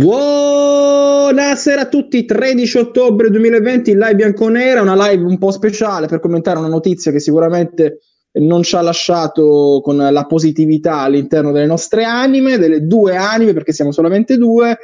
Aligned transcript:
Buonasera 0.00 1.82
a 1.82 1.88
tutti, 1.88 2.24
13 2.24 2.78
ottobre 2.78 3.28
2020, 3.28 3.92
live 3.92 4.14
bianconera, 4.14 4.80
una 4.80 4.96
live 4.96 5.24
un 5.24 5.36
po' 5.36 5.50
speciale 5.50 6.06
per 6.06 6.20
commentare 6.20 6.58
una 6.58 6.68
notizia 6.68 7.12
che 7.12 7.20
sicuramente 7.20 7.98
non 8.40 8.62
ci 8.62 8.76
ha 8.76 8.80
lasciato 8.80 9.82
con 9.84 9.98
la 9.98 10.24
positività 10.24 11.00
all'interno 11.00 11.52
delle 11.52 11.66
nostre 11.66 12.04
anime, 12.04 12.56
delle 12.56 12.86
due 12.86 13.14
anime, 13.14 13.52
perché 13.52 13.74
siamo 13.74 13.92
solamente 13.92 14.38
due, 14.38 14.78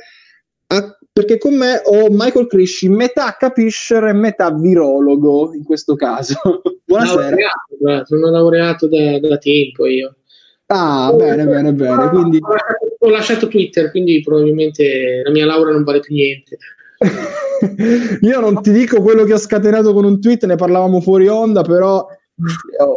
a, 0.66 0.98
perché 1.10 1.38
con 1.38 1.54
me 1.54 1.80
ho 1.82 2.08
Michael 2.10 2.46
Crisci, 2.46 2.90
metà 2.90 3.36
capiscer 3.38 4.04
e 4.04 4.12
metà 4.12 4.52
virologo 4.52 5.54
in 5.54 5.64
questo 5.64 5.94
caso. 5.94 6.34
Buonasera. 6.84 7.30
Laureato, 7.80 8.04
sono 8.04 8.30
laureato 8.30 8.86
da, 8.86 9.18
da 9.18 9.38
tempo 9.38 9.86
io. 9.86 10.16
Ah, 10.66 11.10
bene, 11.16 11.46
bene, 11.46 11.72
bene. 11.72 12.08
Quindi... 12.10 12.38
Ho 12.98 13.08
lasciato 13.10 13.48
Twitter, 13.48 13.90
quindi 13.90 14.22
probabilmente 14.22 15.22
la 15.24 15.30
mia 15.30 15.46
laurea 15.46 15.72
non 15.72 15.84
vale 15.84 16.00
più 16.00 16.14
niente. 16.14 16.56
Io 18.20 18.40
non 18.40 18.62
ti 18.62 18.72
dico 18.72 19.02
quello 19.02 19.24
che 19.24 19.34
ho 19.34 19.38
scatenato 19.38 19.92
con 19.92 20.04
un 20.04 20.20
tweet, 20.20 20.44
ne 20.46 20.56
parlavamo 20.56 21.00
fuori 21.00 21.28
onda, 21.28 21.62
però 21.62 22.06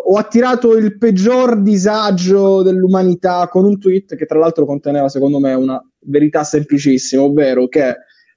ho 0.06 0.18
attirato 0.18 0.76
il 0.76 0.98
peggior 0.98 1.62
disagio 1.62 2.62
dell'umanità 2.62 3.48
con 3.48 3.64
un 3.64 3.80
tweet 3.80 4.16
che 4.16 4.26
tra 4.26 4.38
l'altro 4.38 4.66
conteneva 4.66 5.08
secondo 5.08 5.40
me 5.40 5.54
una 5.54 5.82
verità 6.02 6.44
semplicissima, 6.44 7.22
ovvero 7.22 7.68
che 7.68 7.88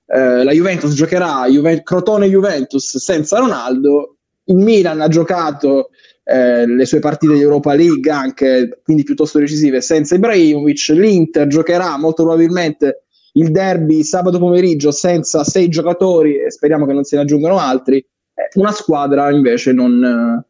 eh, 0.06 0.44
la 0.44 0.52
Juventus 0.52 0.94
giocherà 0.94 1.46
Juve- 1.48 1.82
Crotone-Juventus 1.82 2.98
senza 2.98 3.38
Ronaldo, 3.38 4.16
il 4.44 4.56
Milan 4.56 5.00
ha 5.00 5.08
giocato 5.08 5.90
eh, 6.24 6.66
le 6.66 6.86
sue 6.86 7.00
partite 7.00 7.34
di 7.34 7.40
Europa 7.40 7.74
League 7.74 8.10
anche 8.10 8.80
quindi 8.84 9.02
piuttosto 9.02 9.38
decisive 9.38 9.80
senza 9.80 10.14
Ibrahimovic. 10.14 10.88
l'Inter 10.90 11.46
giocherà 11.46 11.96
molto 11.98 12.22
probabilmente 12.22 13.04
il 13.34 13.50
derby 13.50 14.02
sabato 14.02 14.38
pomeriggio 14.38 14.90
senza 14.90 15.42
sei 15.42 15.68
giocatori 15.68 16.36
e 16.36 16.50
speriamo 16.50 16.86
che 16.86 16.92
non 16.92 17.04
se 17.04 17.16
ne 17.16 17.22
aggiungano 17.22 17.58
altri. 17.58 17.96
Eh, 17.96 18.48
una 18.54 18.72
squadra 18.72 19.30
invece 19.30 19.72
non, 19.72 20.44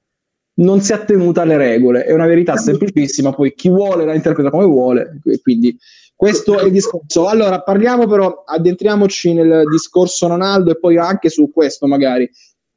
non 0.55 0.81
si 0.81 0.93
è 0.93 0.95
attenuta 0.95 1.43
alle 1.43 1.57
regole. 1.57 2.05
È 2.05 2.13
una 2.13 2.27
verità 2.27 2.57
semplicissima 2.57 3.33
poi 3.33 3.55
chi 3.55 3.69
vuole 3.69 4.05
la 4.05 4.15
interpreta 4.15 4.51
come 4.51 4.67
vuole 4.67 5.21
quindi 5.43 5.77
questo 6.23 6.61
è 6.61 6.67
il 6.67 6.71
discorso. 6.71 7.27
Allora 7.27 7.63
parliamo 7.63 8.07
però 8.07 8.45
addentriamoci 8.47 9.33
nel 9.33 9.65
discorso 9.69 10.29
Ronaldo 10.29 10.71
e 10.71 10.79
poi 10.79 10.97
anche 10.97 11.29
su 11.29 11.51
questo 11.51 11.89
magari 11.89 12.31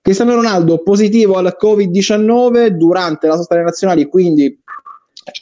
Cristiano 0.05 0.35
Ronaldo 0.35 0.83
positivo 0.83 1.33
al 1.33 1.57
Covid-19 1.59 2.67
durante 2.67 3.25
la 3.25 3.37
sosta 3.37 3.59
nazionali, 3.59 4.05
quindi 4.05 4.55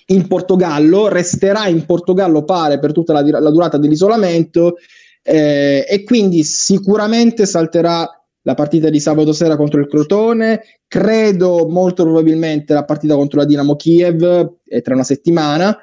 in 0.06 0.25
Portogallo, 0.25 1.09
resterà 1.09 1.67
in 1.67 1.86
Portogallo 1.86 2.45
pare 2.45 2.80
per 2.80 2.94
tutta 2.94 3.11
la, 3.11 3.39
la 3.41 3.50
durata 3.50 3.78
dell'isolamento 3.78 4.75
eh, 5.22 5.86
e 5.86 6.03
quindi 6.06 6.45
sicuramente 6.45 7.45
salterà 7.45 8.09
la 8.44 8.53
partita 8.53 8.89
di 8.89 9.02
sabato 9.02 9.34
sera 9.34 9.58
contro 9.58 9.81
il 9.81 9.89
Crotone, 9.89 10.61
credo 10.88 11.67
molto 11.67 12.03
probabilmente 12.03 12.73
la 12.73 12.86
partita 12.86 13.16
contro 13.16 13.39
la 13.39 13.45
Dinamo 13.45 13.75
Kiev 13.75 14.59
eh, 14.66 14.81
tra 14.81 14.94
una 14.94 15.03
settimana 15.03 15.78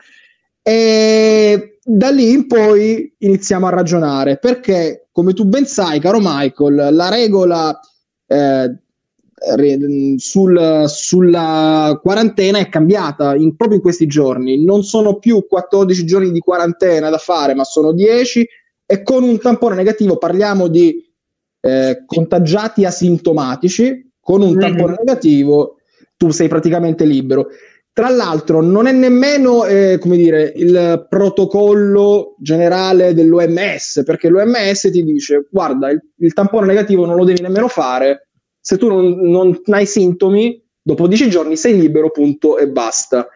e 0.62 1.80
da 1.84 2.08
lì 2.08 2.30
in 2.30 2.46
poi 2.46 3.14
iniziamo 3.18 3.66
a 3.66 3.70
ragionare 3.70 4.38
perché 4.38 5.08
come 5.12 5.34
tu 5.34 5.44
ben 5.44 5.66
sai 5.66 6.00
caro 6.00 6.18
Michael 6.18 6.94
la 6.94 7.10
regola 7.10 7.78
eh, 8.30 8.76
sul, 10.18 10.84
sulla 10.86 11.98
quarantena 12.00 12.58
è 12.58 12.68
cambiata 12.68 13.34
in, 13.34 13.56
proprio 13.56 13.78
in 13.78 13.82
questi 13.82 14.06
giorni. 14.06 14.62
Non 14.62 14.84
sono 14.84 15.18
più 15.18 15.46
14 15.48 16.04
giorni 16.04 16.30
di 16.30 16.40
quarantena 16.40 17.08
da 17.08 17.18
fare, 17.18 17.54
ma 17.54 17.64
sono 17.64 17.92
10 17.92 18.46
e 18.86 19.02
con 19.02 19.22
un 19.22 19.38
tampone 19.38 19.74
negativo 19.74 20.18
parliamo 20.18 20.68
di 20.68 21.04
eh, 21.60 22.04
contagiati 22.06 22.84
asintomatici. 22.84 24.08
Con 24.20 24.42
un 24.42 24.58
tampone 24.58 24.96
negativo 24.98 25.78
tu 26.16 26.30
sei 26.30 26.46
praticamente 26.46 27.04
libero. 27.04 27.48
Tra 27.92 28.08
l'altro, 28.08 28.62
non 28.62 28.86
è 28.86 28.92
nemmeno 28.92 29.64
eh, 29.64 29.98
come 30.00 30.16
dire, 30.16 30.52
il 30.54 31.06
protocollo 31.08 32.36
generale 32.38 33.14
dell'OMS, 33.14 34.02
perché 34.04 34.28
l'OMS 34.28 34.90
ti 34.92 35.02
dice: 35.02 35.48
guarda, 35.50 35.90
il, 35.90 36.00
il 36.18 36.32
tampone 36.32 36.66
negativo 36.66 37.04
non 37.04 37.16
lo 37.16 37.24
devi 37.24 37.42
nemmeno 37.42 37.66
fare. 37.66 38.28
Se 38.60 38.76
tu 38.76 38.86
non, 38.86 39.18
non 39.20 39.60
hai 39.70 39.86
sintomi, 39.86 40.62
dopo 40.80 41.08
10 41.08 41.28
giorni 41.28 41.56
sei 41.56 41.78
libero, 41.78 42.10
punto 42.10 42.58
e 42.58 42.68
basta. 42.68 43.26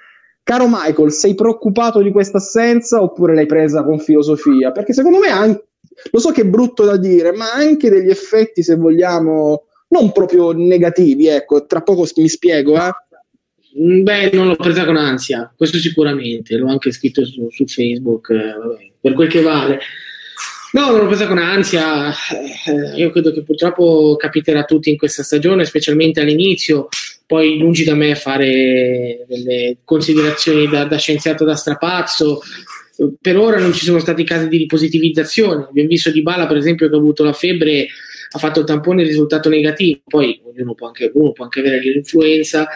Caro 0.42 0.66
Michael, 0.68 1.10
sei 1.10 1.34
preoccupato 1.34 2.00
di 2.00 2.12
questa 2.12 2.36
assenza 2.36 3.02
oppure 3.02 3.34
l'hai 3.34 3.46
presa 3.46 3.82
con 3.82 3.98
filosofia? 3.98 4.70
Perché 4.70 4.92
secondo 4.92 5.18
me 5.18 5.28
anche, 5.28 5.68
lo 6.10 6.18
so 6.20 6.30
che 6.30 6.42
è 6.42 6.46
brutto 6.46 6.84
da 6.84 6.96
dire, 6.96 7.32
ma 7.32 7.52
anche 7.52 7.90
degli 7.90 8.10
effetti, 8.10 8.62
se 8.62 8.76
vogliamo, 8.76 9.64
non 9.88 10.12
proprio 10.12 10.52
negativi, 10.52 11.26
ecco, 11.26 11.64
tra 11.64 11.80
poco 11.80 12.06
mi 12.16 12.28
spiego, 12.28 12.76
eh 12.76 12.92
beh, 13.74 14.30
non 14.32 14.46
l'ho 14.46 14.56
presa 14.56 14.84
con 14.84 14.96
ansia, 14.96 15.52
questo 15.56 15.78
sicuramente, 15.78 16.56
l'ho 16.56 16.68
anche 16.68 16.92
scritto 16.92 17.24
su, 17.24 17.48
su 17.50 17.66
Facebook, 17.66 18.30
eh, 18.30 18.54
vabbè, 18.56 18.90
per 19.00 19.12
quel 19.14 19.28
che 19.28 19.42
vale. 19.42 19.80
No, 20.72 20.90
non 20.90 21.00
l'ho 21.00 21.06
presa 21.06 21.26
con 21.26 21.38
ansia, 21.38 22.10
eh, 22.10 22.96
io 22.96 23.10
credo 23.10 23.32
che 23.32 23.42
purtroppo 23.42 24.16
capiterà 24.16 24.60
a 24.60 24.64
tutti 24.64 24.90
in 24.90 24.96
questa 24.96 25.22
stagione, 25.22 25.64
specialmente 25.64 26.20
all'inizio, 26.20 26.88
poi 27.26 27.58
lungi 27.58 27.84
da 27.84 27.94
me 27.94 28.14
fare 28.14 29.24
delle 29.28 29.78
considerazioni 29.84 30.68
da, 30.68 30.84
da 30.84 30.96
scienziato 30.96 31.44
da 31.44 31.54
strapazzo, 31.54 32.40
per 33.20 33.36
ora 33.36 33.58
non 33.58 33.72
ci 33.72 33.84
sono 33.84 33.98
stati 33.98 34.24
casi 34.24 34.48
di 34.48 34.56
ripositivizzazione, 34.58 35.66
abbiamo 35.68 35.88
visto 35.88 36.10
Di 36.10 36.22
Bala 36.22 36.46
per 36.46 36.56
esempio 36.56 36.88
che 36.88 36.94
ha 36.94 36.98
avuto 36.98 37.24
la 37.24 37.32
febbre, 37.32 37.88
ha 38.30 38.38
fatto 38.38 38.60
il 38.60 38.66
tampone 38.66 39.02
il 39.02 39.08
risultato 39.08 39.48
negativo, 39.48 40.00
poi 40.06 40.40
ognuno 40.44 40.74
può 40.74 40.88
anche, 40.88 41.10
uno 41.14 41.32
può 41.32 41.44
anche 41.44 41.60
avere 41.60 41.80
l'influenza, 41.80 42.68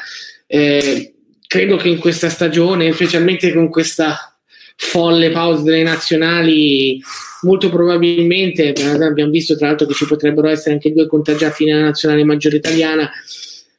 eh, 0.48 1.14
credo 1.46 1.76
che 1.76 1.88
in 1.88 1.98
questa 1.98 2.28
stagione, 2.28 2.92
specialmente 2.92 3.52
con 3.52 3.68
questa 3.68 4.36
folle 4.76 5.30
pausa 5.30 5.62
delle 5.62 5.82
nazionali, 5.82 7.00
molto 7.42 7.68
probabilmente, 7.68 8.72
abbiamo 8.72 9.30
visto 9.30 9.56
tra 9.56 9.68
l'altro 9.68 9.86
che 9.86 9.94
ci 9.94 10.06
potrebbero 10.06 10.48
essere 10.48 10.74
anche 10.74 10.92
due 10.92 11.06
contagiati 11.06 11.64
nella 11.64 11.84
nazionale 11.84 12.24
maggiore 12.24 12.56
italiana, 12.56 13.10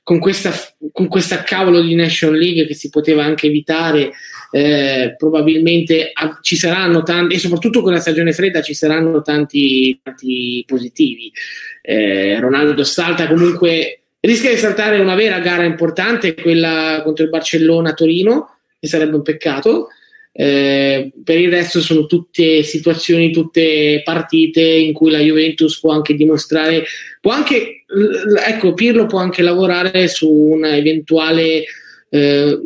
con 0.04 0.20
questa, 0.20 0.52
con 0.92 1.08
questa 1.08 1.44
cavolo 1.44 1.82
di 1.82 1.94
National 1.94 2.38
League 2.38 2.66
che 2.66 2.74
si 2.74 2.90
poteva 2.90 3.24
anche 3.24 3.48
evitare, 3.48 4.12
eh, 4.52 5.14
probabilmente 5.16 6.10
a, 6.12 6.40
ci 6.42 6.56
saranno 6.58 7.04
tanti, 7.04 7.36
e 7.36 7.40
soprattutto 7.40 7.82
con 7.82 7.94
la 7.94 8.00
stagione 8.00 8.34
fredda 8.34 8.62
ci 8.62 8.74
saranno 8.74 9.22
tanti, 9.22 10.00
tanti 10.02 10.64
positivi. 10.66 11.32
Eh, 11.82 12.40
Ronaldo 12.40 12.84
salta 12.84 13.28
comunque 13.28 13.99
rischia 14.22 14.50
di 14.50 14.58
saltare 14.58 15.00
una 15.00 15.16
vera 15.16 15.40
gara 15.40 15.64
importante, 15.64 16.34
quella 16.34 17.02
contro 17.04 17.24
il 17.24 17.30
Barcellona 17.30 17.94
Torino, 17.94 18.58
che 18.80 18.88
sarebbe 18.88 19.16
un 19.16 19.22
peccato. 19.22 19.88
Eh, 20.32 21.12
per 21.24 21.38
il 21.38 21.50
resto 21.50 21.82
sono 21.82 22.06
tutte 22.06 22.64
situazioni, 22.64 23.32
tutte 23.32 24.02
partite 24.06 24.62
in 24.62 24.94
cui 24.94 25.12
la 25.12 25.20
Juventus 25.20 25.80
può 25.80 25.92
anche 25.92 26.14
dimostrare, 26.14 26.86
può 27.20 27.32
anche, 27.32 27.84
ecco, 28.48 28.74
Pirlo 28.74 29.06
può 29.06 29.20
anche 29.20 29.42
lavorare 29.42 30.08
su 30.08 30.32
una 30.32 30.78
eventuale, 30.78 31.64
eh, 32.10 32.60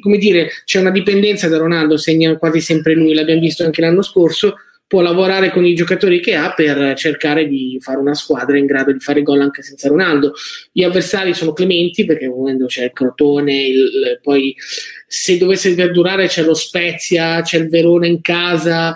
come 0.00 0.16
dire, 0.16 0.50
c'è 0.64 0.80
una 0.80 0.90
dipendenza 0.90 1.48
da 1.48 1.58
Ronaldo, 1.58 1.98
segna 1.98 2.36
quasi 2.36 2.60
sempre 2.60 2.94
lui, 2.94 3.12
l'abbiamo 3.12 3.40
visto 3.40 3.64
anche 3.64 3.82
l'anno 3.82 4.02
scorso, 4.02 4.54
può 4.86 5.00
lavorare 5.00 5.50
con 5.50 5.64
i 5.64 5.74
giocatori 5.74 6.20
che 6.20 6.34
ha 6.34 6.52
per 6.52 6.94
cercare 6.94 7.48
di 7.48 7.78
fare 7.80 7.98
una 7.98 8.14
squadra 8.14 8.58
in 8.58 8.66
grado 8.66 8.92
di 8.92 9.00
fare 9.00 9.22
gol 9.22 9.40
anche 9.40 9.62
senza 9.62 9.88
Ronaldo. 9.88 10.34
Gli 10.72 10.82
avversari 10.82 11.34
sono 11.34 11.52
clementi 11.52 12.04
perché 12.04 12.28
quando 12.28 12.66
c'è 12.66 12.84
il 12.84 12.92
Crotone, 12.92 13.62
il, 13.66 14.20
poi 14.22 14.54
se 15.06 15.38
dovesse 15.38 15.74
perdurare 15.74 16.26
c'è 16.26 16.42
lo 16.42 16.54
Spezia, 16.54 17.40
c'è 17.42 17.58
il 17.58 17.68
Verona 17.68 18.06
in 18.06 18.20
casa. 18.20 18.94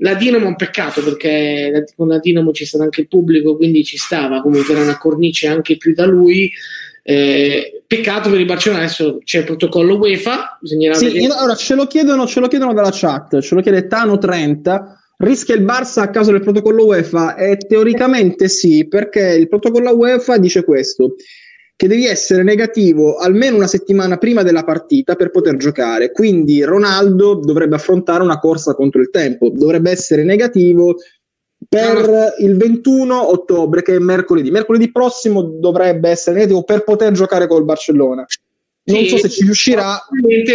La 0.00 0.14
Dinamo 0.14 0.44
è 0.44 0.48
un 0.48 0.56
peccato 0.56 1.02
perché 1.02 1.84
con 1.96 2.08
la 2.08 2.18
Dinamo 2.18 2.52
ci 2.52 2.66
stava 2.66 2.84
anche 2.84 3.02
il 3.02 3.08
pubblico, 3.08 3.56
quindi 3.56 3.84
ci 3.84 3.96
stava, 3.96 4.42
comunque 4.42 4.74
era 4.74 4.82
una 4.82 4.98
cornice 4.98 5.46
anche 5.46 5.76
più 5.76 5.94
da 5.94 6.04
lui. 6.04 6.52
Eh, 7.08 7.82
peccato 7.86 8.30
per 8.30 8.40
il 8.40 8.46
Barcellona, 8.46 8.82
adesso 8.82 9.18
c'è 9.22 9.38
il 9.38 9.44
protocollo 9.44 9.96
UEFA. 9.96 10.58
Sì, 10.62 11.06
io, 11.18 11.34
allora 11.34 11.54
ce 11.54 11.74
lo, 11.74 11.86
chiedono, 11.86 12.26
ce 12.26 12.40
lo 12.40 12.48
chiedono 12.48 12.72
dalla 12.72 12.90
chat, 12.92 13.38
ce 13.40 13.54
lo 13.54 13.60
chiede 13.60 13.86
Tano30 13.86 15.04
Rischia 15.18 15.54
il 15.54 15.64
Barça 15.64 16.02
a 16.02 16.10
causa 16.10 16.30
del 16.30 16.42
protocollo 16.42 16.84
UEFA? 16.84 17.36
Eh, 17.36 17.56
teoricamente 17.56 18.48
sì, 18.48 18.86
perché 18.86 19.20
il 19.20 19.48
protocollo 19.48 19.96
UEFA 19.96 20.36
dice 20.36 20.62
questo, 20.62 21.14
che 21.74 21.88
devi 21.88 22.06
essere 22.06 22.42
negativo 22.42 23.16
almeno 23.16 23.56
una 23.56 23.66
settimana 23.66 24.18
prima 24.18 24.42
della 24.42 24.62
partita 24.62 25.14
per 25.14 25.30
poter 25.30 25.56
giocare. 25.56 26.12
Quindi 26.12 26.62
Ronaldo 26.64 27.36
dovrebbe 27.36 27.76
affrontare 27.76 28.22
una 28.22 28.38
corsa 28.38 28.74
contro 28.74 29.00
il 29.00 29.08
tempo, 29.08 29.50
dovrebbe 29.50 29.90
essere 29.90 30.22
negativo 30.22 30.96
per 31.68 32.34
il 32.38 32.56
21 32.56 33.30
ottobre, 33.30 33.82
che 33.82 33.96
è 33.96 33.98
mercoledì. 33.98 34.50
Mercoledì 34.50 34.90
prossimo 34.92 35.42
dovrebbe 35.42 36.10
essere 36.10 36.36
negativo 36.36 36.62
per 36.62 36.84
poter 36.84 37.12
giocare 37.12 37.46
col 37.46 37.64
Barcellona. 37.64 38.24
non 38.84 39.02
sì, 39.02 39.08
so 39.08 39.16
se 39.16 39.28
ci 39.28 39.44
riuscirà. 39.44 39.98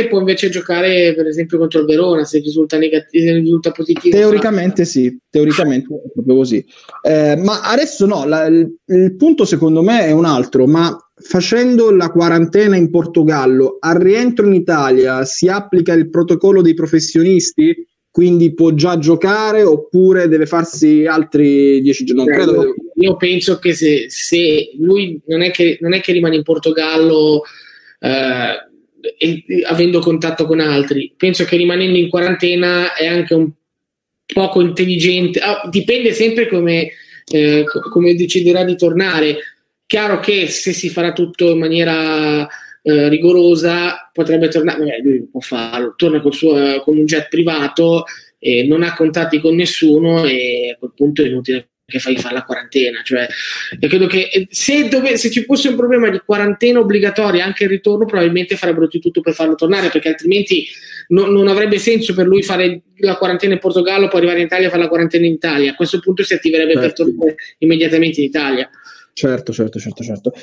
Può 0.10 0.20
invece 0.20 0.50
giocare, 0.50 1.14
per 1.16 1.28
esempio, 1.28 1.58
contro 1.58 1.82
il 1.82 1.86
Verona 1.86 2.24
se 2.24 2.40
risulta, 2.40 2.78
negativo, 2.78 3.26
se 3.26 3.34
risulta 3.34 3.72
positivo. 3.72 4.16
Teoricamente 4.16 4.86
sì, 4.86 5.18
teoricamente 5.30 5.94
è 5.94 6.12
proprio 6.14 6.36
così. 6.36 6.66
Eh, 7.02 7.36
ma 7.38 7.62
adesso 7.62 8.06
no, 8.06 8.26
la, 8.26 8.46
il, 8.46 8.74
il, 8.86 9.16
punto 9.16 9.44
secondo 9.44 9.82
me 9.82 10.06
è 10.06 10.12
un 10.12 10.26
altro, 10.26 10.66
ma 10.66 10.96
facendo 11.16 11.92
la 11.92 12.10
quarantena 12.10 12.76
in 12.78 12.90
Portogallo, 12.90 13.78
al 13.80 13.96
rientro 13.96 14.48
in 14.48 14.54
Italia 14.54 15.26
si 15.26 15.48
applica 15.48 15.94
il 15.94 16.10
protocollo 16.10 16.62
dei 16.62 16.74
professionisti? 16.74 17.86
Quindi 18.12 18.54
può 18.54 18.74
già 18.74 18.98
giocare 18.98 19.64
oppure 19.64 20.28
deve 20.28 20.46
farsi 20.46 21.06
altri 21.06 21.80
dieci 21.82 22.04
giorni? 22.04 22.26
Non 22.26 22.34
credo 22.34 22.62
io, 22.62 22.76
io 22.96 23.16
penso 23.16 23.58
che 23.58 23.74
se, 23.74 24.08
se 24.10 24.72
lui 24.78 25.18
non 25.28 25.42
è 25.42 25.52
che, 25.52 25.78
non 25.80 25.94
è 25.94 26.02
che 26.02 26.12
rimane 26.12 26.36
in 26.36 26.44
Portogallo 26.44 27.44
eh, 28.00 28.68
e, 29.18 29.44
avendo 29.66 30.00
contatto 30.00 30.46
con 30.46 30.60
altri. 30.60 31.14
Penso 31.16 31.46
che 31.46 31.56
rimanendo 31.56 31.98
in 31.98 32.10
quarantena 32.10 32.94
è 32.96 33.08
anche 33.08 33.34
un 33.34 33.50
poco 34.26 34.60
intelligente, 34.60 35.40
ah, 35.40 35.68
dipende 35.70 36.12
sempre 36.12 36.50
come, 36.50 36.92
eh, 37.32 37.64
come 37.90 38.16
deciderà 38.16 38.66
di 38.66 38.76
tornare. 38.76 39.38
Chiaro 39.86 40.20
che 40.20 40.48
se 40.48 40.74
si 40.74 40.90
farà 40.90 41.14
tutto 41.14 41.50
in 41.50 41.60
maniera 41.60 42.46
eh, 42.84 43.10
rigorosa 43.10 44.10
potrebbe 44.12 44.48
tornare, 44.48 44.80
magari 44.80 45.02
lui 45.04 45.28
può 45.30 45.40
farlo, 45.40 45.94
torna 45.96 46.20
col 46.22 46.34
suo, 46.34 46.80
con 46.82 46.98
un 46.98 47.06
jet 47.06 47.28
privato 47.30 48.06
e 48.40 48.66
non 48.66 48.84
ha 48.84 48.96
contatti 48.96 49.40
con 49.40 49.56
nessuno 49.56 50.26
e 50.26 50.72
a 50.74 50.78
quel 50.80 50.94
punto 50.96 51.22
è 51.22 51.28
inutile 51.28 51.70
che 51.92 52.00
fai 52.00 52.16
fare 52.18 52.34
la 52.34 52.44
quarantena. 52.44 53.02
Cioè, 53.04 53.28
io 53.80 53.88
credo 53.88 54.08
che 54.08 54.30
eh, 54.32 54.48
se, 54.50 54.88
dove, 54.88 55.18
se, 55.18 55.30
ci 55.30 55.44
fosse 55.44 55.68
un 55.70 55.76
problema 55.76 56.10
di 56.10 56.22
quarantena 56.26 56.80
obbligatoria 56.80 57.46
anche 57.46 57.66
il 57.66 57.70
ritorno, 57.70 58.06
probabilmente 58.06 58.56
farebbero 58.56 58.88
di 58.88 59.00
tutto 59.00 59.22
per 59.22 59.34
farlo 59.34 59.54
tornare, 59.54 59.90
perché 59.90 60.10
altrimenti 60.10 60.66
no, 61.10 61.26
non 61.26 61.48
avrebbe 61.48 61.78
senso 61.78 62.16
per 62.16 62.26
lui 62.26 62.42
fare 62.42 62.82
la 62.98 63.16
quarantena 63.16 63.54
in 63.54 63.60
Portogallo, 63.60 64.08
poi 64.08 64.20
arrivare 64.20 64.40
in 64.40 64.46
Italia 64.46 64.68
e 64.68 64.70
fare 64.70 64.82
la 64.82 64.90
quarantena 64.90 65.26
in 65.26 65.34
Italia. 65.34 65.72
A 65.72 65.76
questo 65.76 66.00
punto 66.00 66.24
si 66.24 66.34
attiverebbe 66.34 66.74
certo. 66.74 66.88
per 66.88 66.94
tornare 66.94 67.36
immediatamente 67.60 68.22
in 68.22 68.28
Italia. 68.28 68.70
Certo, 69.14 69.52
certo, 69.52 69.80
certo, 69.80 70.04
certo. 70.04 70.34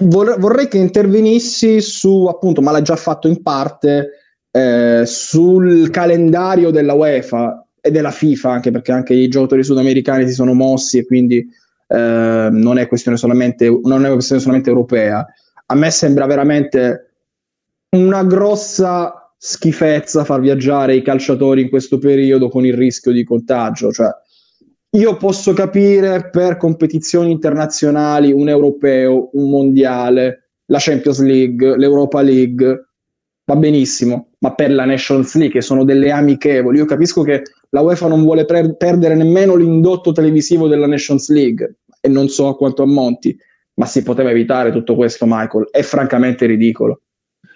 Vorrei 0.00 0.68
che 0.68 0.78
intervenissi 0.78 1.80
su, 1.80 2.26
appunto, 2.26 2.60
ma 2.60 2.72
l'ha 2.72 2.82
già 2.82 2.96
fatto 2.96 3.28
in 3.28 3.42
parte, 3.42 4.10
eh, 4.50 5.04
sul 5.06 5.90
calendario 5.90 6.70
della 6.70 6.94
UEFA 6.94 7.64
e 7.80 7.90
della 7.90 8.10
FIFA, 8.10 8.50
anche 8.50 8.70
perché 8.70 8.92
anche 8.92 9.14
i 9.14 9.28
giocatori 9.28 9.62
sudamericani 9.62 10.26
si 10.26 10.34
sono 10.34 10.52
mossi 10.54 10.98
e 10.98 11.06
quindi 11.06 11.46
eh, 11.86 12.48
non, 12.50 12.78
è 12.78 12.86
questione 12.88 13.16
solamente, 13.16 13.68
non 13.84 14.04
è 14.04 14.12
questione 14.12 14.40
solamente 14.40 14.70
europea. 14.70 15.24
A 15.66 15.74
me 15.74 15.90
sembra 15.90 16.26
veramente 16.26 17.12
una 17.90 18.24
grossa 18.24 19.32
schifezza 19.36 20.24
far 20.24 20.40
viaggiare 20.40 20.94
i 20.94 21.02
calciatori 21.02 21.62
in 21.62 21.70
questo 21.70 21.98
periodo 21.98 22.48
con 22.48 22.66
il 22.66 22.74
rischio 22.74 23.12
di 23.12 23.24
contagio. 23.24 23.90
Cioè, 23.90 24.08
io 24.92 25.16
posso 25.16 25.52
capire 25.52 26.30
per 26.30 26.56
competizioni 26.56 27.30
internazionali 27.30 28.32
un 28.32 28.48
europeo, 28.48 29.30
un 29.34 29.48
mondiale, 29.48 30.50
la 30.66 30.78
Champions 30.80 31.20
League, 31.20 31.76
l'Europa 31.76 32.22
League, 32.22 32.88
va 33.44 33.56
benissimo, 33.56 34.30
ma 34.38 34.54
per 34.54 34.72
la 34.72 34.84
Nations 34.84 35.34
League, 35.34 35.54
che 35.54 35.64
sono 35.64 35.84
delle 35.84 36.10
amichevoli, 36.10 36.78
io 36.78 36.84
capisco 36.84 37.22
che 37.22 37.42
la 37.70 37.80
UEFA 37.82 38.08
non 38.08 38.22
vuole 38.22 38.44
pre- 38.44 38.74
perdere 38.76 39.14
nemmeno 39.14 39.54
l'indotto 39.54 40.12
televisivo 40.12 40.66
della 40.66 40.86
Nations 40.86 41.30
League 41.30 41.76
e 42.00 42.08
non 42.08 42.28
so 42.28 42.48
a 42.48 42.56
quanto 42.56 42.82
ammonti, 42.82 43.36
ma 43.74 43.86
si 43.86 44.02
poteva 44.02 44.30
evitare 44.30 44.72
tutto 44.72 44.94
questo, 44.94 45.24
Michael. 45.26 45.68
È 45.70 45.82
francamente 45.82 46.46
ridicolo. 46.46 47.02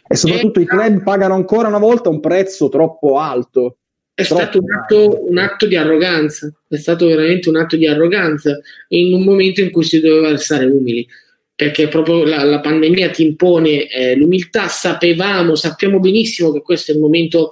E 0.07 0.17
soprattutto 0.17 0.61
i 0.61 0.67
club 0.67 1.03
pagano 1.03 1.35
ancora 1.35 1.69
una 1.69 1.79
volta 1.79 2.11
un 2.11 2.21
prezzo 2.21 2.69
troppo 2.69 3.19
alto. 3.19 3.79
È 4.16 4.22
stato 4.22 4.61
un 4.62 4.72
atto, 4.72 5.26
un 5.28 5.38
atto, 5.38 5.66
di 5.66 5.75
arroganza, 5.75 6.52
è 6.69 6.76
stato 6.76 7.06
veramente 7.06 7.49
un 7.49 7.56
atto 7.56 7.76
di 7.76 7.88
arroganza 7.88 8.61
in 8.88 9.12
un 9.12 9.25
momento 9.25 9.61
in 9.61 9.72
cui 9.72 9.82
si 9.82 10.00
doveva 10.00 10.37
stare 10.37 10.66
umili, 10.66 11.05
perché 11.52 11.88
proprio 11.88 12.25
la, 12.25 12.44
la 12.44 12.61
pandemia 12.61 13.11
ti 13.11 13.25
impone 13.25 13.88
eh, 13.88 14.14
l'umiltà, 14.14 14.69
sapevamo, 14.69 15.56
sappiamo 15.56 15.99
benissimo 15.99 16.52
che 16.52 16.62
questo 16.62 16.93
è 16.93 16.94
il 16.94 17.00
momento, 17.00 17.50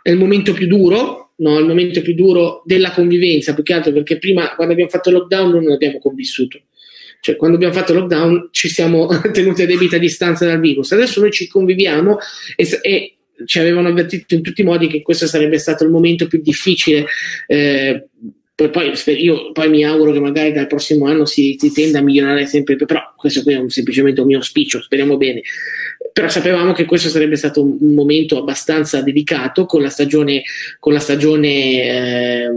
è 0.00 0.10
il 0.10 0.18
momento 0.18 0.52
più 0.52 0.68
duro, 0.68 1.32
no, 1.36 1.58
il 1.58 1.66
momento 1.66 2.00
più 2.00 2.14
duro 2.14 2.62
della 2.64 2.92
convivenza, 2.92 3.52
più 3.52 3.64
che 3.64 3.72
altro 3.72 3.92
perché 3.92 4.18
prima 4.18 4.54
quando 4.54 4.74
abbiamo 4.74 4.90
fatto 4.90 5.08
il 5.08 5.16
lockdown 5.16 5.50
non 5.50 5.72
abbiamo 5.72 5.98
convissuto. 5.98 6.60
Cioè, 7.20 7.36
quando 7.36 7.56
abbiamo 7.56 7.74
fatto 7.74 7.92
il 7.92 7.98
lockdown 7.98 8.48
ci 8.52 8.68
siamo 8.68 9.08
tenuti 9.32 9.62
a 9.62 9.66
debita 9.66 9.98
distanza 9.98 10.44
dal 10.44 10.60
virus. 10.60 10.92
Adesso 10.92 11.20
noi 11.20 11.32
ci 11.32 11.48
conviviamo 11.48 12.18
e, 12.54 12.78
e 12.82 13.16
ci 13.44 13.58
avevano 13.58 13.88
avvertito 13.88 14.34
in 14.34 14.42
tutti 14.42 14.60
i 14.60 14.64
modi 14.64 14.86
che 14.86 15.02
questo 15.02 15.26
sarebbe 15.26 15.58
stato 15.58 15.84
il 15.84 15.90
momento 15.90 16.26
più 16.26 16.40
difficile 16.40 17.06
eh, 17.46 18.06
poi, 18.54 18.92
io 19.18 19.50
poi 19.52 19.68
mi 19.68 19.84
auguro 19.84 20.12
che 20.12 20.20
magari 20.20 20.52
dal 20.52 20.66
prossimo 20.66 21.06
anno 21.06 21.24
si, 21.24 21.56
si 21.58 21.72
tenda 21.72 21.98
a 21.98 22.02
migliorare 22.02 22.46
sempre 22.46 22.76
però 22.76 23.12
questo 23.16 23.42
qui 23.42 23.54
è 23.54 23.56
un, 23.56 23.70
semplicemente 23.70 24.20
un 24.20 24.26
mio 24.26 24.38
auspicio, 24.38 24.82
speriamo 24.82 25.16
bene. 25.16 25.42
Però 26.12 26.28
sapevamo 26.28 26.72
che 26.72 26.84
questo 26.84 27.08
sarebbe 27.08 27.36
stato 27.36 27.62
un, 27.62 27.78
un 27.80 27.94
momento 27.94 28.38
abbastanza 28.38 29.00
delicato 29.00 29.64
con 29.64 29.80
la 29.80 29.88
stagione, 29.88 30.42
con 30.78 30.92
la 30.92 30.98
stagione 30.98 32.48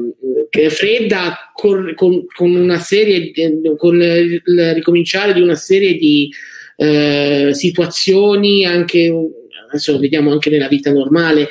eh, 0.49 0.69
fredda, 0.69 1.51
con, 1.53 1.93
con, 1.95 2.25
con, 2.33 2.53
una 2.53 2.79
serie, 2.79 3.31
con 3.77 4.01
il 4.01 4.73
ricominciare 4.73 5.33
di 5.33 5.41
una 5.41 5.55
serie 5.55 5.95
di 5.95 6.29
eh, 6.77 7.51
situazioni 7.53 8.65
anche 8.65 9.13
adesso 9.75 9.93
lo 9.93 9.99
vediamo 9.99 10.31
anche 10.31 10.49
nella 10.49 10.67
vita 10.67 10.91
normale 10.91 11.47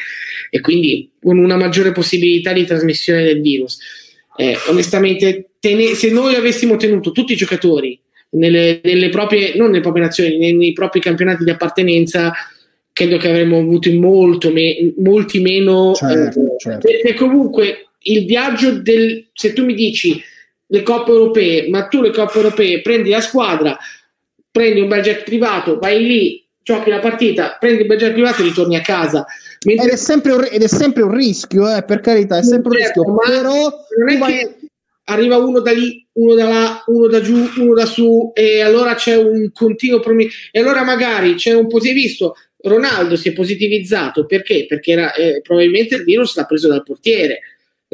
e 0.51 0.61
quindi 0.61 1.11
con 1.21 1.39
una 1.39 1.57
maggiore 1.57 1.93
possibilità 1.93 2.53
di 2.53 2.65
trasmissione 2.65 3.23
del 3.23 3.41
virus 3.41 3.79
eh, 4.37 4.57
onestamente, 4.69 5.51
tene- 5.61 5.95
se 5.95 6.11
noi 6.11 6.35
avessimo 6.35 6.77
tenuto 6.77 7.13
tutti 7.13 7.33
i 7.33 7.37
giocatori 7.37 7.99
nelle, 8.31 8.81
nelle 8.83 9.09
proprie, 9.09 9.55
non 9.55 9.71
nelle 9.71 9.83
proprie 9.83 10.05
nazioni, 10.05 10.37
nei, 10.37 10.55
nei, 10.55 10.73
propri 10.73 11.01
campionati 11.01 11.45
di 11.45 11.51
appartenenza, 11.51 12.33
credo 12.93 13.17
che 13.17 13.29
avremmo 13.29 13.59
avuto 13.59 13.93
molto 13.93 14.51
me- 14.51 14.93
molti 14.99 15.41
meno. 15.41 15.95
Certo, 15.95 16.41
eh, 16.41 16.59
certo. 16.59 16.89
Perché 16.89 17.15
comunque 17.15 17.91
il 18.01 18.25
viaggio 18.25 18.73
del. 18.73 19.29
Se 19.33 19.53
tu 19.53 19.65
mi 19.65 19.75
dici 19.75 20.21
le 20.67 20.83
coppe 20.83 21.13
europee, 21.13 21.69
ma 21.69 21.87
tu 21.87 22.03
le 22.03 22.11
coppe 22.11 22.39
europee 22.39 22.81
prendi 22.81 23.11
la 23.11 23.21
squadra, 23.21 23.79
prendi 24.51 24.81
un 24.81 24.89
bel 24.89 25.03
jet 25.03 25.23
privato, 25.23 25.79
vai 25.79 26.05
lì, 26.05 26.44
giochi 26.65 26.89
la 26.89 26.99
partita, 26.99 27.57
prendi 27.61 27.83
il 27.83 27.97
jet 27.97 28.13
privato 28.13 28.41
e 28.41 28.47
ritorni 28.47 28.75
a 28.75 28.81
casa. 28.81 29.25
Mentre... 29.67 29.87
Ed, 29.87 29.93
è 29.93 29.97
sempre 29.97 30.33
un, 30.33 30.49
ed 30.51 30.63
è 30.63 30.67
sempre 30.67 31.03
un 31.03 31.15
rischio, 31.15 31.73
eh, 31.73 31.85
per 31.85 32.01
carità, 32.01 32.39
è 32.39 32.43
sempre 32.43 32.81
certo, 32.81 33.03
un 33.03 33.19
rischio. 33.19 33.37
Però 33.37 33.71
non 33.99 34.09
è 34.09 34.19
vai... 34.19 34.33
che 34.33 34.57
arriva 35.05 35.37
uno 35.37 35.61
da 35.61 35.73
lì, 35.73 36.05
uno 36.13 36.35
da 36.35 36.49
là, 36.49 36.83
uno 36.87 37.07
da 37.07 37.21
giù, 37.21 37.37
uno 37.59 37.75
da 37.75 37.85
su, 37.85 38.33
e 38.35 38.63
allora 38.63 38.95
c'è 38.95 39.15
un 39.15 39.51
continuo 39.53 40.01
promi- 40.01 40.29
E 40.51 40.59
allora 40.59 40.83
magari 40.83 41.35
c'è 41.35 41.53
un 41.53 41.69
positivo. 41.69 42.01
Visto, 42.01 42.37
Ronaldo 42.63 43.17
si 43.17 43.29
è 43.29 43.33
positivizzato 43.33 44.25
perché? 44.25 44.65
Perché 44.67 44.93
era, 44.93 45.13
eh, 45.13 45.43
probabilmente 45.43 45.97
il 45.97 46.05
virus 46.05 46.35
l'ha 46.35 46.47
preso 46.47 46.69
dal 46.69 46.83
portiere 46.83 47.41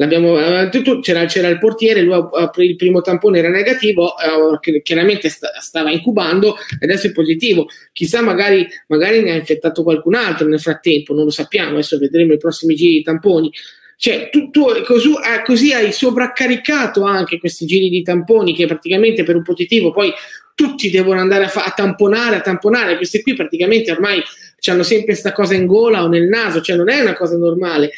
c'era, 0.07 1.25
c'era, 1.25 1.47
il 1.47 1.57
portiere, 1.57 2.01
lui 2.01 2.15
il 2.57 2.75
primo 2.75 3.01
tampone 3.01 3.39
era 3.39 3.49
negativo, 3.49 4.13
eh, 4.17 4.81
chiaramente 4.81 5.29
sta, 5.29 5.49
stava 5.59 5.91
incubando 5.91 6.55
adesso 6.79 7.07
è 7.07 7.11
positivo. 7.11 7.67
Chissà, 7.91 8.21
magari, 8.21 8.67
magari, 8.87 9.21
ne 9.21 9.31
ha 9.31 9.35
infettato 9.35 9.83
qualcun 9.83 10.15
altro 10.15 10.47
nel 10.47 10.59
frattempo, 10.59 11.13
non 11.13 11.25
lo 11.25 11.29
sappiamo. 11.29 11.73
Adesso 11.73 11.97
vedremo 11.97 12.33
i 12.33 12.37
prossimi 12.37 12.75
giri 12.75 12.93
di 12.93 13.01
tamponi. 13.03 13.51
Cioè, 13.97 14.29
tu 14.31 14.49
così, 14.83 15.09
eh, 15.09 15.43
così, 15.45 15.73
hai 15.73 15.91
sovraccaricato 15.91 17.03
anche 17.03 17.37
questi 17.37 17.67
giri 17.67 17.89
di 17.89 18.01
tamponi 18.01 18.55
che 18.55 18.65
praticamente 18.65 19.23
per 19.23 19.35
un 19.35 19.43
positivo 19.43 19.91
poi 19.91 20.11
tutti 20.55 20.89
devono 20.89 21.19
andare 21.19 21.43
a, 21.43 21.47
fa- 21.47 21.65
a 21.65 21.71
tamponare, 21.75 22.37
a 22.37 22.41
tamponare. 22.41 22.97
Questi 22.97 23.21
qui 23.21 23.35
praticamente 23.35 23.91
ormai 23.91 24.21
hanno 24.69 24.83
sempre 24.83 25.13
questa 25.13 25.31
cosa 25.31 25.53
in 25.53 25.65
gola 25.65 26.03
o 26.03 26.07
nel 26.07 26.27
naso, 26.27 26.61
cioè 26.61 26.75
non 26.75 26.89
è 26.89 26.99
una 26.99 27.13
cosa 27.13 27.37
normale 27.37 27.91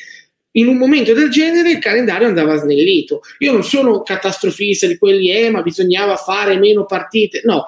in 0.53 0.67
un 0.67 0.77
momento 0.77 1.13
del 1.13 1.29
genere 1.29 1.71
il 1.71 1.79
calendario 1.79 2.27
andava 2.27 2.57
snellito. 2.57 3.21
Io 3.39 3.51
non 3.51 3.63
sono 3.63 4.01
catastrofista 4.01 4.87
di 4.87 4.97
quelli, 4.97 5.31
eh, 5.31 5.49
ma 5.49 5.61
bisognava 5.61 6.15
fare 6.15 6.57
meno 6.57 6.85
partite. 6.85 7.41
No, 7.43 7.65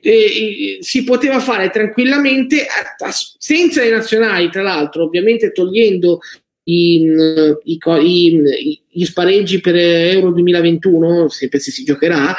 eh, 0.00 0.78
si 0.80 1.04
poteva 1.04 1.40
fare 1.40 1.70
tranquillamente 1.70 2.66
a, 2.66 3.06
a, 3.06 3.10
senza 3.38 3.82
le 3.82 3.90
nazionali, 3.90 4.50
tra 4.50 4.62
l'altro, 4.62 5.04
ovviamente 5.04 5.52
togliendo 5.52 6.20
i, 6.64 7.02
i, 7.64 7.78
i, 8.02 8.82
gli 8.88 9.04
spareggi 9.04 9.60
per 9.60 9.76
Euro 9.76 10.30
2021, 10.30 11.28
sempre 11.28 11.58
se 11.58 11.70
si 11.70 11.84
giocherà, 11.84 12.36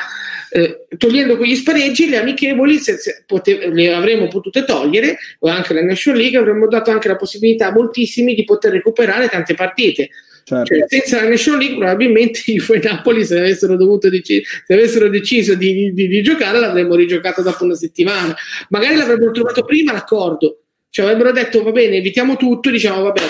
eh, 0.50 0.86
togliendo 0.98 1.38
quegli 1.38 1.56
spareggi, 1.56 2.10
le 2.10 2.18
amichevoli 2.18 2.78
se, 2.78 2.98
se 2.98 3.24
potev- 3.26 3.72
le 3.74 3.94
avremmo 3.94 4.28
potute 4.28 4.64
togliere, 4.64 5.18
o 5.40 5.48
anche 5.50 5.74
la 5.74 5.84
National 5.84 6.20
League, 6.20 6.38
avremmo 6.38 6.68
dato 6.68 6.92
anche 6.92 7.08
la 7.08 7.16
possibilità 7.16 7.68
a 7.68 7.74
moltissimi 7.74 8.34
di 8.34 8.44
poter 8.44 8.72
recuperare 8.72 9.28
tante 9.28 9.54
partite. 9.54 10.10
Certo. 10.48 10.74
Cioè, 10.74 10.86
senza 10.88 11.22
la 11.22 11.28
National 11.28 11.60
League 11.60 11.78
probabilmente 11.78 12.42
i 12.46 12.56
Juve 12.56 12.80
Napoli 12.80 13.26
se 13.26 13.38
avessero, 13.38 13.76
dovuto 13.76 14.10
dec- 14.10 14.44
se 14.66 14.74
avessero 14.74 15.10
deciso 15.10 15.56
di, 15.56 15.92
di, 15.92 16.08
di, 16.08 16.22
giocare 16.22 16.58
l'avremmo 16.58 16.96
rigiocato 16.96 17.42
dopo 17.42 17.66
una 17.66 17.76
settimana 17.76 18.34
magari 18.70 18.96
l'avrebbero 18.96 19.32
trovato 19.32 19.66
prima 19.66 19.92
l'accordo 19.92 20.62
cioè 20.90 21.04
avrebbero 21.04 21.34
detto 21.34 21.64
va 21.64 21.74
bene 21.74 21.98
evitiamo 21.98 22.38
tutto 22.38 22.70
diciamo 22.70 23.02
vabbè 23.02 23.22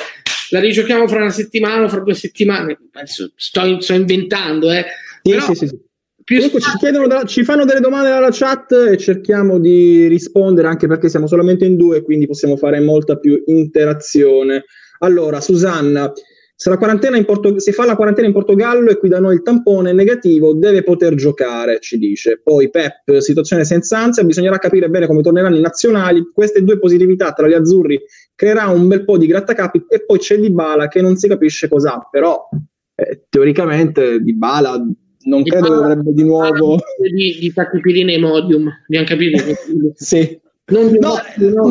la 0.51 0.59
rigiochiamo 0.59 1.07
fra 1.07 1.17
una 1.21 1.31
settimana 1.31 1.85
o 1.85 1.89
fra 1.89 2.01
due 2.01 2.13
settimane 2.13 2.77
sto, 3.05 3.31
sto 3.35 3.93
inventando 3.95 4.71
eh. 4.71 4.85
sì, 5.23 5.31
Però, 5.31 5.45
sì, 5.45 5.55
sì, 5.55 5.67
sì. 5.69 5.79
Comunque 6.27 6.59
ci, 6.59 6.77
chiedono, 6.77 7.23
ci 7.23 7.43
fanno 7.45 7.63
delle 7.63 7.79
domande 7.79 8.09
dalla 8.09 8.29
chat 8.31 8.73
e 8.73 8.97
cerchiamo 8.97 9.59
di 9.59 10.07
rispondere 10.07 10.67
anche 10.67 10.85
perché 10.85 11.07
siamo 11.07 11.25
solamente 11.25 11.63
in 11.63 11.77
due 11.77 12.01
quindi 12.01 12.27
possiamo 12.27 12.57
fare 12.57 12.81
molta 12.81 13.15
più 13.17 13.41
interazione 13.45 14.65
allora 14.99 15.39
Susanna 15.39 16.11
se, 16.59 16.71
la 16.71 17.23
Porto- 17.23 17.59
se 17.59 17.71
fa 17.71 17.85
la 17.85 17.95
quarantena 17.95 18.25
in 18.25 18.33
Portogallo 18.33 18.89
e 18.89 18.97
qui 18.97 19.09
da 19.09 19.19
noi 19.19 19.35
il 19.35 19.43
tampone 19.43 19.91
è 19.91 19.93
negativo, 19.93 20.55
deve 20.55 20.81
poter 20.81 21.13
giocare, 21.13 21.79
ci 21.79 21.99
dice. 21.99 22.41
Poi 22.43 22.71
Pep, 22.71 23.17
situazione 23.17 23.63
senza 23.63 23.99
ansia, 23.99 24.23
bisognerà 24.23 24.57
capire 24.57 24.89
bene 24.89 25.05
come 25.05 25.21
torneranno 25.21 25.55
i 25.55 25.61
nazionali. 25.61 26.31
Queste 26.33 26.63
due 26.63 26.79
positività 26.79 27.31
tra 27.31 27.47
gli 27.47 27.53
azzurri 27.53 28.01
creerà 28.33 28.69
un 28.69 28.87
bel 28.87 29.05
po' 29.05 29.19
di 29.19 29.27
grattacapi 29.27 29.85
e 29.87 30.03
poi 30.03 30.17
c'è 30.17 30.39
Di 30.39 30.51
Bala 30.51 30.87
che 30.87 30.99
non 30.99 31.15
si 31.15 31.27
capisce 31.27 31.67
cos'ha, 31.67 32.07
però 32.09 32.49
eh, 32.95 33.25
teoricamente 33.29 34.19
Di 34.19 34.35
Bala 34.35 34.83
non 35.27 35.43
di 35.43 35.49
credo 35.49 35.67
che 35.67 35.75
dovrebbe 35.75 36.13
di 36.13 36.23
nuovo 36.23 36.77
di, 36.99 37.37
di 37.39 37.53
tachipirina 37.53 38.11
e 38.11 38.17
modium, 38.17 38.71
abbiamo 38.85 39.05
capito. 39.05 39.43
sì. 39.95 40.39
No, 40.69 40.81
un, 40.81 40.97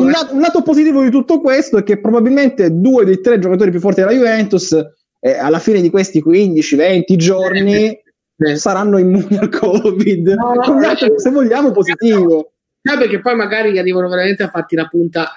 lato, 0.09 0.33
un, 0.33 0.41
lato, 0.41 0.63
positivo 0.63 1.03
di 1.03 1.11
tutto 1.11 1.39
questo 1.39 1.77
è 1.77 1.83
che 1.83 1.99
probabilmente 1.99 2.71
due 2.79 3.05
dei 3.05 3.21
tre 3.21 3.37
giocatori 3.37 3.69
più 3.69 3.79
forti 3.79 3.99
della 3.99 4.11
Juventus 4.11 4.71
eh, 5.19 5.37
alla 5.37 5.59
fine 5.59 5.81
di 5.81 5.91
questi 5.91 6.23
15-20 6.25 7.15
giorni 7.15 7.85
eh, 7.85 8.03
eh. 8.37 8.55
saranno 8.55 8.97
immuni 8.97 9.37
al 9.37 9.49
Covid. 9.49 10.29
No, 10.29 10.53
no, 10.53 10.79
lato, 10.79 11.19
se 11.19 11.29
vogliamo, 11.29 11.71
positivo. 11.71 12.53
No, 12.81 12.97
perché 12.97 13.19
poi 13.19 13.35
magari 13.35 13.77
arrivano 13.77 14.09
veramente 14.09 14.41
a 14.41 14.49
farti 14.49 14.75
la 14.75 14.87
punta. 14.87 15.29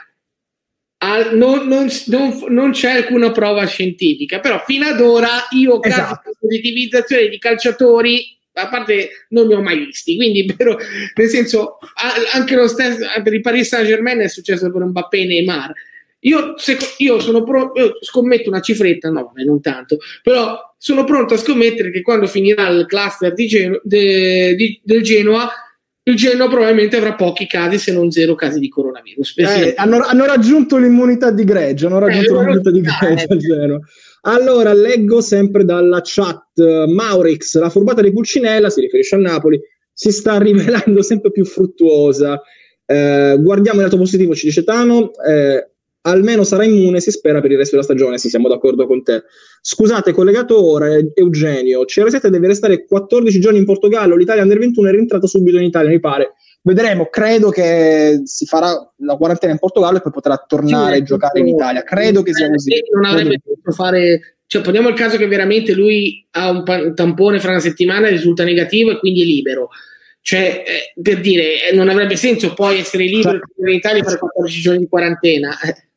Al, 1.02 1.34
non, 1.34 1.66
non, 1.66 1.88
non, 2.06 2.44
non, 2.48 2.72
c'è 2.72 2.90
alcuna 2.90 3.30
prova 3.30 3.64
scientifica, 3.66 4.38
però 4.40 4.62
fino 4.66 4.86
ad 4.86 5.00
ora 5.00 5.46
io 5.50 5.82
esatto. 5.82 6.02
caso 6.02 6.20
di 6.24 6.36
positivizzazione 6.38 7.28
di 7.28 7.38
calciatori 7.38 8.38
a 8.54 8.68
parte 8.68 9.10
non 9.28 9.46
li 9.46 9.54
ho 9.54 9.62
mai 9.62 9.78
visti, 9.78 10.16
quindi 10.16 10.44
però, 10.54 10.76
nel 11.14 11.28
senso 11.28 11.78
anche 12.34 12.54
lo 12.54 12.68
stesso 12.68 13.06
per 13.22 13.32
il 13.32 13.40
Paris 13.40 13.68
Saint 13.68 13.86
Germain 13.86 14.18
è 14.18 14.28
successo 14.28 14.70
per 14.70 14.82
un 14.82 14.88
Mbappé 14.88 15.18
e 15.18 15.24
Neymar. 15.24 15.72
Io, 16.24 16.58
se, 16.58 16.76
io 16.98 17.18
sono 17.18 17.42
pronto, 17.44 17.80
io 17.80 17.98
scommetto 18.02 18.50
una 18.50 18.60
cifretta, 18.60 19.08
no, 19.08 19.32
non 19.42 19.62
tanto, 19.62 19.98
però 20.22 20.58
sono 20.76 21.04
pronto 21.04 21.32
a 21.32 21.38
scommettere 21.38 21.90
che 21.90 22.02
quando 22.02 22.26
finirà 22.26 22.68
il 22.68 22.84
cluster 22.86 23.32
di 23.32 23.46
Geno, 23.46 23.80
de, 23.82 24.54
di, 24.54 24.78
del 24.82 25.02
Genoa, 25.02 25.50
il 26.10 26.16
Genoa 26.16 26.48
probabilmente 26.48 26.96
avrà 26.96 27.14
pochi 27.14 27.46
casi, 27.46 27.78
se 27.78 27.92
non 27.92 28.10
zero 28.10 28.34
casi 28.34 28.58
di 28.58 28.68
coronavirus. 28.68 29.38
Eh, 29.38 29.74
hanno, 29.76 30.00
hanno, 30.00 30.26
raggiunto 30.26 30.76
l'immunità 30.76 31.30
di 31.30 31.44
gregge, 31.44 31.86
hanno 31.86 31.98
raggiunto 31.98 32.34
eh, 32.34 32.38
l'immunità 32.38 32.70
di 32.70 32.82
al 33.28 33.38
Genoa. 33.38 33.80
Allora, 34.22 34.72
leggo 34.72 35.20
sempre 35.20 35.64
dalla 35.64 36.00
chat. 36.02 36.86
Maurix, 36.88 37.58
la 37.58 37.70
furbata 37.70 38.02
di 38.02 38.12
Pulcinella, 38.12 38.68
si 38.68 38.80
riferisce 38.80 39.14
al 39.14 39.22
Napoli, 39.22 39.60
si 39.92 40.10
sta 40.10 40.38
rivelando 40.38 41.00
sempre 41.02 41.30
più 41.30 41.44
fruttuosa. 41.44 42.40
Eh, 42.84 43.36
guardiamo 43.40 43.78
il 43.78 43.84
lato 43.84 43.96
positivo, 43.96 44.34
ci 44.34 44.46
dice 44.46 44.64
Tano. 44.64 45.10
Eh, 46.02 46.10
almeno 46.10 46.44
sarà 46.44 46.64
immune, 46.64 47.00
si 47.00 47.10
spera, 47.10 47.40
per 47.40 47.50
il 47.50 47.58
resto 47.58 47.76
della 47.76 47.86
stagione. 47.86 48.18
Sì, 48.18 48.28
siamo 48.28 48.48
d'accordo 48.48 48.86
con 48.86 49.02
te. 49.02 49.24
Scusate, 49.60 50.12
collegato 50.12 50.64
ora, 50.64 50.88
Eugenio. 51.14 51.84
CR7 51.84 52.28
deve 52.28 52.48
restare 52.48 52.84
14 52.86 53.40
giorni 53.40 53.58
in 53.58 53.64
Portogallo. 53.64 54.16
L'Italia 54.16 54.42
Under 54.42 54.58
21 54.58 54.88
è 54.88 54.92
rientrata 54.92 55.26
subito 55.26 55.58
in 55.58 55.64
Italia, 55.64 55.90
mi 55.90 56.00
pare. 56.00 56.34
Vedremo, 56.62 57.06
credo 57.06 57.48
che 57.50 58.20
si 58.24 58.44
farà 58.44 58.70
la 58.98 59.16
quarantena 59.16 59.52
in 59.52 59.58
Portogallo 59.58 59.98
e 59.98 60.00
poi 60.02 60.12
potrà 60.12 60.36
tornare 60.46 60.96
sì, 60.96 61.00
a 61.00 61.04
giocare 61.04 61.40
in 61.40 61.48
Italia. 61.48 61.82
Credo 61.82 62.22
che 62.22 62.34
sia 62.34 62.50
così. 62.50 62.82
Non 62.94 63.04
avrebbe 63.04 63.40
potuto 63.42 63.72
fare. 63.72 64.36
Cioè, 64.46 64.62
poniamo 64.62 64.88
il 64.88 64.94
caso 64.94 65.16
che 65.16 65.26
veramente 65.26 65.72
lui 65.72 66.26
ha 66.32 66.50
un 66.50 66.92
tampone 66.94 67.38
fra 67.40 67.50
una 67.50 67.60
settimana 67.60 68.08
e 68.08 68.10
risulta 68.10 68.42
negativo 68.42 68.90
e 68.90 68.98
quindi 68.98 69.22
è 69.22 69.24
libero. 69.24 69.68
Cioè, 70.22 70.64
eh, 70.66 71.00
per 71.00 71.20
dire, 71.20 71.70
eh, 71.70 71.74
non 71.74 71.88
avrebbe 71.88 72.16
senso 72.16 72.52
poi 72.52 72.78
essere 72.78 73.04
libero 73.04 73.38
cioè, 73.38 73.70
in 73.70 73.76
Italia 73.76 74.02
per 74.02 74.18
14 74.18 74.60
giorni 74.60 74.80
di 74.80 74.88
quarantena. 74.88 75.58
Eh. 75.60 75.89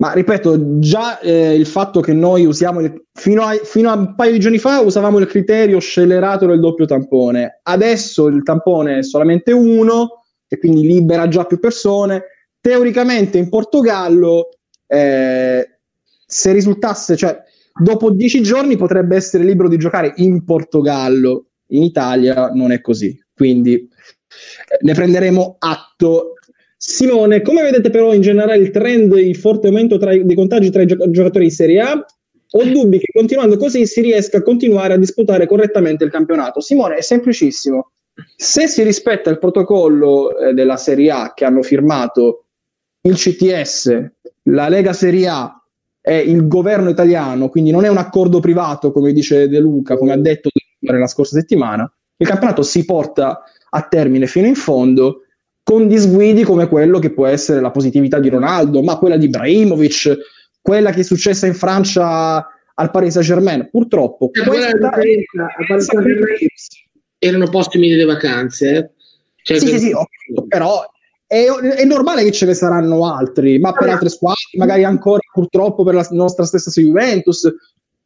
Ma 0.00 0.12
ripeto, 0.12 0.78
già 0.78 1.20
eh, 1.20 1.54
il 1.54 1.66
fatto 1.66 2.00
che 2.00 2.14
noi 2.14 2.46
usiamo, 2.46 2.80
il, 2.80 3.04
fino, 3.12 3.42
a, 3.42 3.52
fino, 3.62 3.90
a, 3.90 3.96
un 3.96 4.14
paio 4.14 4.32
di 4.32 4.38
giorni 4.38 4.56
fa 4.56 4.80
usavamo 4.80 5.18
il 5.18 5.26
criterio 5.26 5.78
scellerato 5.78 6.46
del 6.46 6.58
doppio 6.58 6.86
tampone, 6.86 7.60
adesso 7.64 8.26
il 8.28 8.42
tampone 8.42 8.98
è 8.98 9.02
solamente 9.02 9.52
uno 9.52 10.24
e 10.48 10.58
quindi 10.58 10.86
libera 10.86 11.28
già 11.28 11.44
più 11.44 11.60
persone. 11.60 12.24
Teoricamente 12.62 13.36
in 13.36 13.50
Portogallo, 13.50 14.48
eh, 14.86 15.80
se 16.24 16.52
risultasse, 16.52 17.14
cioè 17.14 17.38
dopo 17.78 18.10
dieci 18.10 18.42
giorni 18.42 18.78
potrebbe 18.78 19.16
essere 19.16 19.44
libero 19.44 19.68
di 19.68 19.76
giocare 19.76 20.14
in 20.16 20.44
Portogallo, 20.44 21.48
in 21.72 21.82
Italia 21.82 22.48
non 22.54 22.72
è 22.72 22.80
così, 22.80 23.22
quindi 23.34 23.74
eh, 23.74 23.88
ne 24.80 24.94
prenderemo 24.94 25.56
atto 25.58 26.36
Simone, 26.82 27.42
come 27.42 27.60
vedete 27.60 27.90
però 27.90 28.14
in 28.14 28.22
generale 28.22 28.56
il 28.56 28.70
trend, 28.70 29.12
il 29.12 29.36
forte 29.36 29.66
aumento 29.66 29.98
tra, 29.98 30.16
dei 30.16 30.34
contagi 30.34 30.70
tra 30.70 30.80
i 30.80 30.86
gio- 30.86 31.10
giocatori 31.10 31.44
di 31.44 31.50
Serie 31.50 31.80
A? 31.80 32.06
Ho 32.52 32.64
dubbi 32.64 32.98
che 32.98 33.12
continuando 33.12 33.58
così 33.58 33.84
si 33.84 34.00
riesca 34.00 34.38
a 34.38 34.42
continuare 34.42 34.94
a 34.94 34.96
disputare 34.96 35.46
correttamente 35.46 36.04
il 36.04 36.10
campionato? 36.10 36.62
Simone, 36.62 36.94
è 36.94 37.02
semplicissimo. 37.02 37.90
Se 38.34 38.66
si 38.66 38.82
rispetta 38.82 39.28
il 39.28 39.38
protocollo 39.38 40.34
eh, 40.38 40.54
della 40.54 40.78
Serie 40.78 41.10
A 41.10 41.32
che 41.34 41.44
hanno 41.44 41.60
firmato 41.60 42.46
il 43.02 43.14
CTS, 43.14 44.12
la 44.44 44.70
Lega 44.70 44.94
Serie 44.94 45.28
A 45.28 45.62
e 46.00 46.18
il 46.20 46.48
governo 46.48 46.88
italiano, 46.88 47.50
quindi 47.50 47.72
non 47.72 47.84
è 47.84 47.88
un 47.88 47.98
accordo 47.98 48.40
privato 48.40 48.90
come 48.90 49.12
dice 49.12 49.48
De 49.48 49.58
Luca, 49.58 49.98
come 49.98 50.12
ha 50.12 50.18
detto 50.18 50.48
la 50.78 51.06
scorsa 51.06 51.38
settimana, 51.38 51.92
il 52.16 52.26
campionato 52.26 52.62
si 52.62 52.86
porta 52.86 53.42
a 53.68 53.82
termine 53.82 54.26
fino 54.26 54.46
in 54.46 54.54
fondo 54.54 55.24
con 55.70 55.86
disguidi 55.86 56.42
come 56.42 56.66
quello 56.66 56.98
che 56.98 57.12
può 57.12 57.26
essere 57.26 57.60
la 57.60 57.70
positività 57.70 58.18
di 58.18 58.28
Ronaldo, 58.28 58.82
ma 58.82 58.98
quella 58.98 59.16
di 59.16 59.26
Ibrahimovic, 59.26 60.18
quella 60.60 60.90
che 60.90 60.98
è 60.98 61.04
successa 61.04 61.46
in 61.46 61.54
Francia 61.54 62.44
al 62.74 62.90
Paris 62.90 63.12
Saint-Germain. 63.12 63.68
Purtroppo, 63.70 64.32
eh, 64.32 64.44
questa 64.44 64.90
erano 67.18 67.48
postumi 67.50 67.88
delle 67.88 68.04
vacanze. 68.04 68.76
Eh? 68.76 68.90
Cioè, 69.44 69.58
sì, 69.60 69.64
per... 69.66 69.78
sì, 69.78 69.86
sì, 69.86 69.92
okay, 69.92 70.48
però 70.48 70.82
è, 71.24 71.44
è, 71.44 71.84
normale 71.84 72.24
che 72.24 72.32
ce 72.32 72.46
ne 72.46 72.54
saranno 72.54 73.06
altri, 73.06 73.60
ma 73.60 73.70
per 73.70 73.90
altre 73.90 74.08
squadre, 74.08 74.42
magari 74.58 74.82
ancora 74.82 75.20
purtroppo 75.32 75.84
per 75.84 75.94
la 75.94 76.04
nostra 76.10 76.46
stessa 76.46 76.68
Juventus, 76.80 77.48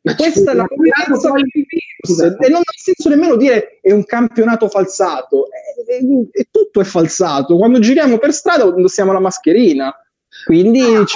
ma 0.04 0.14
questa 0.16 0.52
è 0.52 0.54
la 0.54 0.66
coerenza 0.66 1.30
del 1.30 1.44
virus 1.50 2.20
e 2.20 2.49
non 2.50 2.61
ha 2.61 2.73
senso 2.76 3.08
nemmeno 3.08 3.37
dire 3.37 3.78
è 3.80 3.90
un 3.90 4.04
campionato 4.04 4.68
falsato, 4.68 5.46
è, 5.50 5.92
è, 5.92 6.40
è, 6.40 6.46
tutto 6.50 6.80
è 6.82 6.84
falsato. 6.84 7.56
Quando 7.56 7.78
giriamo 7.78 8.18
per 8.18 8.34
strada 8.34 8.64
indossiamo 8.64 9.12
la 9.12 9.20
mascherina, 9.20 9.94
quindi 10.44 10.80
ah, 10.80 11.06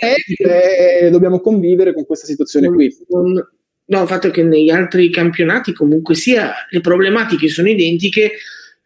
e 0.00 1.10
dobbiamo 1.10 1.40
convivere 1.40 1.92
con 1.92 2.06
questa 2.06 2.26
situazione 2.26 2.68
qui. 2.68 2.96
No, 3.08 4.02
il 4.02 4.08
fatto 4.08 4.28
è 4.28 4.30
che 4.30 4.44
negli 4.44 4.70
altri 4.70 5.10
campionati 5.10 5.72
comunque 5.72 6.14
sia 6.14 6.52
le 6.68 6.80
problematiche 6.80 7.48
sono 7.48 7.68
identiche 7.68 8.30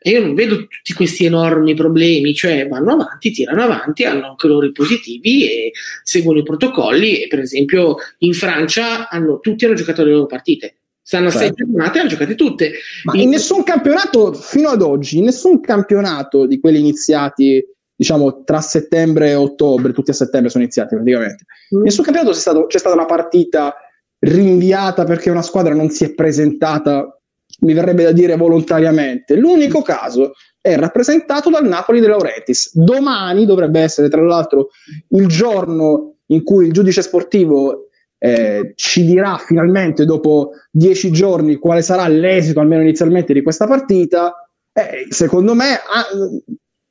e 0.06 0.10
io 0.10 0.20
non 0.20 0.34
vedo 0.34 0.66
tutti 0.66 0.92
questi 0.92 1.24
enormi 1.24 1.72
problemi, 1.72 2.34
cioè 2.34 2.68
vanno 2.68 2.92
avanti, 2.92 3.30
tirano 3.30 3.62
avanti, 3.62 4.04
hanno 4.04 4.26
anche 4.26 4.46
loro 4.48 4.66
i 4.66 4.72
positivi 4.72 5.48
e 5.48 5.72
seguono 6.02 6.40
i 6.40 6.42
protocolli. 6.42 7.22
E 7.22 7.26
per 7.26 7.38
esempio 7.38 7.96
in 8.18 8.34
Francia 8.34 9.08
hanno, 9.08 9.40
tutti 9.40 9.64
hanno 9.64 9.72
giocato 9.72 10.04
le 10.04 10.10
loro 10.10 10.26
partite. 10.26 10.76
Stanno 11.00 11.28
a 11.28 11.30
sei 11.30 11.46
certo. 11.46 11.64
giornate 11.64 11.96
e 11.96 12.00
hanno 12.00 12.10
giocate 12.10 12.34
tutte. 12.34 12.72
Ma 13.04 13.14
in, 13.14 13.20
in 13.20 13.28
nessun 13.30 13.62
campionato, 13.62 14.34
fino 14.34 14.68
ad 14.68 14.82
oggi, 14.82 15.16
in 15.16 15.24
nessun 15.24 15.58
campionato 15.60 16.44
di 16.44 16.60
quelli 16.60 16.80
iniziati 16.80 17.66
diciamo 17.96 18.44
tra 18.44 18.60
settembre 18.60 19.30
e 19.30 19.34
ottobre, 19.36 19.94
tutti 19.94 20.10
a 20.10 20.14
settembre 20.14 20.50
sono 20.50 20.64
iniziati 20.64 20.96
praticamente. 20.96 21.46
Mm. 21.74 21.78
In 21.78 21.84
nessun 21.84 22.04
campionato 22.04 22.34
c'è, 22.34 22.40
stato, 22.40 22.66
c'è, 22.66 22.78
stata 22.78 22.94
una 22.94 23.06
partita 23.06 23.74
rinviata 24.18 25.04
perché 25.04 25.30
una 25.30 25.40
squadra 25.40 25.72
non 25.72 25.88
si 25.88 26.04
è 26.04 26.12
presentata 26.12 27.18
mi 27.64 27.72
verrebbe 27.72 28.04
da 28.04 28.12
dire 28.12 28.36
volontariamente. 28.36 29.36
L'unico 29.36 29.82
caso 29.82 30.32
è 30.60 30.76
rappresentato 30.76 31.50
dal 31.50 31.66
Napoli 31.66 32.00
De 32.00 32.06
Laurentiis. 32.06 32.76
Domani 32.76 33.44
dovrebbe 33.44 33.80
essere, 33.80 34.08
tra 34.08 34.22
l'altro, 34.22 34.68
il 35.10 35.26
giorno 35.26 36.16
in 36.26 36.42
cui 36.42 36.66
il 36.66 36.72
giudice 36.72 37.02
sportivo 37.02 37.88
eh, 38.18 38.72
ci 38.74 39.04
dirà 39.04 39.36
finalmente, 39.36 40.04
dopo 40.04 40.52
dieci 40.70 41.10
giorni, 41.10 41.56
quale 41.56 41.82
sarà 41.82 42.08
l'esito, 42.08 42.60
almeno 42.60 42.82
inizialmente, 42.82 43.32
di 43.32 43.42
questa 43.42 43.66
partita. 43.66 44.48
Eh, 44.72 45.06
secondo 45.10 45.54
me 45.54 45.74
ah, 45.74 46.06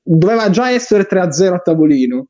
doveva 0.01 0.49
già 0.49 0.69
essere 0.69 1.07
3-0 1.09 1.53
a 1.53 1.59
tavolino, 1.59 2.27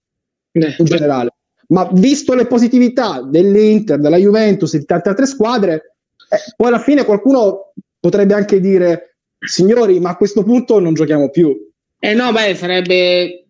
eh, 0.52 0.76
in 0.78 0.86
generale. 0.86 1.32
ma 1.68 1.90
visto 1.92 2.34
le 2.36 2.46
positività 2.46 3.22
dell'Inter, 3.22 4.00
della 4.00 4.18
Juventus 4.18 4.74
e 4.74 4.80
di 4.80 4.86
tante 4.86 5.10
altre 5.10 5.26
squadre, 5.26 5.96
eh, 6.30 6.54
poi 6.56 6.68
alla 6.68 6.80
fine 6.80 7.04
qualcuno 7.04 7.74
potrebbe 8.03 8.33
anche 8.33 8.60
dire, 8.60 9.15
signori, 9.39 9.98
ma 10.01 10.10
a 10.10 10.17
questo 10.17 10.43
punto 10.43 10.77
non 10.77 10.93
giochiamo 10.93 11.29
più. 11.29 11.55
Eh 11.98 12.13
no, 12.13 12.33
beh, 12.33 12.53
sarebbe 12.53 13.45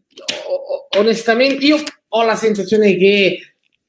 onestamente, 1.00 1.66
io 1.66 1.78
ho 2.08 2.24
la 2.24 2.36
sensazione 2.36 2.96
che 2.96 3.40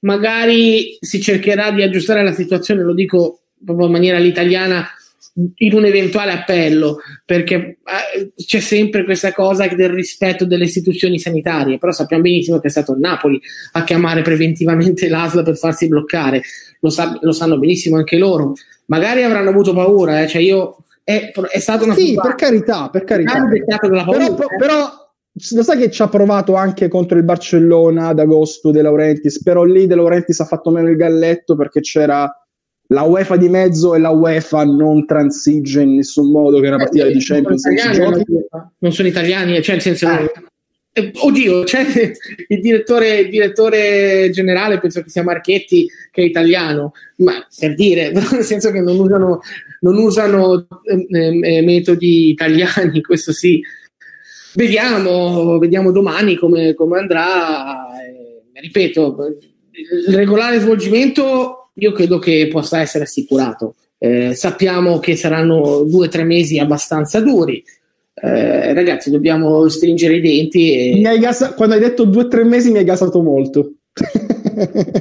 magari 0.01 0.97
si 1.01 1.21
cercherà 1.21 1.71
di 1.71 1.83
aggiustare 1.83 2.25
la 2.25 2.33
situazione, 2.33 2.83
lo 2.83 2.95
dico 2.95 3.41
proprio 3.63 3.85
in 3.89 3.93
maniera 3.93 4.17
all'italiana, 4.17 4.89
in 5.57 5.75
un 5.75 5.85
eventuale 5.85 6.33
appello, 6.33 7.01
perché 7.27 7.55
eh, 7.55 8.33
c'è 8.35 8.61
sempre 8.61 9.05
questa 9.05 9.35
cosa 9.35 9.67
del 9.67 9.91
rispetto 9.91 10.47
delle 10.47 10.65
istituzioni 10.65 11.19
sanitarie, 11.19 11.77
però 11.77 11.93
sappiamo 11.93 12.23
benissimo 12.23 12.59
che 12.59 12.69
è 12.69 12.71
stato 12.71 12.97
Napoli 12.99 13.39
a 13.73 13.85
chiamare 13.85 14.23
preventivamente 14.23 15.09
l'ASL 15.11 15.43
per 15.43 15.59
farsi 15.59 15.89
bloccare, 15.89 16.41
lo, 16.81 16.89
sa- 16.89 17.19
lo 17.21 17.33
sanno 17.33 17.59
benissimo 17.59 17.99
anche 17.99 18.17
loro, 18.17 18.55
magari 18.87 19.23
avranno 19.23 19.51
avuto 19.51 19.73
paura, 19.73 20.23
eh? 20.23 20.29
cioè 20.29 20.43
io, 20.43 20.79
è, 21.03 21.33
è 21.51 21.59
stata 21.59 21.85
una... 21.85 21.95
Sì, 21.95 22.15
per 22.21 22.35
carità, 22.35 22.89
per 22.91 23.05
carità. 23.05 23.45
Però, 23.47 24.37
però 24.59 25.03
lo 25.51 25.63
sai 25.63 25.79
che 25.79 25.91
ci 25.91 26.03
ha 26.03 26.09
provato 26.09 26.55
anche 26.55 26.89
contro 26.89 27.19
il 27.19 27.25
Barcellona 27.25 28.09
ad 28.09 28.19
agosto 28.19 28.71
De 28.71 28.83
Laurentiis, 28.83 29.43
però 29.43 29.65
lì 29.65 29.87
De 29.87 29.95
Laurentiis 29.95 30.41
ha 30.41 30.45
fatto 30.45 30.71
meno 30.71 30.89
il 30.89 30.97
galletto 30.97 31.57
perché 31.57 31.81
c'era 31.81 32.31
la 32.89 33.03
UEFA 33.03 33.37
di 33.37 33.49
mezzo 33.49 33.95
e 33.95 33.99
la 33.99 34.11
UEFA 34.11 34.65
non 34.65 35.07
transige 35.07 35.81
in 35.81 35.97
nessun 35.97 36.31
modo 36.31 36.61
che 36.61 36.67
era 36.67 36.77
partita 36.77 37.07
di 37.07 37.19
Champions 37.19 37.67
League. 37.67 38.47
Non 38.79 38.93
sono 38.93 39.09
italiani, 39.09 39.61
cioè 39.63 39.75
nel 39.75 39.83
senso... 39.83 40.09
Eh. 40.09 40.33
Eh, 40.97 41.11
oddio, 41.13 41.65
cioè, 41.65 41.85
il, 42.47 42.61
direttore, 42.61 43.19
il 43.19 43.29
direttore 43.29 44.31
generale 44.31 44.79
penso 44.79 45.03
che 45.03 45.11
sia 45.11 45.25
Marchetti, 45.25 45.89
che 46.11 46.23
è 46.23 46.25
italiano, 46.25 46.93
ma 47.17 47.45
per 47.59 47.75
dire, 47.75 48.13
nel 48.15 48.45
senso 48.45 48.71
che 48.71 48.81
non 48.81 48.99
usano, 48.99 49.41
non 49.81 49.99
usano 49.99 50.67
eh, 50.85 51.57
eh, 51.57 51.63
metodi 51.63 52.31
italiani, 52.31 53.01
questo 53.03 53.33
sì, 53.33 53.61
Vediamo, 54.55 55.59
vediamo 55.59 55.91
domani 55.91 56.37
come, 56.37 56.75
come 56.75 57.01
andrà. 57.01 57.89
Eh, 57.99 58.61
ripeto, 58.61 59.17
il 60.07 60.15
regolare 60.15 60.61
svolgimento 60.61 61.71
io 61.75 61.93
credo 61.93 62.19
che 62.19 62.49
possa 62.51 62.81
essere 62.81 63.05
assicurato. 63.05 63.75
Eh, 63.99 64.35
sappiamo 64.35 65.01
che 65.01 65.17
saranno 65.17 65.83
due 65.85 66.07
o 66.07 66.09
tre 66.09 66.23
mesi 66.23 66.59
abbastanza 66.59 67.21
duri. 67.21 67.63
Eh, 68.25 68.73
ragazzi, 68.73 69.11
dobbiamo 69.11 69.69
stringere 69.69 70.17
i 70.17 70.21
denti. 70.21 70.73
E... 70.73 71.07
Hai 71.07 71.19
gasa- 71.19 71.53
quando 71.53 71.75
hai 71.75 71.81
detto 71.81 72.05
due 72.05 72.23
o 72.23 72.29
tre 72.29 72.43
mesi 72.43 72.71
mi 72.71 72.79
hai 72.79 72.85
gasato 72.85 73.21
molto. 73.21 73.75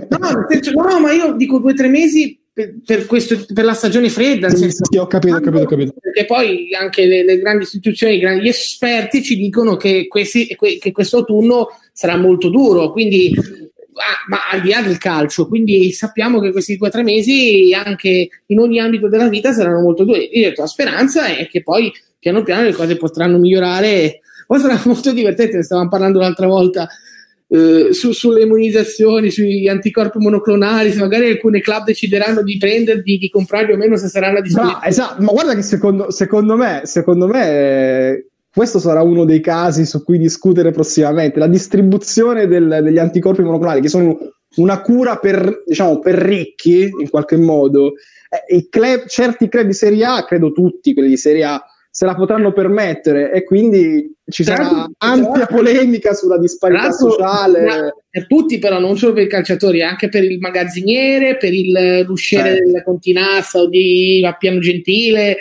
no, 0.09 0.83
no, 0.83 0.99
ma 0.99 1.13
io 1.13 1.33
dico 1.33 1.59
due 1.59 1.71
o 1.71 1.75
tre 1.75 1.87
mesi 1.87 2.37
per, 2.51 2.75
per, 2.85 3.05
questo, 3.05 3.45
per, 3.53 3.63
la 3.63 3.73
stagione 3.73 4.09
fredda. 4.09 4.49
Sì, 4.49 4.57
senso, 4.57 4.83
sì, 4.91 4.97
ho 4.97 5.07
capito, 5.07 5.35
ho 5.35 5.39
capito, 5.39 5.63
ho 5.63 5.67
capito. 5.67 5.93
Perché 5.99 6.25
poi 6.25 6.73
anche 6.77 7.05
le, 7.05 7.23
le, 7.23 7.37
grandi 7.39 7.63
istituzioni, 7.63 8.15
i 8.15 8.19
grandi 8.19 8.49
esperti 8.49 9.23
ci 9.23 9.37
dicono 9.37 9.77
che, 9.77 10.07
questi, 10.07 10.45
che 10.47 10.91
questo 10.91 11.19
autunno 11.19 11.67
sarà 11.93 12.17
molto 12.17 12.49
duro, 12.49 12.91
quindi 12.91 13.33
ma 14.27 14.39
al 14.51 14.61
di 14.61 14.69
là 14.69 14.81
del 14.81 14.97
calcio, 14.97 15.47
quindi 15.47 15.91
sappiamo 15.91 16.39
che 16.39 16.51
questi 16.51 16.77
due 16.77 16.87
o 16.87 16.91
tre 16.91 17.03
mesi 17.03 17.73
anche 17.73 18.27
in 18.47 18.59
ogni 18.59 18.79
ambito 18.79 19.07
della 19.07 19.29
vita 19.29 19.51
saranno 19.51 19.81
molto 19.81 20.03
duri. 20.03 20.29
Io 20.33 20.51
la 20.55 20.67
speranza 20.67 21.27
è 21.27 21.47
che 21.47 21.61
poi 21.61 21.91
piano 22.19 22.43
piano 22.43 22.63
le 22.63 22.73
cose 22.73 22.97
potranno 22.97 23.37
migliorare. 23.37 24.19
Poi 24.47 24.59
sarà 24.59 24.81
molto 24.85 25.11
divertente, 25.11 25.57
ne 25.57 25.63
stavamo 25.63 25.89
parlando 25.89 26.19
l'altra 26.19 26.47
volta 26.47 26.87
eh, 27.53 27.93
su, 27.93 28.11
sulle 28.13 28.43
immunizzazioni, 28.43 29.29
sugli 29.29 29.67
anticorpi 29.67 30.17
monoclonali, 30.17 30.91
se 30.91 30.99
magari 30.99 31.29
alcune 31.29 31.61
club 31.61 31.83
decideranno 31.85 32.41
di 32.41 32.57
prenderli, 32.57 33.17
di 33.17 33.29
comprarli 33.29 33.73
o 33.73 33.77
meno, 33.77 33.95
se 33.95 34.07
saranno 34.07 34.39
a 34.39 34.41
disposizione. 34.41 34.87
esatto, 34.87 35.21
ma 35.21 35.31
guarda 35.31 35.53
che 35.53 35.61
secondo, 35.61 36.09
secondo 36.09 36.55
me, 36.55 36.81
secondo 36.85 37.27
me 37.27 37.49
eh, 37.49 38.27
questo 38.53 38.77
sarà 38.77 39.01
uno 39.01 39.25
dei 39.25 39.39
casi 39.39 39.83
su 39.83 40.03
cui 40.03 40.19
discutere 40.19 40.69
prossimamente, 40.69 41.39
la 41.39 41.47
distribuzione 41.47 42.45
del, 42.45 42.81
degli 42.83 42.99
anticorpi 42.99 43.41
monoclonali, 43.41 43.81
che 43.81 43.89
sono 43.89 44.15
una 44.57 44.79
cura 44.81 45.17
per, 45.17 45.63
diciamo, 45.65 45.97
per 45.97 46.13
ricchi, 46.13 46.91
in 46.99 47.09
qualche 47.09 47.35
modo. 47.35 47.93
Eh, 48.47 48.67
club, 48.69 49.07
certi 49.07 49.49
club 49.49 49.65
di 49.65 49.73
Serie 49.73 50.05
A, 50.05 50.23
credo 50.23 50.51
tutti 50.51 50.93
quelli 50.93 51.09
di 51.09 51.17
Serie 51.17 51.45
A, 51.45 51.63
se 51.95 52.05
la 52.07 52.15
potranno 52.15 52.53
permettere 52.53 53.31
e 53.31 53.43
quindi 53.43 54.11
ci 54.27 54.43
sarà 54.43 54.89
ampia 54.97 55.45
polemica 55.45 56.13
sulla 56.13 56.39
disparità 56.39 56.91
sociale. 56.91 57.93
Per 58.09 58.25
tutti 58.25 58.57
però, 58.57 58.79
non 58.79 58.97
solo 58.97 59.13
per 59.13 59.25
i 59.25 59.29
calciatori, 59.29 59.83
anche 59.83 60.09
per 60.09 60.23
il 60.23 60.39
magazziniere, 60.39 61.37
per 61.37 61.53
il 61.53 62.03
l'usciere 62.03 62.57
eh. 62.57 62.61
della 62.61 62.81
Continassa 62.81 63.59
o 63.59 63.67
di 63.67 64.25
Appiano 64.25 64.57
Gentile, 64.57 65.37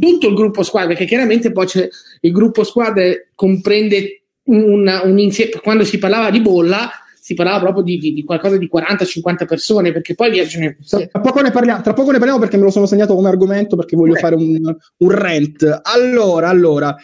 tutto 0.00 0.26
il 0.26 0.34
gruppo 0.34 0.64
squadra, 0.64 0.88
perché 0.88 1.04
chiaramente 1.04 1.52
poi 1.52 1.66
c'è 1.66 1.88
il 2.22 2.32
gruppo 2.32 2.64
squadra 2.64 3.04
comprende 3.36 4.22
un, 4.46 5.02
un 5.04 5.18
insieme, 5.20 5.52
quando 5.62 5.84
si 5.84 5.98
parlava 5.98 6.30
di 6.30 6.40
bolla 6.40 6.90
si 7.32 7.34
parlava 7.34 7.60
proprio 7.60 7.82
di, 7.82 7.98
di, 7.98 8.12
di 8.12 8.24
qualcosa 8.24 8.56
di 8.56 8.70
40-50 8.72 9.46
persone, 9.46 9.92
perché 9.92 10.14
poi 10.14 10.30
viaggiano. 10.30 10.74
Tra 10.86 11.20
poco, 11.20 11.40
ne 11.40 11.50
parliamo, 11.50 11.82
tra 11.82 11.92
poco 11.94 12.10
ne 12.10 12.18
parliamo 12.18 12.38
perché 12.38 12.56
me 12.56 12.64
lo 12.64 12.70
sono 12.70 12.86
segnato 12.86 13.14
come 13.14 13.28
argomento 13.28 13.76
perché 13.76 13.96
voglio 13.96 14.14
fare 14.14 14.34
un, 14.34 14.56
un 14.98 15.10
rant. 15.10 15.80
Allora, 15.82 16.48
allora. 16.48 16.94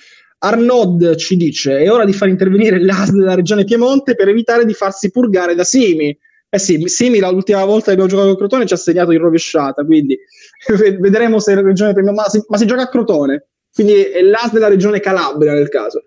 Arnaud 0.41 1.17
ci 1.17 1.37
dice: 1.37 1.79
È 1.79 1.91
ora 1.91 2.05
di 2.05 2.12
far 2.12 2.29
intervenire 2.29 2.81
l'AS 2.81 3.11
della 3.11 3.35
regione 3.35 3.64
Piemonte 3.64 4.14
per 4.14 4.29
evitare 4.29 4.64
di 4.64 4.75
farsi 4.75 5.11
purgare 5.11 5.55
da 5.55 5.64
Simi. 5.64 6.17
Eh 6.51 6.59
sì, 6.59 6.81
Simi 6.87 7.19
l'ultima 7.19 7.64
volta 7.64 7.87
che 7.87 7.91
abbiamo 7.93 8.09
giocato 8.09 8.31
a 8.31 8.37
Crotone 8.37 8.67
ci 8.67 8.73
ha 8.73 8.77
segnato 8.77 9.11
in 9.11 9.19
rovesciata, 9.19 9.85
quindi 9.85 10.19
vedremo 11.01 11.41
se 11.41 11.55
la 11.55 11.62
regione 11.62 11.93
Piemonte. 11.93 12.21
Ma 12.21 12.29
si, 12.29 12.43
ma 12.47 12.57
si 12.57 12.67
gioca 12.67 12.83
a 12.83 12.88
Crotone, 12.88 13.49
quindi 13.75 13.95
è 13.95 14.23
l'AS 14.23 14.53
della 14.53 14.69
regione 14.69 15.01
Calabria 15.01 15.53
nel 15.53 15.69
caso. 15.69 16.05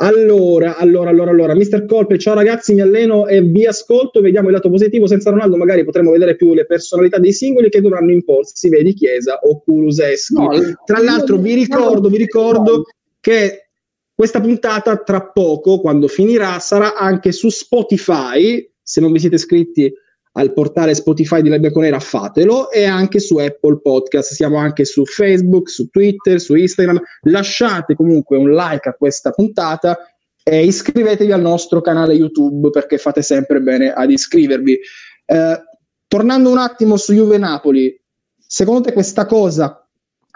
Allora, 0.00 0.76
allora, 0.76 1.10
allora, 1.10 1.30
allora, 1.30 1.54
Mister 1.56 1.84
Colpe, 1.84 2.18
ciao 2.18 2.34
ragazzi, 2.34 2.72
mi 2.72 2.80
alleno 2.80 3.26
e 3.26 3.42
vi 3.42 3.66
ascolto, 3.66 4.20
vediamo 4.20 4.46
il 4.46 4.54
lato 4.54 4.70
positivo, 4.70 5.08
senza 5.08 5.30
Ronaldo 5.30 5.56
magari 5.56 5.84
potremo 5.84 6.12
vedere 6.12 6.36
più 6.36 6.54
le 6.54 6.66
personalità 6.66 7.18
dei 7.18 7.32
singoli 7.32 7.68
che 7.68 7.80
dovranno 7.80 8.12
imporsi, 8.12 8.68
vedi 8.68 8.94
Chiesa 8.94 9.40
o 9.42 9.60
Kuluseschi. 9.60 10.34
No, 10.34 10.50
tra 10.84 11.02
l'altro 11.02 11.36
vi 11.38 11.54
ricordo, 11.54 12.08
vi 12.08 12.16
ricordo 12.16 12.84
che 13.18 13.70
questa 14.14 14.40
puntata 14.40 14.96
tra 14.98 15.30
poco, 15.32 15.80
quando 15.80 16.06
finirà, 16.06 16.60
sarà 16.60 16.94
anche 16.94 17.32
su 17.32 17.48
Spotify, 17.48 18.70
se 18.80 19.00
non 19.00 19.10
vi 19.10 19.18
siete 19.18 19.34
iscritti 19.34 19.92
al 20.32 20.52
portale 20.52 20.94
Spotify 20.94 21.40
di 21.42 21.48
La 21.48 21.58
Bianconera, 21.58 21.98
fatelo, 21.98 22.70
e 22.70 22.84
anche 22.84 23.20
su 23.20 23.36
Apple 23.36 23.80
Podcast. 23.80 24.32
Siamo 24.32 24.56
anche 24.56 24.84
su 24.84 25.04
Facebook, 25.04 25.68
su 25.68 25.88
Twitter, 25.88 26.40
su 26.40 26.54
Instagram. 26.54 27.00
Lasciate 27.22 27.94
comunque 27.94 28.36
un 28.36 28.50
like 28.52 28.88
a 28.88 28.94
questa 28.94 29.30
puntata 29.30 29.98
e 30.42 30.64
iscrivetevi 30.64 31.32
al 31.32 31.40
nostro 31.40 31.80
canale 31.80 32.14
YouTube 32.14 32.70
perché 32.70 32.98
fate 32.98 33.22
sempre 33.22 33.60
bene 33.60 33.92
ad 33.92 34.10
iscrivervi. 34.10 34.78
Eh, 35.26 35.62
tornando 36.06 36.50
un 36.50 36.58
attimo 36.58 36.96
su 36.96 37.12
Juve 37.12 37.38
Napoli, 37.38 38.00
secondo 38.38 38.82
te 38.82 38.92
questa 38.92 39.26
cosa 39.26 39.82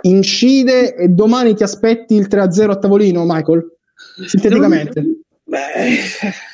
incide 0.03 0.97
e 0.97 1.09
domani 1.09 1.55
ti 1.55 1.63
aspetti 1.63 2.15
il 2.15 2.27
3-0 2.29 2.71
a 2.71 2.77
tavolino, 2.77 3.25
Michael? 3.25 3.65
Sinteticamente. 4.27 5.05
Beh 5.45 6.51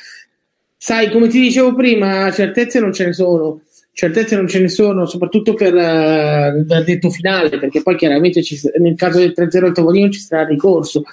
sai, 0.81 1.11
come 1.11 1.27
ti 1.27 1.41
dicevo 1.41 1.75
prima, 1.75 2.31
certezze 2.31 2.79
non 2.79 2.93
ce 2.93 3.07
ne 3.07 3.13
sono. 3.13 3.63
Certezze 3.91 4.37
non 4.37 4.47
ce 4.47 4.61
ne 4.61 4.69
sono, 4.69 5.05
soprattutto 5.05 5.53
per 5.53 5.73
uh, 5.73 6.57
il 6.57 6.65
verdetto 6.65 7.09
finale, 7.09 7.59
perché 7.59 7.81
poi 7.81 7.97
chiaramente 7.97 8.41
ci, 8.41 8.57
nel 8.79 8.95
caso 8.95 9.19
del 9.19 9.33
3-0 9.35 9.65
al 9.65 9.73
tavolino 9.73 10.09
ci 10.09 10.21
sarà 10.21 10.45
ricorso. 10.45 11.03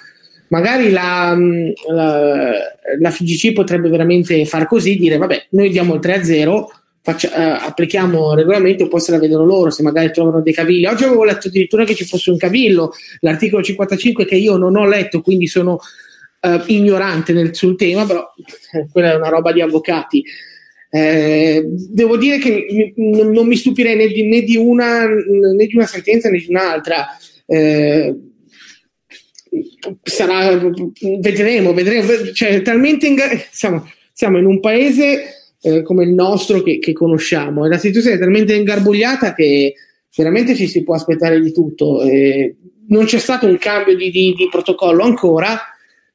Magari 0.47 0.89
la, 0.89 1.35
mm, 1.35 1.69
la, 1.93 2.51
la 2.97 3.11
FGC 3.11 3.51
potrebbe 3.51 3.89
veramente 3.89 4.45
far 4.45 4.67
così, 4.67 4.95
dire 4.95 5.17
vabbè, 5.17 5.47
noi 5.49 5.69
diamo 5.69 5.95
il 5.95 5.99
3-0, 5.99 6.65
faccia, 7.01 7.27
uh, 7.27 7.67
applichiamo 7.67 8.31
il 8.31 8.37
regolamento, 8.37 8.87
poi 8.87 9.01
se 9.01 9.11
la 9.11 9.19
vedono 9.19 9.43
loro, 9.43 9.69
se 9.69 9.83
magari 9.83 10.13
trovano 10.13 10.39
dei 10.41 10.53
cavilli. 10.53 10.85
Oggi 10.85 11.03
avevo 11.03 11.25
letto 11.25 11.49
addirittura 11.49 11.83
che 11.83 11.93
ci 11.93 12.05
fosse 12.05 12.31
un 12.31 12.37
cavillo, 12.37 12.93
l'articolo 13.19 13.61
55 13.61 14.23
che 14.23 14.35
io 14.35 14.55
non 14.55 14.77
ho 14.77 14.87
letto, 14.87 15.19
quindi 15.19 15.47
sono 15.47 15.81
uh, 16.55 16.63
ignorante 16.71 17.33
nel, 17.33 17.55
sul 17.55 17.75
tema, 17.75 18.05
però 18.05 18.25
eh, 18.73 18.87
quella 18.91 19.11
è 19.11 19.15
una 19.15 19.29
roba 19.29 19.51
di 19.51 19.61
avvocati. 19.61 20.23
Eh, 20.89 21.63
devo 21.67 22.17
dire 22.17 22.37
che 22.37 22.93
n- 22.95 23.31
non 23.31 23.45
mi 23.45 23.57
stupirei 23.57 23.95
né 23.95 24.07
di, 24.07 24.25
né 24.25 24.41
di, 24.41 24.55
una, 24.55 25.05
né 25.05 25.65
di 25.65 25.75
una 25.75 25.85
sentenza 25.85 26.29
né 26.29 26.37
di 26.37 26.47
un'altra. 26.49 27.07
Eh, 27.45 28.15
sarà, 30.03 30.57
vedremo, 31.19 31.73
vedremo. 31.73 32.31
Cioè, 32.33 32.61
talmente 32.61 33.07
inga- 33.07 33.29
siamo, 33.51 33.89
siamo, 34.13 34.37
in 34.37 34.45
un 34.45 34.59
paese 34.59 35.53
eh, 35.61 35.81
come 35.83 36.03
il 36.03 36.13
nostro 36.13 36.61
che, 36.61 36.79
che, 36.79 36.93
conosciamo 36.93 37.65
e 37.65 37.69
la 37.69 37.77
situazione 37.77 38.15
è 38.15 38.19
talmente 38.19 38.55
ingarbugliata 38.55 39.33
che 39.33 39.73
veramente 40.15 40.55
ci 40.55 40.67
si 40.67 40.83
può 40.83 40.95
aspettare 40.95 41.39
di 41.39 41.51
tutto. 41.51 42.01
non 42.87 43.05
c'è 43.05 43.19
stato 43.19 43.45
un 43.45 43.57
cambio 43.57 43.95
di, 43.95 44.09
di 44.09 44.33
protocollo 44.49 45.03
ancora 45.03 45.59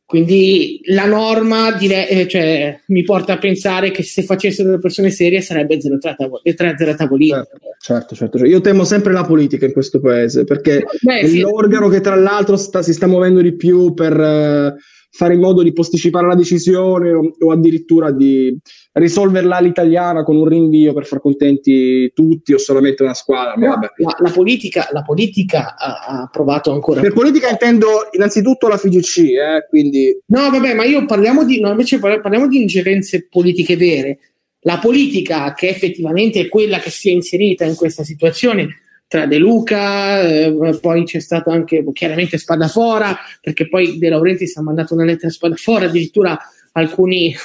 Quindi 0.04 0.80
la 0.86 1.06
norma 1.06 1.72
dire, 1.72 2.08
eh, 2.08 2.28
cioè, 2.28 2.80
mi 2.88 3.02
porta 3.02 3.34
a 3.34 3.38
pensare 3.38 3.90
che 3.90 4.02
se 4.02 4.22
facessero 4.22 4.70
le 4.70 4.78
persone 4.78 5.10
serie 5.10 5.40
sarebbe 5.40 5.78
0-3 5.78 6.88
a 6.88 6.94
tavolino. 6.94 7.36
Certo, 7.36 8.14
certo, 8.14 8.14
certo, 8.14 8.44
Io 8.44 8.60
temo 8.60 8.84
sempre 8.84 9.12
la 9.12 9.24
politica 9.24 9.64
in 9.64 9.72
questo 9.72 10.00
paese 10.00 10.44
perché 10.44 10.84
Beh, 11.00 11.20
è 11.20 11.26
sì. 11.26 11.40
l'organo 11.40 11.88
che 11.88 12.00
tra 12.00 12.14
l'altro 12.14 12.56
sta, 12.56 12.82
si 12.82 12.92
sta 12.92 13.06
muovendo 13.06 13.40
di 13.40 13.56
più 13.56 13.94
per 13.94 14.20
eh, 14.20 14.74
fare 15.14 15.34
in 15.34 15.40
modo 15.40 15.62
di 15.62 15.74
posticipare 15.74 16.26
la 16.26 16.34
decisione 16.34 17.12
o, 17.12 17.36
o 17.38 17.50
addirittura 17.52 18.10
di 18.10 18.58
risolverla 18.92 19.56
all'italiana 19.56 20.24
con 20.24 20.36
un 20.36 20.46
rinvio 20.46 20.94
per 20.94 21.04
far 21.04 21.20
contenti 21.20 22.10
tutti 22.14 22.54
o 22.54 22.58
solamente 22.58 23.02
una 23.02 23.12
squadra. 23.12 23.54
No, 23.56 23.78
la, 23.78 24.16
la, 24.18 24.30
politica, 24.30 24.88
la 24.90 25.02
politica 25.02 25.76
ha, 25.76 26.22
ha, 26.22 26.28
provato 26.32 26.72
ancora. 26.72 27.02
Per 27.02 27.12
politica 27.12 27.50
intendo 27.50 28.08
innanzitutto 28.12 28.68
la 28.68 28.78
FIGC, 28.78 29.18
eh, 29.18 29.66
quindi... 29.68 30.18
No, 30.26 30.48
vabbè, 30.48 30.72
ma 30.74 30.84
io 30.84 31.04
parliamo 31.04 31.44
di, 31.44 31.60
no, 31.60 31.68
invece 31.70 31.98
parliamo 31.98 32.48
di 32.48 32.62
ingerenze 32.62 33.28
politiche 33.28 33.76
vere. 33.76 34.18
La 34.60 34.78
politica, 34.78 35.52
che 35.52 35.68
effettivamente 35.68 36.40
è 36.40 36.48
quella 36.48 36.78
che 36.78 36.88
si 36.88 37.10
è 37.10 37.12
inserita 37.12 37.66
in 37.66 37.74
questa 37.74 38.02
situazione, 38.02 38.68
tra 39.12 39.26
De 39.26 39.36
Luca, 39.36 40.22
eh, 40.22 40.78
poi 40.80 41.04
c'è 41.04 41.20
stato 41.20 41.50
anche 41.50 41.84
chiaramente 41.92 42.38
Spadafora, 42.38 43.14
perché 43.42 43.68
poi 43.68 43.98
De 43.98 44.08
Laurentiis 44.08 44.56
ha 44.56 44.62
mandato 44.62 44.94
una 44.94 45.04
lettera 45.04 45.26
a 45.26 45.32
Spadafora, 45.32 45.84
addirittura 45.84 46.38
alcuni 46.72 47.36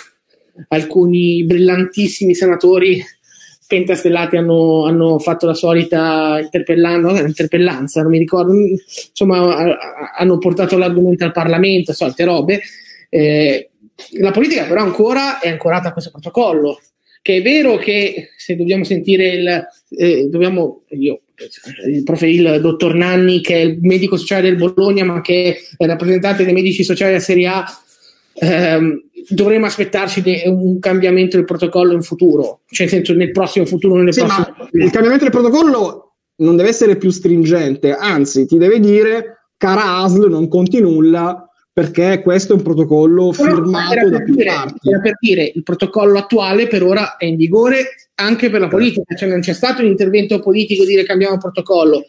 alcuni 0.69 1.43
brillantissimi 1.43 2.33
senatori 2.33 3.03
pentastellati 3.67 4.37
hanno, 4.37 4.85
hanno 4.85 5.19
fatto 5.19 5.45
la 5.45 5.53
solita 5.53 6.39
interpellanza, 6.39 8.01
non 8.01 8.11
mi 8.11 8.17
ricordo, 8.17 8.53
insomma 8.53 9.77
hanno 10.15 10.37
portato 10.37 10.77
l'argomento 10.77 11.25
al 11.25 11.33
Parlamento, 11.33 11.91
solite 11.91 12.23
robe. 12.23 12.61
Eh, 13.09 13.71
la 14.19 14.31
politica 14.31 14.63
però 14.63 14.83
ancora 14.83 15.39
è 15.39 15.49
ancorata 15.49 15.89
a 15.89 15.91
questo 15.91 16.11
protocollo, 16.11 16.79
che 17.21 17.35
è 17.35 17.41
vero 17.41 17.75
che 17.75 18.29
se 18.37 18.55
dobbiamo 18.55 18.85
sentire 18.85 19.27
il, 19.27 19.67
eh, 19.97 20.27
dobbiamo, 20.29 20.83
io, 20.91 21.23
il, 21.87 22.03
prof, 22.03 22.21
il 22.23 22.59
dottor 22.61 22.95
Nanni 22.95 23.41
che 23.41 23.55
è 23.55 23.59
il 23.59 23.77
medico 23.81 24.17
sociale 24.17 24.49
del 24.49 24.55
Bologna 24.55 25.03
ma 25.03 25.21
che 25.21 25.59
è 25.77 25.85
rappresentante 25.85 26.43
dei 26.43 26.53
medici 26.53 26.83
sociali 26.83 27.11
della 27.11 27.23
Serie 27.23 27.47
A 27.47 27.65
ehm, 28.33 29.03
dovremmo 29.29 29.65
aspettarci 29.65 30.23
un 30.45 30.79
cambiamento 30.79 31.35
del 31.35 31.45
protocollo 31.45 31.93
in 31.93 32.01
futuro, 32.01 32.61
cioè 32.69 32.87
nel 32.87 32.95
senso 32.95 33.13
nel 33.13 33.31
prossimo 33.31 33.65
futuro. 33.65 33.95
Nelle 33.95 34.13
sì, 34.13 34.21
prossime... 34.21 34.53
il 34.71 34.91
cambiamento 34.91 35.23
del 35.23 35.33
protocollo 35.33 36.13
non 36.37 36.55
deve 36.55 36.69
essere 36.69 36.97
più 36.97 37.09
stringente, 37.09 37.93
anzi 37.93 38.45
ti 38.45 38.57
deve 38.57 38.79
dire 38.79 39.49
cara 39.57 39.97
ASL 39.97 40.29
non 40.29 40.47
conti 40.47 40.79
nulla 40.79 41.46
perché 41.77 42.21
questo 42.23 42.53
è 42.53 42.55
un 42.55 42.63
protocollo 42.63 43.31
firmato 43.31 44.09
da 44.09 44.23
più 44.23 44.33
dire, 44.33 44.51
parti. 44.51 44.89
Era 44.89 44.99
per 44.99 45.13
dire, 45.19 45.51
il 45.53 45.61
protocollo 45.61 46.17
attuale 46.17 46.65
per 46.65 46.81
ora 46.81 47.17
è 47.17 47.25
in 47.25 47.35
vigore 47.35 48.09
anche 48.15 48.49
per 48.49 48.61
la 48.61 48.67
politica, 48.67 49.13
cioè 49.13 49.29
non 49.29 49.41
c'è 49.41 49.53
stato 49.53 49.83
un 49.83 49.87
intervento 49.87 50.39
politico 50.39 50.83
di 50.83 50.89
dire 50.89 51.03
cambiamo 51.03 51.35
il 51.35 51.39
protocollo, 51.39 52.03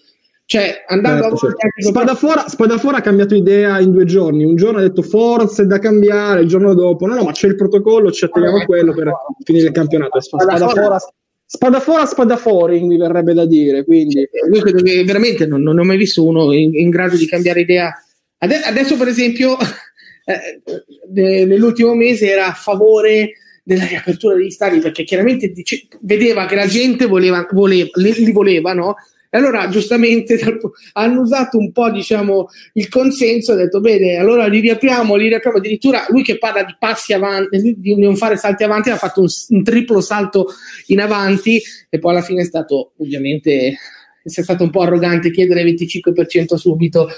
cioè, 0.47 0.85
andando 0.87 1.37
certo, 1.37 1.47
a 1.49 1.51
certo. 1.51 1.89
Spadafora, 1.89 2.49
Spadafora 2.49 2.97
ha 2.97 3.01
cambiato 3.03 3.35
idea 3.35 3.79
in 3.79 3.93
due 3.93 4.07
giorni. 4.07 4.43
Un 4.43 4.57
giorno 4.57 4.79
ha 4.79 4.81
detto 4.81 5.03
forse 5.03 5.65
è 5.65 5.67
da 5.67 5.79
cambiare, 5.79 6.41
il 6.41 6.49
giorno 6.49 6.73
dopo 6.73 7.05
no, 7.05 7.17
no, 7.17 7.25
ma 7.25 7.33
c'è 7.33 7.49
il 7.49 7.57
protocollo, 7.57 8.11
ci 8.11 8.25
atteniamo 8.25 8.57
a 8.57 8.65
quello 8.65 8.95
per 8.95 9.13
finire 9.45 9.67
il 9.67 9.73
campionato. 9.73 10.19
Spadafora, 10.19 10.97
Spadafora, 11.45 12.07
Spadafori 12.07 12.81
mi 12.81 12.97
verrebbe 12.97 13.35
da 13.35 13.45
dire. 13.45 13.85
Quindi. 13.85 14.27
Io 14.51 14.63
credo 14.63 14.83
che 14.83 15.05
veramente 15.05 15.45
non, 15.45 15.61
non 15.61 15.79
ho 15.79 15.85
mai 15.85 15.99
visto 15.99 16.25
uno 16.25 16.55
in, 16.55 16.75
in 16.75 16.89
grado 16.89 17.19
di 17.19 17.27
cambiare 17.27 17.61
idea. 17.61 17.93
Adesso, 18.39 18.97
per 18.97 19.09
esempio, 19.09 19.57
eh, 20.25 20.61
nell'ultimo 21.13 21.95
mese 21.95 22.31
era 22.31 22.47
a 22.47 22.53
favore 22.53 23.33
della 23.63 23.85
riapertura 23.85 24.35
degli 24.35 24.51
stadi 24.51 24.79
perché 24.79 25.05
chiaramente 25.05 25.49
dice, 25.49 25.87
vedeva 26.01 26.47
che 26.47 26.55
la 26.55 26.67
gente 26.67 27.07
voleva, 27.07 27.47
voleva, 27.53 27.91
li 27.97 28.33
voleva, 28.33 28.73
no? 28.73 28.97
E 29.31 29.37
allora 29.37 29.69
giustamente 29.69 30.39
hanno 30.95 31.21
usato 31.21 31.59
un 31.59 31.71
po' 31.71 31.91
diciamo, 31.91 32.49
il 32.75 32.89
consenso, 32.89 33.53
ha 33.53 33.57
detto 33.57 33.81
bene, 33.81 34.17
allora 34.17 34.47
li 34.47 34.61
riapriamo, 34.61 35.17
li 35.17 35.29
riapriamo. 35.29 35.59
Addirittura 35.59 36.07
lui 36.09 36.23
che 36.23 36.39
parla 36.39 36.63
di 36.63 36.75
passi 36.79 37.13
avanti, 37.13 37.77
di 37.79 37.99
non 37.99 38.17
fare 38.17 38.37
salti 38.37 38.65
avanti, 38.65 38.89
ha 38.89 38.97
fatto 38.97 39.21
un, 39.21 39.29
un 39.49 39.63
triplo 39.63 40.01
salto 40.01 40.47
in 40.87 41.01
avanti 41.01 41.61
e 41.91 41.99
poi 41.99 42.13
alla 42.13 42.23
fine 42.23 42.41
è 42.41 42.47
stato 42.47 42.93
ovviamente 42.97 43.77
è 44.23 44.43
stato 44.43 44.63
un 44.63 44.71
po' 44.71 44.81
arrogante 44.83 45.31
chiedere 45.31 45.63
il 45.63 45.75
25% 45.75 46.55
subito 46.55 47.09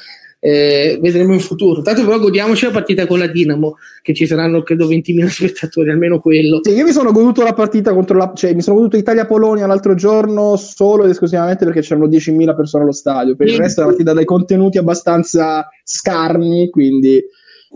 eh, 0.40 0.98
vedremo 1.00 1.34
in 1.34 1.40
futuro. 1.40 1.82
Tanto 1.82 2.02
però 2.04 2.18
godiamoci 2.18 2.64
la 2.64 2.72
partita 2.72 3.06
con 3.06 3.18
la 3.18 3.26
Dinamo, 3.26 3.76
che 4.02 4.14
ci 4.14 4.26
saranno 4.26 4.62
credo 4.62 4.88
20.000 4.88 5.26
spettatori, 5.28 5.90
almeno 5.90 6.18
quello. 6.18 6.60
Sì, 6.62 6.72
io 6.72 6.84
mi 6.84 6.92
sono 6.92 7.12
goduto 7.12 7.42
la 7.42 7.52
partita 7.52 7.92
contro 7.92 8.16
la, 8.16 8.32
cioè 8.34 8.54
mi 8.54 8.62
sono 8.62 8.76
goduto 8.76 8.96
Italia-Polonia 8.96 9.66
l'altro 9.66 9.94
giorno 9.94 10.56
solo 10.56 11.04
ed 11.04 11.10
esclusivamente 11.10 11.64
perché 11.64 11.82
c'erano 11.82 12.08
10.000 12.08 12.56
persone 12.56 12.82
allo 12.82 12.92
stadio. 12.92 13.36
Per 13.36 13.46
il 13.46 13.58
resto 13.58 13.80
è 13.80 13.84
una 13.84 13.92
partita 13.92 14.14
dai 14.14 14.24
contenuti 14.24 14.78
abbastanza 14.78 15.68
scarni, 15.84 16.70
quindi. 16.70 17.22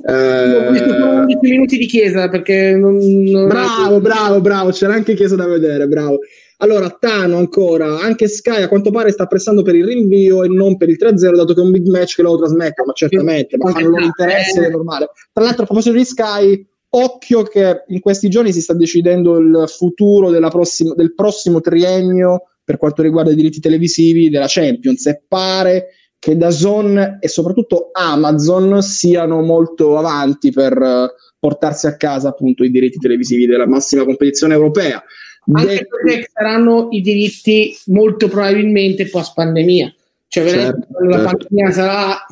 Eh... 0.07 0.67
Ho 0.67 0.71
visto 0.73 0.93
11 0.93 1.39
minuti 1.43 1.77
di 1.77 1.87
chiesa 1.87 2.29
perché 2.29 2.75
non, 2.75 2.97
non 2.97 3.47
bravo, 3.47 4.01
bravo, 4.01 4.41
bravo, 4.41 4.71
c'era 4.71 4.95
anche 4.95 5.15
chiesa 5.15 5.37
da 5.37 5.47
vedere, 5.47 5.87
bravo. 5.87 6.19
Allora, 6.65 6.89
Tano 6.99 7.37
ancora, 7.37 7.99
anche 7.99 8.27
Sky 8.27 8.63
a 8.63 8.69
quanto 8.69 8.91
pare 8.91 9.11
sta 9.11 9.27
pressando 9.27 9.61
per 9.61 9.75
il 9.75 9.85
rinvio 9.85 10.45
e 10.45 10.49
non 10.49 10.79
per 10.79 10.89
il 10.89 10.97
3-0, 10.99 11.37
dato 11.37 11.53
che 11.53 11.61
è 11.61 11.63
un 11.63 11.71
big 11.71 11.87
match 11.89 12.15
che 12.15 12.23
lo 12.23 12.39
trasmette, 12.39 12.83
ma 12.87 12.93
certamente, 12.95 13.59
ma 13.59 13.71
fanno 13.71 13.99
interesse, 13.99 14.67
è 14.67 14.71
normale. 14.71 15.11
Tra 15.31 15.45
l'altro, 15.45 15.65
a 15.65 15.67
proposito 15.67 15.95
di 15.95 16.07
Sky, 16.07 16.67
occhio 16.89 17.43
che 17.43 17.85
in 17.89 18.01
questi 18.01 18.31
giorni 18.31 18.51
si 18.51 18.63
sta 18.63 18.73
decidendo 18.73 19.37
il 19.37 19.65
futuro 19.67 20.31
prossima, 20.49 20.95
del 20.95 21.15
prossimo 21.15 21.61
triennio 21.61 22.45
per 22.65 22.79
quanto 22.79 23.03
riguarda 23.03 23.31
i 23.31 23.35
diritti 23.35 23.61
televisivi 23.61 24.31
della 24.31 24.47
Champions 24.49 25.05
e 25.05 25.23
pare 25.29 25.89
che 26.19 26.35
Dazon 26.35 27.19
e 27.21 27.29
soprattutto 27.29 27.91
Amazon 27.93 28.81
siano 28.81 29.43
molto 29.43 29.99
avanti 29.99 30.51
per 30.51 30.75
uh, 30.79 31.09
portarsi 31.39 31.87
a 31.87 31.99
casa 31.99 32.31
appunto 32.31 32.65
i 32.65 32.71
diritti 32.71 32.97
televisivi 32.97 33.45
della 33.45 33.67
massima 33.67 34.07
competizione 34.07 34.55
europea. 34.55 35.05
Anche 35.53 35.87
perché 35.87 36.31
saranno 36.33 36.89
i 36.91 37.01
diritti 37.01 37.77
molto 37.87 38.29
probabilmente 38.29 39.09
post 39.09 39.35
pandemia. 39.35 39.95
Cioè, 40.29 40.49
certo, 40.49 40.87
la 41.01 41.17
certo. 41.17 41.37
pandemia 41.37 41.71
sarà 41.73 42.27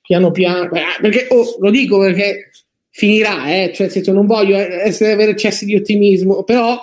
piano 0.00 0.30
piano. 0.30 0.68
Perché 0.68 1.26
oh, 1.30 1.56
lo 1.60 1.70
dico 1.70 1.98
perché 1.98 2.50
finirà, 2.90 3.52
eh? 3.52 3.72
cioè, 3.74 3.88
senso, 3.88 4.12
non 4.12 4.26
voglio 4.26 4.56
essere, 4.56 5.12
avere 5.12 5.32
eccessi 5.32 5.64
di 5.64 5.74
ottimismo, 5.74 6.44
però 6.44 6.78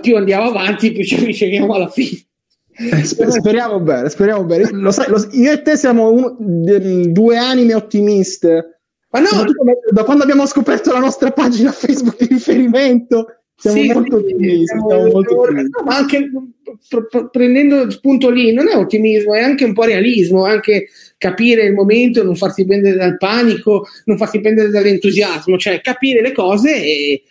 più 0.00 0.16
andiamo 0.16 0.48
avanti, 0.48 0.92
più 0.92 1.04
ci 1.04 1.16
avviciniamo 1.16 1.74
alla 1.74 1.88
fine. 1.88 2.20
Eh, 2.74 3.04
speriamo 3.04 3.80
bene, 3.80 4.08
speriamo 4.08 4.44
bene. 4.44 4.70
Lo 4.70 4.90
sai, 4.90 5.08
lo, 5.08 5.28
io 5.32 5.52
e 5.52 5.62
te 5.62 5.76
siamo 5.76 6.10
uno, 6.10 6.36
due 6.38 7.36
anime 7.36 7.74
ottimiste. 7.74 8.80
Ma 9.10 9.20
no, 9.20 9.44
da 9.90 10.04
quando 10.04 10.22
abbiamo 10.22 10.46
scoperto 10.46 10.90
la 10.90 10.98
nostra 10.98 11.30
pagina 11.32 11.70
Facebook 11.70 12.16
di 12.16 12.26
riferimento, 12.32 13.41
siamo 13.62 13.80
sì, 13.80 13.92
molto 13.92 14.16
ottimisti. 14.16 14.66
Siamo, 14.66 14.88
siamo 14.88 15.06
molto 15.12 15.40
ottimisti. 15.40 15.70
ma 15.84 15.96
anche 15.96 16.30
pr- 16.88 17.06
pr- 17.08 17.30
prendendo 17.30 17.88
spunto 17.90 18.28
lì, 18.28 18.52
non 18.52 18.68
è 18.68 18.74
ottimismo, 18.74 19.34
è 19.34 19.40
anche 19.40 19.64
un 19.64 19.72
po' 19.72 19.84
realismo, 19.84 20.44
anche 20.44 20.88
capire 21.16 21.64
il 21.64 21.72
momento, 21.72 22.24
non 22.24 22.34
farsi 22.34 22.64
prendere 22.64 22.96
dal 22.96 23.16
panico, 23.18 23.86
non 24.06 24.16
farsi 24.16 24.40
prendere 24.40 24.68
dall'entusiasmo, 24.70 25.56
cioè 25.58 25.80
capire 25.80 26.22
le 26.22 26.32
cose 26.32 26.74
e, 26.74 27.22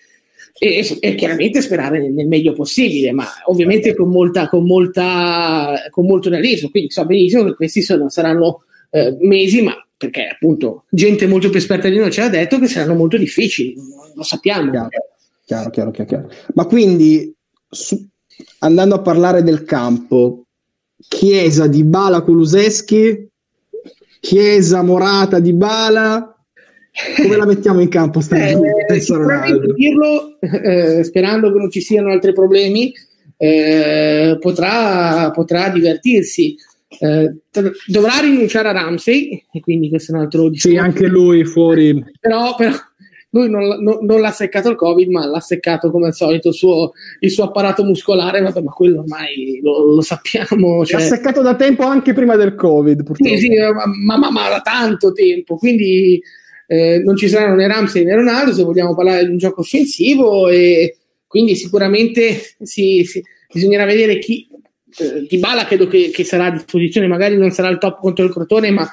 e, 0.58 0.98
e 1.02 1.16
chiaramente 1.16 1.62
sperare 1.62 2.00
nel, 2.00 2.14
nel, 2.14 2.28
meglio 2.28 2.54
possibile, 2.54 3.12
ma 3.12 3.28
ovviamente 3.48 3.94
con, 3.94 4.08
molta, 4.08 4.48
con, 4.48 4.64
molta, 4.64 5.74
con 5.90 6.06
molto 6.06 6.30
realismo. 6.30 6.70
Quindi 6.70 6.92
so 6.92 7.06
benissimo 7.06 7.44
che 7.44 7.56
questi 7.56 7.82
sono, 7.82 8.08
saranno 8.10 8.64
eh, 8.92 9.18
mesi, 9.20 9.62
ma 9.62 9.76
perché 9.98 10.28
appunto 10.28 10.86
gente 10.90 11.28
molto 11.28 11.50
più 11.50 11.60
esperta 11.60 11.90
di 11.90 11.98
noi 11.98 12.10
ci 12.10 12.22
ha 12.22 12.30
detto 12.30 12.58
che 12.58 12.68
saranno 12.68 12.96
molto 12.96 13.18
difficili, 13.18 13.76
lo 14.16 14.24
sappiamo. 14.24 14.72
Chiaro. 14.72 14.88
Chiaro, 15.52 15.70
chiaro, 15.70 15.92
chiaro, 15.92 16.10
chiaro. 16.10 16.30
Ma 16.54 16.66
quindi, 16.66 17.36
su, 17.70 18.08
andando 18.60 18.96
a 18.96 19.02
parlare 19.02 19.44
del 19.44 19.66
campo, 19.66 20.46
Chiesa 20.96 21.68
di 21.68 21.84
Bala 21.84 22.22
Kuluseschi, 22.22 23.28
Chiesa 24.22 24.82
Morata 24.82 25.40
di 25.40 25.52
Bala, 25.52 26.34
come 27.18 27.36
la 27.36 27.46
mettiamo 27.46 27.82
in 27.82 27.90
campo 27.90 28.22
stagione? 28.22 28.70
Eh, 28.92 29.74
dirlo, 29.76 30.40
eh, 30.40 31.04
sperando 31.04 31.52
che 31.52 31.58
non 31.58 31.70
ci 31.70 31.82
siano 31.82 32.12
altri 32.12 32.32
problemi, 32.32 32.94
eh, 33.36 34.38
potrà, 34.40 35.32
potrà 35.32 35.68
divertirsi. 35.68 36.56
Eh, 36.98 37.36
dovrà 37.88 38.20
rinunciare 38.22 38.70
a 38.70 38.74
Ramsey, 38.74 39.48
e 39.52 39.60
quindi 39.60 39.90
questo 39.90 40.14
è 40.14 40.16
un 40.16 40.22
altro 40.22 40.50
discorso. 40.50 40.78
Sì, 40.78 40.78
anche 40.78 41.08
lui 41.08 41.44
fuori. 41.44 42.06
Però, 42.20 42.56
però 42.56 42.74
lui 43.32 43.50
non, 43.50 43.82
non, 43.82 44.00
non, 44.02 44.20
l'ha 44.20 44.32
seccato 44.32 44.70
il 44.70 44.76
covid 44.76 45.10
ma 45.10 45.26
l'ha 45.26 45.40
seccato 45.40 45.90
come 45.90 46.08
al 46.08 46.14
solito 46.14 46.50
il 46.50 46.54
suo, 46.54 46.92
il 47.20 47.32
suo 47.32 47.46
apparato 47.46 47.84
muscolare. 47.84 48.42
Vabbè 48.42 48.62
ma 48.62 48.72
quello 48.72 49.00
ormai 49.00 49.60
lo, 49.62 49.96
lo 49.96 50.02
sappiamo 50.02 50.86
cioè... 50.86 51.00
l'ha 51.00 51.08
seccato 51.08 51.42
da 51.42 51.56
tempo 51.56 51.84
anche 51.84 52.14
prima 52.14 52.36
del 52.36 52.56
covid 52.56 53.04
purtroppo. 53.04 53.36
sì 53.36 53.40
sì 53.40 53.50
ma, 54.06 54.18
ma, 54.18 54.32
ma 54.32 54.50
da 54.50 54.62
tanto 54.62 55.14
tempo. 55.14 55.56
Quindi 55.56 56.22
eh, 56.68 57.02
non 57.04 57.16
ci 57.16 57.30
saranno 57.30 57.56
né 57.56 57.68
Ramsey 57.68 58.04
né 58.04 58.16
Ronaldo 58.16 58.54
se 58.54 58.64
vogliamo 58.64 58.96
parlare 58.96 59.24
di 59.24 59.32
un 59.32 59.38
gioco 59.38 59.62
offensivo 59.62 60.50
e 60.50 60.98
quindi 61.26 61.56
sicuramente 61.56 62.56
si, 62.62 63.04
si, 63.06 63.24
bisognerà 63.52 63.86
vedere 63.86 64.20
chi 64.20 64.46
eh, 64.98 65.26
Di 65.30 65.38
Bala 65.38 65.66
credo 65.66 65.88
che, 65.88 66.10
che, 66.10 66.26
sarà 66.26 66.48
a 66.48 66.52
disposizione. 66.52 67.08
Magari 67.08 67.38
non 67.38 67.52
sarà 67.52 67.70
il 67.70 67.78
top 67.78 68.02
contro 68.02 68.26
il 68.26 68.32
Crotone 68.32 68.72
ma 68.72 68.86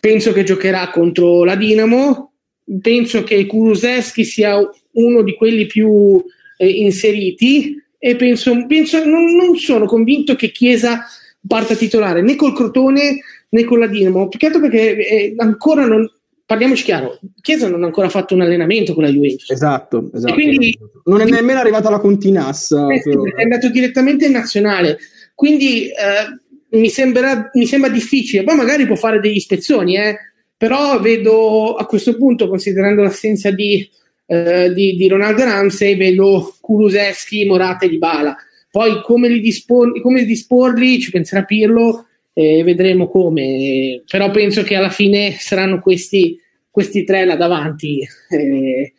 penso 0.00 0.32
che 0.32 0.42
giocherà 0.42 0.90
contro 0.90 1.44
la 1.44 1.54
Dinamo 1.54 2.31
penso 2.80 3.22
che 3.22 3.46
Kulusevski 3.46 4.24
sia 4.24 4.58
uno 4.92 5.22
di 5.22 5.34
quelli 5.34 5.66
più 5.66 6.22
eh, 6.56 6.68
inseriti 6.68 7.80
e 7.98 8.16
penso, 8.16 8.66
penso 8.66 9.04
non, 9.04 9.34
non, 9.34 9.56
sono 9.56 9.86
convinto 9.86 10.34
che 10.34 10.50
Chiesa 10.50 11.04
parta 11.46 11.74
titolare 11.74 12.22
né 12.22 12.36
col 12.36 12.54
Crotone 12.54 13.20
né 13.48 13.64
con 13.64 13.78
la 13.78 13.86
Dinamo, 13.86 14.28
più 14.28 14.38
che 14.38 14.46
altro 14.46 14.60
perché 14.60 14.96
eh, 14.96 15.34
ancora 15.36 15.86
non, 15.86 16.08
parliamoci 16.44 16.84
chiaro, 16.84 17.18
Chiesa 17.40 17.68
non 17.68 17.82
ha 17.82 17.86
ancora 17.86 18.08
fatto 18.08 18.34
un 18.34 18.40
allenamento 18.40 18.94
con 18.94 19.04
la 19.04 19.10
Juventus. 19.10 19.50
Esatto, 19.50 20.10
esatto. 20.14 20.34
Quindi, 20.34 20.78
non 21.04 21.20
è 21.20 21.24
nemmeno 21.24 21.58
arrivato 21.58 21.88
alla 21.88 22.00
Continassa. 22.00 22.86
Eh, 22.88 23.02
è 23.36 23.42
andato 23.42 23.68
direttamente 23.70 24.26
in 24.26 24.32
nazionale, 24.32 24.98
quindi 25.34 25.88
eh, 25.88 26.78
mi, 26.78 26.88
sembra, 26.88 27.50
mi, 27.54 27.66
sembra, 27.66 27.90
difficile, 27.90 28.44
poi 28.44 28.56
magari 28.56 28.86
può 28.86 28.96
fare 28.96 29.20
degli 29.20 29.36
ispezioni, 29.36 29.96
eh, 29.96 30.16
però 30.62 31.00
vedo 31.00 31.74
a 31.74 31.86
questo 31.86 32.16
punto, 32.16 32.46
considerando 32.46 33.02
l'assenza 33.02 33.50
di, 33.50 33.84
eh, 34.26 34.72
di, 34.72 34.94
di 34.94 35.08
Ronaldo 35.08 35.42
Ramsey, 35.42 35.96
vedo 35.96 36.54
Kuluseschi, 36.60 37.44
Morata 37.46 37.84
e 37.84 37.88
Di 37.88 37.98
Bala. 37.98 38.36
Poi 38.70 39.02
come, 39.02 39.28
li 39.28 39.40
dispor- 39.40 40.00
come 40.00 40.24
disporli 40.24 41.00
ci 41.00 41.10
penserà 41.10 41.42
Pirlo 41.42 42.06
e 42.32 42.62
vedremo 42.62 43.08
come. 43.08 44.04
Però 44.08 44.30
penso 44.30 44.62
che 44.62 44.76
alla 44.76 44.88
fine 44.88 45.32
saranno 45.36 45.80
questi, 45.80 46.38
questi 46.70 47.02
tre 47.02 47.24
là 47.24 47.34
davanti. 47.34 48.06
Eh, 48.28 48.92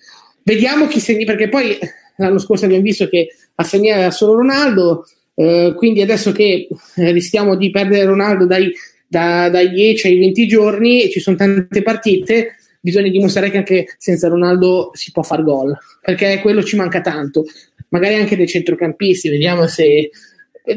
vediamo 0.43 0.87
chi 0.87 0.99
segna, 0.99 1.23
perché 1.23 1.47
poi 1.47 1.77
l'anno 2.17 2.39
scorso 2.39 2.65
abbiamo 2.65 2.83
visto 2.83 3.07
che 3.07 3.29
a 3.55 3.63
segnare 3.63 4.01
era 4.01 4.11
solo 4.11 4.35
Ronaldo, 4.35 5.05
eh, 5.33 5.71
quindi 5.77 6.01
adesso 6.01 6.33
che 6.33 6.67
eh, 6.97 7.11
rischiamo 7.13 7.55
di 7.55 7.69
perdere 7.69 8.03
Ronaldo 8.03 8.45
dai 8.45 8.69
da, 9.13 9.47
dai 9.49 9.69
10 9.69 10.07
ai 10.07 10.17
20 10.17 10.47
giorni 10.47 11.03
e 11.03 11.09
ci 11.11 11.19
sono 11.19 11.35
tante 11.35 11.83
partite, 11.83 12.55
bisogna 12.79 13.09
dimostrare 13.09 13.51
che 13.51 13.57
anche 13.57 13.95
senza 13.99 14.27
Ronaldo 14.27 14.89
si 14.95 15.11
può 15.11 15.21
far 15.21 15.43
gol, 15.43 15.77
perché 16.01 16.39
quello 16.41 16.63
ci 16.63 16.75
manca 16.75 16.99
tanto. 17.01 17.45
Magari 17.89 18.15
anche 18.15 18.35
dei 18.35 18.47
centrocampisti, 18.47 19.29
vediamo 19.29 19.67
se 19.67 20.09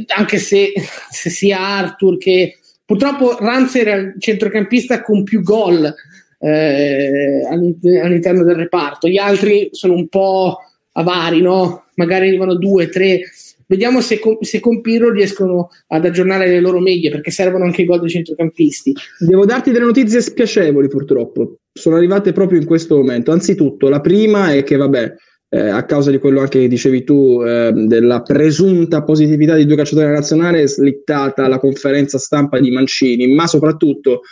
anche 0.09 0.39
se, 0.39 0.73
se 1.11 1.31
sia 1.31 1.61
Arthur 1.61 2.19
che 2.19 2.59
purtroppo 2.85 3.39
Ramsey 3.39 3.81
era 3.81 3.95
il 3.95 4.15
centrocampista 4.19 5.01
con 5.01 5.23
più 5.23 5.43
gol 5.43 5.95
eh, 6.39 7.47
all'interno 7.49 8.43
del 8.45 8.57
reparto, 8.57 9.09
gli 9.09 9.17
altri 9.17 9.71
sono 9.73 9.95
un 9.95 10.09
po' 10.09 10.59
avari, 10.93 11.41
no? 11.41 11.87
Magari 11.95 12.29
arrivano 12.29 12.57
due, 12.57 12.91
tre 12.91 13.21
Vediamo 13.67 14.01
se 14.01 14.21
con, 14.21 14.37
se 14.41 14.61
con 14.61 14.81
Pirro 14.81 15.11
riescono 15.11 15.71
ad 15.89 16.05
aggiornare 16.05 16.47
le 16.49 16.61
loro 16.61 16.79
medie, 16.79 17.11
perché 17.11 17.31
servono 17.31 17.65
anche 17.65 17.83
i 17.83 17.85
gol 17.85 18.01
dei 18.01 18.09
centrocampisti. 18.09 18.95
Devo 19.19 19.45
darti 19.45 19.73
delle 19.73 19.85
notizie 19.87 20.21
spiacevoli, 20.21 20.89
purtroppo. 20.89 21.59
Sono 21.73 21.97
arrivate 21.97 22.33
proprio 22.33 22.61
in 22.61 22.67
questo 22.67 22.97
momento. 22.97 23.33
Anzitutto, 23.33 23.89
la 23.89 24.01
prima 24.01 24.53
è 24.53 24.63
che, 24.63 24.77
vabbè, 24.77 25.15
eh, 25.49 25.59
a 25.69 25.85
causa 25.85 26.11
di 26.11 26.19
quello 26.19 26.41
anche 26.41 26.61
che 26.61 26.69
dicevi 26.69 27.03
tu, 27.05 27.43
eh, 27.45 27.73
della 27.73 28.23
presunta 28.23 29.03
positività 29.03 29.57
di 29.57 29.67
due 29.67 29.77
calciatori 29.77 30.13
nazionali, 30.13 30.61
è 30.61 30.67
slittata 30.67 31.49
la 31.49 31.59
conferenza 31.59 32.19
stampa 32.19 32.61
di 32.61 32.71
Mancini, 32.71 33.35
ma 33.35 33.47
soprattutto 33.47 34.23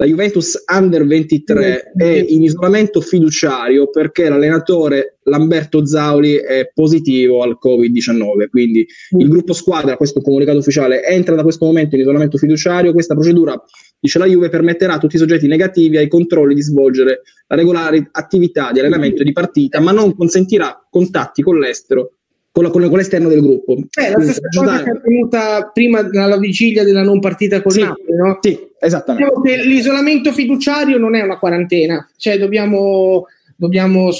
la 0.00 0.06
Juventus 0.06 0.64
Under 0.66 1.06
23 1.06 1.92
è 1.94 2.24
in 2.26 2.42
isolamento 2.42 3.02
fiduciario 3.02 3.90
perché 3.90 4.30
l'allenatore 4.30 5.18
Lamberto 5.24 5.84
Zauli 5.84 6.36
è 6.36 6.70
positivo 6.72 7.42
al 7.42 7.58
Covid-19. 7.62 8.48
Quindi 8.48 8.86
il 9.18 9.28
gruppo 9.28 9.52
squadra, 9.52 9.98
questo 9.98 10.22
comunicato 10.22 10.56
ufficiale, 10.56 11.04
entra 11.04 11.34
da 11.34 11.42
questo 11.42 11.66
momento 11.66 11.96
in 11.96 12.00
isolamento 12.00 12.38
fiduciario. 12.38 12.94
Questa 12.94 13.12
procedura, 13.12 13.62
dice 14.00 14.18
la 14.18 14.24
Juve, 14.24 14.48
permetterà 14.48 14.94
a 14.94 14.98
tutti 14.98 15.16
i 15.16 15.18
soggetti 15.18 15.46
negativi 15.46 15.98
ai 15.98 16.08
controlli 16.08 16.54
di 16.54 16.62
svolgere 16.62 17.20
la 17.46 17.56
regolare 17.56 18.08
attività 18.10 18.72
di 18.72 18.78
allenamento 18.78 19.20
e 19.20 19.24
di 19.26 19.32
partita, 19.32 19.80
ma 19.80 19.92
non 19.92 20.16
consentirà 20.16 20.82
contatti 20.88 21.42
con 21.42 21.58
l'estero 21.58 22.19
con, 22.68 22.82
la, 22.82 22.88
con, 22.88 22.98
l'esterno 22.98 23.28
del 23.28 23.40
gruppo. 23.40 23.72
Eh, 23.74 24.10
la 24.10 24.20
stessa 24.20 24.40
cosa 24.54 24.82
che 24.82 24.90
è 24.90 24.92
avvenuta 24.92 25.70
prima 25.72 26.00
alla 26.00 26.38
vigilia 26.38 26.84
della 26.84 27.02
non 27.02 27.20
partita 27.20 27.62
con 27.62 27.72
sì, 27.72 27.80
Napoli, 27.80 28.14
no? 28.14 28.38
Sì, 28.42 28.58
esattamente. 28.78 29.32
Diciamo 29.42 29.64
l'isolamento 29.64 30.32
fiduciario 30.32 30.98
non 30.98 31.14
è 31.14 31.22
una 31.22 31.38
quarantena, 31.38 32.06
cioè 32.16 32.38
dobbiamo, 32.38 33.26
dobbiamo 33.56 34.10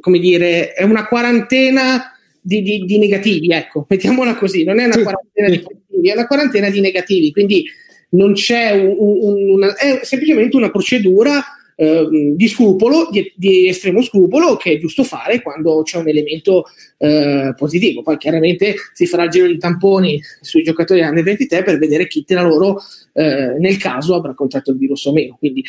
come 0.00 0.18
dire, 0.18 0.72
è 0.72 0.84
una 0.84 1.06
quarantena 1.06 2.12
di, 2.40 2.62
di, 2.62 2.84
di, 2.84 2.98
negativi, 2.98 3.48
ecco, 3.52 3.86
mettiamola 3.88 4.34
così, 4.34 4.64
non 4.64 4.80
è 4.80 4.84
una 4.86 4.94
sì, 4.94 5.02
quarantena 5.02 5.48
sì. 5.48 5.56
di 5.56 5.62
positivi, 5.62 6.08
è 6.08 6.12
una 6.14 6.26
quarantena 6.26 6.70
di 6.70 6.80
negativi, 6.80 7.32
quindi 7.32 7.64
non 8.10 8.32
c'è 8.32 8.72
un, 8.72 8.96
un, 8.98 9.50
una, 9.50 9.76
è 9.76 10.00
semplicemente 10.02 10.56
una 10.56 10.70
procedura 10.70 11.42
eh, 11.80 12.34
di 12.34 12.46
scrupolo, 12.46 13.08
di, 13.10 13.32
di, 13.34 13.66
estremo 13.66 14.02
scrupolo, 14.02 14.56
che 14.56 14.72
è 14.72 14.78
giusto 14.78 15.02
fare 15.02 15.40
quando 15.40 15.80
c'è 15.80 15.96
un 15.96 16.08
elemento 16.08 16.64
eh, 16.98 17.54
positivo. 17.56 18.02
Poi 18.02 18.18
chiaramente 18.18 18.74
si 18.92 19.06
farà 19.06 19.24
il 19.24 19.30
giro 19.30 19.46
di 19.46 19.56
tamponi 19.56 20.20
sui 20.42 20.62
giocatori 20.62 21.00
under 21.00 21.24
23 21.24 21.62
per 21.62 21.78
vedere 21.78 22.06
chi 22.06 22.22
tra 22.22 22.42
loro 22.42 22.82
eh, 23.14 23.56
nel 23.58 23.78
caso 23.78 24.14
avrà 24.14 24.34
contratto 24.34 24.72
il 24.72 24.76
virus 24.76 25.06
o 25.06 25.12
meno. 25.14 25.36
Quindi 25.38 25.64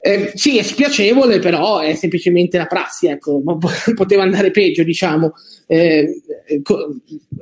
eh, 0.00 0.32
sì, 0.34 0.58
è 0.58 0.64
spiacevole, 0.64 1.38
però 1.38 1.78
è 1.78 1.94
semplicemente 1.94 2.58
la 2.58 2.66
prassi, 2.66 3.06
ecco, 3.06 3.40
poteva 3.94 4.24
andare 4.24 4.50
peggio, 4.50 4.82
diciamo. 4.82 5.32
Eh, 5.68 6.22
co- 6.64 6.96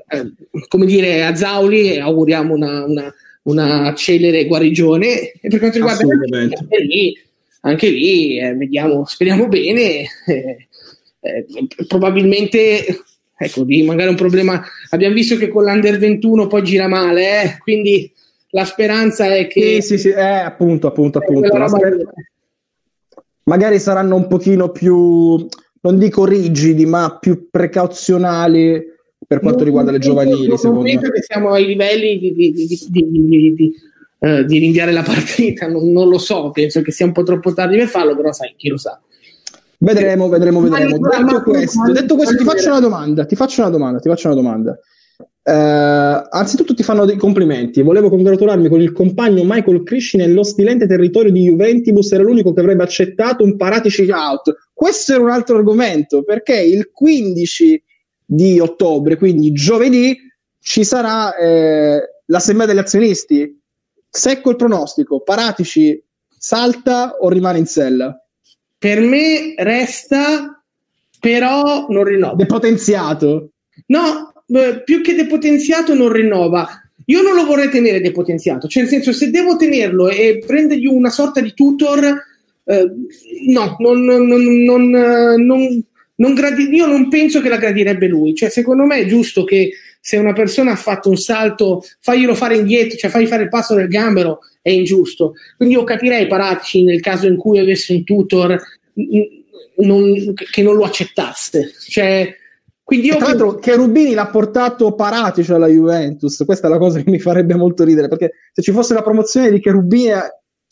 eh, 0.09 0.33
come 0.69 0.85
dire, 0.85 1.25
a 1.25 1.35
Zauli 1.35 1.99
auguriamo 1.99 2.53
una, 2.53 2.85
una, 2.85 3.15
una 3.45 3.95
celere 3.97 4.45
guarigione. 4.45 5.33
E 5.41 5.49
per 5.49 5.59
quanto 5.59 5.79
riguarda 5.79 6.05
lì, 6.87 7.19
anche 7.65 7.89
lì 7.89 8.39
eh, 8.39 8.55
vediamo, 8.55 9.05
speriamo 9.05 9.49
bene. 9.49 10.07
Eh, 10.27 10.69
eh, 11.27 11.47
probabilmente, 11.87 12.85
ecco, 13.35 13.65
di 13.65 13.83
magari 13.83 14.11
un 14.11 14.15
problema. 14.15 14.63
Abbiamo 14.91 15.15
visto 15.15 15.37
che 15.37 15.49
con 15.49 15.65
l'Under 15.65 15.99
21 15.99 16.47
poi 16.47 16.63
gira 16.63 16.87
male, 16.87 17.43
eh, 17.43 17.59
quindi 17.59 18.13
la 18.51 18.65
speranza 18.65 19.35
è 19.35 19.47
che. 19.47 19.81
Sì, 19.81 19.97
sì, 19.97 19.99
sì, 19.99 20.09
eh, 20.11 20.21
appunto, 20.21 20.87
appunto, 20.87 21.19
appunto. 21.19 21.69
Sper- 21.69 22.13
magari 23.45 23.79
saranno 23.79 24.17
un 24.17 24.27
pochino 24.27 24.69
più, 24.69 25.47
non 25.81 25.99
dico 25.99 26.27
rigidi, 26.27 26.85
ma 26.85 27.17
più 27.19 27.49
precauzionali 27.51 28.93
per 29.27 29.41
quanto 29.41 29.65
riguarda 29.65 29.91
le 29.91 29.99
giovanili. 29.99 30.47
Non 30.47 30.59
secondo 30.59 30.83
me. 30.83 30.99
che 30.99 31.23
siamo 31.23 31.53
ai 31.53 31.65
livelli 31.65 32.19
di, 32.19 32.33
di, 32.35 32.53
di 32.53 33.75
eh, 34.25 34.45
di 34.47 34.59
rinviare 34.59 34.91
la 34.91 35.03
partita, 35.03 35.69
non, 35.69 35.93
non, 35.93 36.09
lo 36.09 36.17
so, 36.17 36.51
penso 36.51 36.81
che 36.81 36.91
sia 36.93 37.05
un 37.05 37.13
po' 37.13 37.25
troppo 37.25 37.53
tardi 37.53 37.77
per 37.77 37.89
farlo, 37.89 38.17
però 38.17 38.33
sai, 38.33 38.55
chi 38.57 38.69
lo 38.69 38.79
sa. 38.79 38.99
Vedremo, 39.77 40.31
vedremo, 40.31 40.63
vedremo. 40.63 40.97
Detto 40.97 41.43
questo, 41.43 41.93
detto 41.93 42.17
questo 42.17 42.37
ti 42.37 42.45
faccio 42.45 42.71
una 42.71 42.81
domanda, 42.81 43.27
ti 43.27 43.37
faccio 43.37 43.61
una 43.61 43.69
domanda, 43.69 43.99
ti 43.99 44.09
faccio 44.09 44.29
una 44.29 44.37
domanda. 44.37 44.79
Uh, 45.47 46.27
anzitutto 46.31 46.73
ti 46.73 46.83
fanno 46.83 47.05
dei 47.05 47.19
complimenti. 47.19 47.83
Volevo 47.83 48.09
congratularmi 48.09 48.71
con 48.71 48.81
il 48.81 48.93
compagno 48.93 49.43
Michael 49.45 49.83
Crisci 49.83 50.17
nello 50.17 50.43
stilente 50.43 50.87
territorio 50.87 51.31
di 51.31 51.43
Juventus. 51.43 52.11
Era 52.11 52.23
l'unico 52.23 52.55
che 52.55 52.61
avrebbe 52.61 52.83
accettato 52.83 53.45
un 53.45 53.59
Paratici 53.59 54.11
out. 54.11 54.55
Questo 54.73 55.13
era 55.13 55.23
un 55.23 55.31
altro 55.31 55.59
argomento 55.59 56.23
perché 56.23 56.59
il 56.59 56.91
15 56.91 57.83
di 58.25 58.59
ottobre, 58.59 59.17
quindi 59.17 59.53
giovedì, 59.53 60.17
ci 60.61 60.83
sarà 60.83 61.37
eh, 61.37 62.01
l'assemblea 62.25 62.67
degli 62.67 62.79
azionisti 62.79 63.63
Secco 64.17 64.51
il 64.51 64.57
pronostico, 64.57 65.23
Paratici 65.23 66.01
salta 66.39 67.17
o 67.19 67.29
rimane 67.29 67.59
in 67.59 67.67
sella? 67.67 68.17
Per 68.79 69.01
me 69.01 69.55
resta, 69.57 70.63
però 71.19 71.87
non 71.89 72.05
rinnova. 72.05 72.37
Depotenziato? 72.37 73.51
No, 73.87 74.33
più 74.85 75.03
che 75.03 75.17
depotenziato 75.17 75.95
non 75.95 76.13
rinnova. 76.13 76.69
Io 77.07 77.23
non 77.23 77.35
lo 77.35 77.45
vorrei 77.45 77.71
tenere 77.71 78.01
depotenziato, 78.01 78.69
cioè 78.69 78.85
nel 78.85 78.93
senso 78.93 79.13
se 79.13 79.31
devo 79.31 79.57
tenerlo 79.57 80.09
e 80.09 80.45
prendergli 80.47 80.87
una 80.87 81.11
sorta 81.11 81.41
di 81.41 81.53
tutor, 81.53 82.05
eh, 82.67 82.91
no, 83.49 83.77
non, 83.81 84.05
non, 84.05 84.27
non, 84.27 84.91
non, 84.91 85.85
non 86.15 86.35
gradi- 86.35 86.73
io 86.73 86.87
non 86.87 87.09
penso 87.09 87.41
che 87.41 87.49
la 87.49 87.59
gradirebbe 87.59 88.07
lui. 88.07 88.33
Cioè, 88.33 88.49
secondo 88.49 88.85
me 88.85 88.99
è 88.99 89.07
giusto 89.07 89.43
che 89.43 89.73
se 90.07 90.19
una 90.19 90.35
persona 90.35 90.73
ha 90.73 90.77
fatto 90.77 91.09
un 91.09 91.17
salto, 91.17 91.83
faglielo 91.99 92.35
fare 92.35 92.57
indietro, 92.57 92.99
cioè 92.99 93.09
fagli 93.09 93.27
fare 93.27 93.45
il 93.45 93.49
passo 93.49 93.75
del 93.75 93.89
gambero, 93.89 94.41
è 94.61 94.69
ingiusto. 94.69 95.33
Quindi 95.57 95.77
io 95.77 95.85
capirei 95.85 96.27
Paratici 96.27 96.85
nel 96.85 97.01
caso 97.01 97.27
in 97.27 97.37
cui 97.37 97.59
avesse 97.59 97.95
un 97.95 98.05
tutor 98.05 98.63
non, 99.77 100.35
che 100.35 100.63
non 100.63 100.77
lo 100.77 100.85
accettasse. 100.85 101.73
Cioè, 101.89 102.37
quindi 102.83 103.07
io... 103.07 103.17
Tra 103.17 103.29
l'altro, 103.29 103.55
che 103.55 103.75
Rubini 103.77 104.13
l'ha 104.13 104.27
portato 104.27 104.95
Paratici 104.95 105.51
alla 105.53 105.69
Juventus, 105.69 106.43
questa 106.45 106.67
è 106.67 106.71
la 106.71 106.77
cosa 106.77 107.01
che 107.01 107.11
mi 107.11 107.19
farebbe 107.19 107.55
molto 107.55 107.83
ridere, 107.83 108.09
perché 108.09 108.33
se 108.53 108.61
ci 108.61 108.73
fosse 108.73 108.93
la 108.93 109.03
promozione 109.03 109.51
di 109.51 109.59
Cherubini 109.59 110.11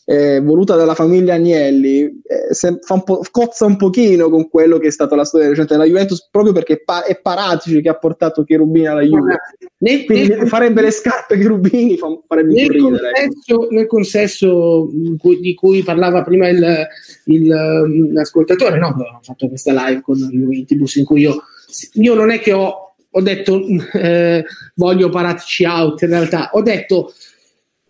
eh, 0.04 0.40
voluta 0.40 0.74
dalla 0.74 0.94
famiglia 0.94 1.34
Agnelli 1.34 2.02
eh, 2.02 2.52
se, 2.52 2.68
un 2.68 3.02
cozza 3.30 3.66
un 3.66 3.76
pochino 3.76 4.28
con 4.28 4.48
quello 4.48 4.78
che 4.78 4.88
è 4.88 4.90
stata 4.90 5.14
la 5.14 5.24
storia 5.24 5.48
recente 5.48 5.74
della 5.74 5.86
Juventus 5.86 6.28
proprio 6.30 6.52
perché 6.52 6.82
pa- 6.82 7.04
è 7.04 7.20
Paratici 7.20 7.80
che 7.80 7.88
ha 7.88 7.96
portato 7.96 8.42
Cherubini 8.42 8.86
alla 8.86 9.02
Juve. 9.02 9.36
Nel, 9.78 10.04
quindi 10.04 10.34
nel, 10.34 10.46
farebbe 10.48 10.82
le 10.82 10.90
scarpe 10.90 11.38
Cherubini 11.38 11.96
fa, 11.96 12.08
farebbe 12.26 12.52
nel 12.52 12.76
consesso, 12.76 13.68
nel 13.70 13.86
consesso 13.86 14.90
di 15.40 15.54
cui 15.54 15.82
parlava 15.82 16.22
prima 16.22 16.48
il, 16.48 16.86
il, 17.26 18.12
l'ascoltatore 18.12 18.78
no, 18.78 18.88
ho 18.88 19.20
fatto 19.22 19.48
questa 19.48 19.72
live 19.72 20.00
con 20.00 20.16
Juventus 20.16 20.96
in 20.96 21.04
cui 21.04 21.20
io, 21.20 21.42
io 21.94 22.14
non 22.14 22.30
è 22.30 22.40
che 22.40 22.52
ho, 22.52 22.94
ho 23.08 23.20
detto 23.20 23.60
eh, 23.94 24.44
voglio 24.74 25.08
Paratici 25.10 25.64
out 25.64 26.02
in 26.02 26.08
realtà. 26.08 26.50
Ho 26.52 26.62
detto 26.62 27.12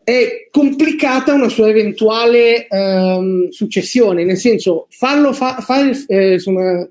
è 0.04 0.48
complicata 0.50 1.32
una 1.32 1.48
sua 1.48 1.68
eventuale 1.68 2.66
ehm, 2.66 3.48
successione, 3.50 4.24
nel 4.24 4.36
senso 4.36 4.86
farlo 4.90 5.32
fa, 5.32 5.60
fare, 5.60 5.92
eh, 6.08 6.32
insomma, 6.34 6.88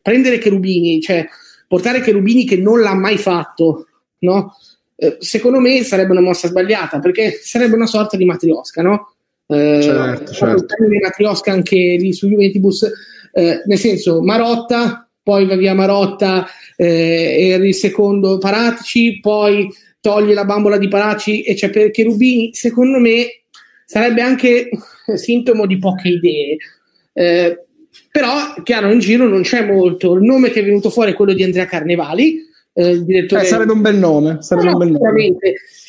prendere 0.00 0.38
Cherubini, 0.38 1.00
cioè 1.00 1.26
portare 1.66 2.00
Cherubini 2.00 2.44
che 2.44 2.56
non 2.56 2.80
l'ha 2.80 2.94
mai 2.94 3.18
fatto, 3.18 3.86
no? 4.20 4.54
Eh, 4.94 5.16
secondo 5.18 5.60
me 5.60 5.82
sarebbe 5.82 6.12
una 6.12 6.20
mossa 6.20 6.48
sbagliata 6.48 7.00
perché 7.00 7.32
sarebbe 7.42 7.74
una 7.74 7.86
sorta 7.86 8.16
di 8.16 8.24
matriosca, 8.24 8.82
no? 8.82 9.14
Eh, 9.48 9.80
certo, 9.82 10.32
certo. 10.32 10.74
matriosca 11.02 11.52
anche 11.52 11.76
lì 11.76 12.12
su 12.12 12.28
Juventus, 12.28 12.90
eh, 13.32 13.62
nel 13.64 13.78
senso 13.78 14.22
Marotta, 14.22 15.08
poi 15.22 15.46
va 15.46 15.56
via 15.56 15.74
Marotta 15.74 16.46
eh, 16.76 17.58
il 17.60 17.74
secondo 17.74 18.38
Paratici, 18.38 19.18
poi 19.20 19.68
toglie 20.06 20.34
la 20.34 20.44
bambola 20.44 20.78
di 20.78 20.86
Paraci 20.86 21.42
e 21.42 21.54
c'è 21.54 21.68
per 21.68 21.90
Cherubini, 21.90 22.50
secondo 22.52 23.00
me 23.00 23.42
sarebbe 23.84 24.22
anche 24.22 24.68
sintomo 25.16 25.66
di 25.66 25.78
poche 25.78 26.10
idee. 26.10 26.56
Eh, 27.12 27.64
però, 28.12 28.62
chiaro, 28.62 28.92
in 28.92 29.00
giro 29.00 29.26
non 29.26 29.42
c'è 29.42 29.66
molto. 29.66 30.14
Il 30.14 30.22
nome 30.22 30.50
che 30.50 30.60
è 30.60 30.64
venuto 30.64 30.90
fuori 30.90 31.10
è 31.10 31.14
quello 31.14 31.32
di 31.32 31.42
Andrea 31.42 31.66
Carnevali, 31.66 32.38
eh, 32.72 33.02
direttore. 33.02 33.42
Eh, 33.42 33.46
sarebbe 33.46 33.72
un 33.72 33.80
bel 33.80 33.96
nome. 33.96 34.38
Sarebbe 34.42 34.68
no, 34.68 34.72
un 34.74 34.78
bel 34.78 34.90
nome. 34.92 35.34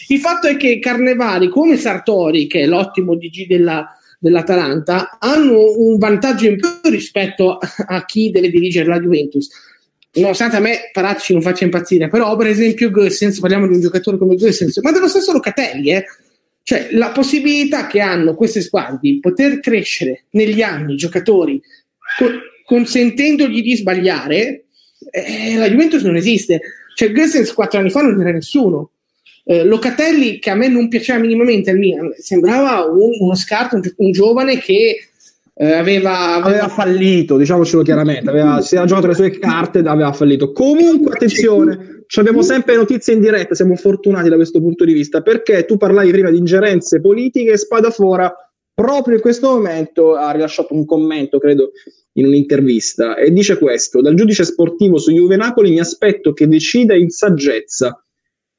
Il 0.07 0.19
fatto 0.19 0.47
è 0.47 0.57
che 0.57 0.79
Carnevali, 0.79 1.47
come 1.49 1.77
Sartori, 1.77 2.47
che 2.47 2.61
è 2.61 2.65
l'ottimo 2.65 3.15
DG 3.15 3.45
della, 3.45 3.87
dell'Atalanta, 4.17 5.17
hanno 5.19 5.77
un 5.77 5.99
vantaggio 5.99 6.47
in 6.47 6.55
più 6.55 6.89
rispetto 6.89 7.59
a 7.59 8.03
chi 8.05 8.31
deve 8.31 8.49
dirigere 8.49 8.87
la 8.87 8.99
Juventus 8.99 9.47
nonostante 10.13 10.55
a 10.55 10.59
me 10.59 10.89
Paracci 10.91 11.33
non 11.33 11.41
faccia 11.41 11.65
impazzire, 11.65 12.07
però 12.07 12.35
per 12.35 12.47
esempio 12.47 12.89
Gossens, 12.89 13.39
parliamo 13.39 13.67
di 13.67 13.75
un 13.75 13.81
giocatore 13.81 14.17
come 14.17 14.35
Gossens, 14.35 14.77
ma 14.77 14.91
dello 14.91 15.07
stesso 15.07 15.31
Locatelli, 15.31 15.91
eh? 15.91 16.05
cioè 16.63 16.89
la 16.91 17.11
possibilità 17.11 17.87
che 17.87 18.01
hanno 18.01 18.33
queste 18.35 18.61
squadre 18.61 18.97
di 19.01 19.19
poter 19.21 19.61
crescere 19.61 20.25
negli 20.31 20.61
anni 20.61 20.97
giocatori 20.97 21.61
co- 22.17 22.41
consentendogli 22.65 23.61
di 23.61 23.77
sbagliare, 23.77 24.65
eh, 25.11 25.55
la 25.55 25.69
Juventus 25.69 26.03
non 26.03 26.17
esiste. 26.17 26.59
Cioè 26.95 27.13
Gossens 27.13 27.53
quattro 27.53 27.79
anni 27.79 27.89
fa 27.89 28.01
non 28.01 28.19
era 28.19 28.31
nessuno. 28.31 28.91
Eh, 29.45 29.63
Locatelli, 29.63 30.39
che 30.39 30.49
a 30.49 30.55
me 30.55 30.67
non 30.67 30.89
piaceva 30.89 31.19
minimamente 31.19 31.69
al 31.69 31.77
Milan, 31.77 32.13
sembrava 32.17 32.83
un, 32.83 33.11
uno 33.17 33.35
scarto, 33.35 33.75
un, 33.75 33.81
un 33.95 34.11
giovane 34.11 34.57
che 34.59 35.11
eh, 35.59 35.71
aveva, 35.71 36.35
aveva, 36.35 36.45
aveva, 36.45 36.67
fallito, 36.67 37.35
diciamocelo 37.35 37.81
chiaramente, 37.81 38.29
aveva, 38.29 38.61
si 38.61 38.75
era 38.75 38.85
giocato 38.85 39.07
le 39.07 39.15
sue 39.15 39.39
carte 39.39 39.79
ed 39.79 39.87
aveva 39.87 40.13
fallito. 40.13 40.51
Comunque, 40.51 41.13
attenzione, 41.15 42.03
abbiamo 42.15 42.43
sempre 42.43 42.75
notizie 42.75 43.15
in 43.15 43.21
diretta, 43.21 43.55
siamo 43.55 43.75
fortunati 43.75 44.29
da 44.29 44.35
questo 44.35 44.59
punto 44.59 44.85
di 44.85 44.93
vista, 44.93 45.21
perché 45.21 45.65
tu 45.65 45.77
parlavi 45.77 46.11
prima 46.11 46.29
di 46.29 46.37
ingerenze 46.37 47.01
politiche 47.01 47.53
e 47.53 47.57
Spadafora 47.57 48.31
proprio 48.71 49.15
in 49.15 49.21
questo 49.21 49.49
momento 49.49 50.13
ha 50.13 50.29
rilasciato 50.29 50.75
un 50.75 50.85
commento, 50.85 51.39
credo, 51.39 51.71
in 52.13 52.27
un'intervista 52.27 53.15
e 53.15 53.31
dice 53.31 53.57
questo, 53.57 54.01
dal 54.01 54.13
giudice 54.13 54.43
sportivo 54.43 54.99
su 54.99 55.11
Juve 55.11 55.35
Napoli 55.37 55.71
mi 55.71 55.79
aspetto 55.79 56.33
che 56.33 56.47
decida 56.47 56.95
in 56.95 57.09
saggezza. 57.09 57.99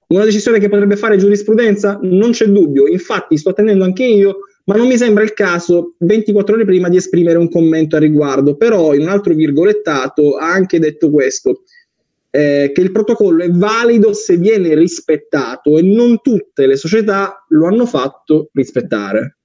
Una 0.08 0.24
decisione 0.24 0.58
che 0.58 0.68
potrebbe 0.68 0.96
fare 0.96 1.16
giurisprudenza? 1.16 1.98
Non 2.02 2.30
c'è 2.30 2.46
dubbio, 2.46 2.88
infatti 2.88 3.36
sto 3.36 3.50
attendendo 3.50 3.84
anche 3.84 4.04
io 4.04 4.38
ma 4.68 4.76
non 4.76 4.86
mi 4.86 4.98
sembra 4.98 5.24
il 5.24 5.32
caso 5.32 5.94
24 5.98 6.54
ore 6.54 6.66
prima 6.66 6.90
di 6.90 6.98
esprimere 6.98 7.38
un 7.38 7.48
commento 7.48 7.96
a 7.96 7.98
riguardo. 7.98 8.54
Però 8.56 8.92
in 8.92 9.00
un 9.00 9.08
altro 9.08 9.32
virgolettato 9.32 10.36
ha 10.36 10.52
anche 10.52 10.78
detto 10.78 11.10
questo, 11.10 11.62
eh, 12.30 12.70
che 12.74 12.80
il 12.82 12.92
protocollo 12.92 13.44
è 13.44 13.50
valido 13.50 14.12
se 14.12 14.36
viene 14.36 14.74
rispettato 14.74 15.78
e 15.78 15.82
non 15.82 16.20
tutte 16.20 16.66
le 16.66 16.76
società 16.76 17.46
lo 17.48 17.66
hanno 17.66 17.86
fatto 17.86 18.50
rispettare. 18.52 19.38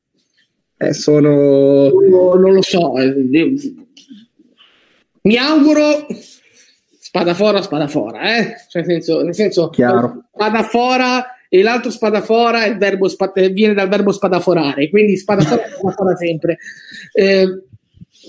Eh, 0.76 0.94
sono... 0.94 1.90
Non 1.90 2.54
lo 2.54 2.62
so, 2.62 2.98
eh, 2.98 3.16
mi 5.22 5.38
auguro 5.38 6.06
spada 7.00 7.34
fora, 7.34 7.62
spada 7.62 7.88
fora, 7.88 8.40
eh? 8.40 8.56
cioè, 8.68 8.82
nel 8.82 9.02
senso, 9.02 9.22
nel 9.24 9.34
senso 9.34 9.72
spada 9.72 10.64
fora 10.64 11.26
e 11.56 11.62
l'altro 11.62 11.92
spadafora 11.92 12.66
il 12.66 12.78
verbo 12.78 13.08
spa- 13.08 13.32
eh, 13.32 13.50
viene 13.50 13.76
dal 13.76 13.88
verbo 13.88 14.12
spadaforare, 14.12 14.90
quindi 14.90 15.16
spadafora 15.18 15.68
spadafora 15.68 16.16
sempre. 16.16 16.58
Eh, 17.12 17.46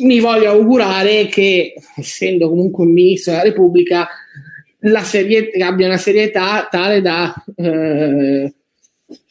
mi 0.00 0.20
voglio 0.20 0.50
augurare 0.50 1.24
che, 1.28 1.72
essendo 1.96 2.50
comunque 2.50 2.84
un 2.84 2.92
ministro 2.92 3.32
della 3.32 3.44
Repubblica, 3.44 4.06
la 4.80 5.02
serie- 5.02 5.50
abbia 5.62 5.86
una 5.86 5.96
serietà 5.96 6.68
tale 6.70 7.00
da 7.00 7.34
eh, 7.56 8.52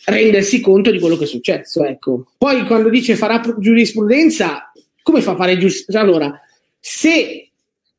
rendersi 0.06 0.60
conto 0.60 0.90
di 0.90 1.00
quello 1.00 1.16
che 1.16 1.26
è 1.26 1.28
successo. 1.28 1.84
Ecco. 1.84 2.32
Poi 2.36 2.66
quando 2.66 2.90
dice 2.90 3.16
farà 3.16 3.44
giurisprudenza, 3.60 4.72
come 5.04 5.22
fa 5.22 5.34
a 5.34 5.36
fare 5.36 5.60
giurisprudenza? 5.60 6.00
Allora, 6.00 6.42
se 6.80 7.43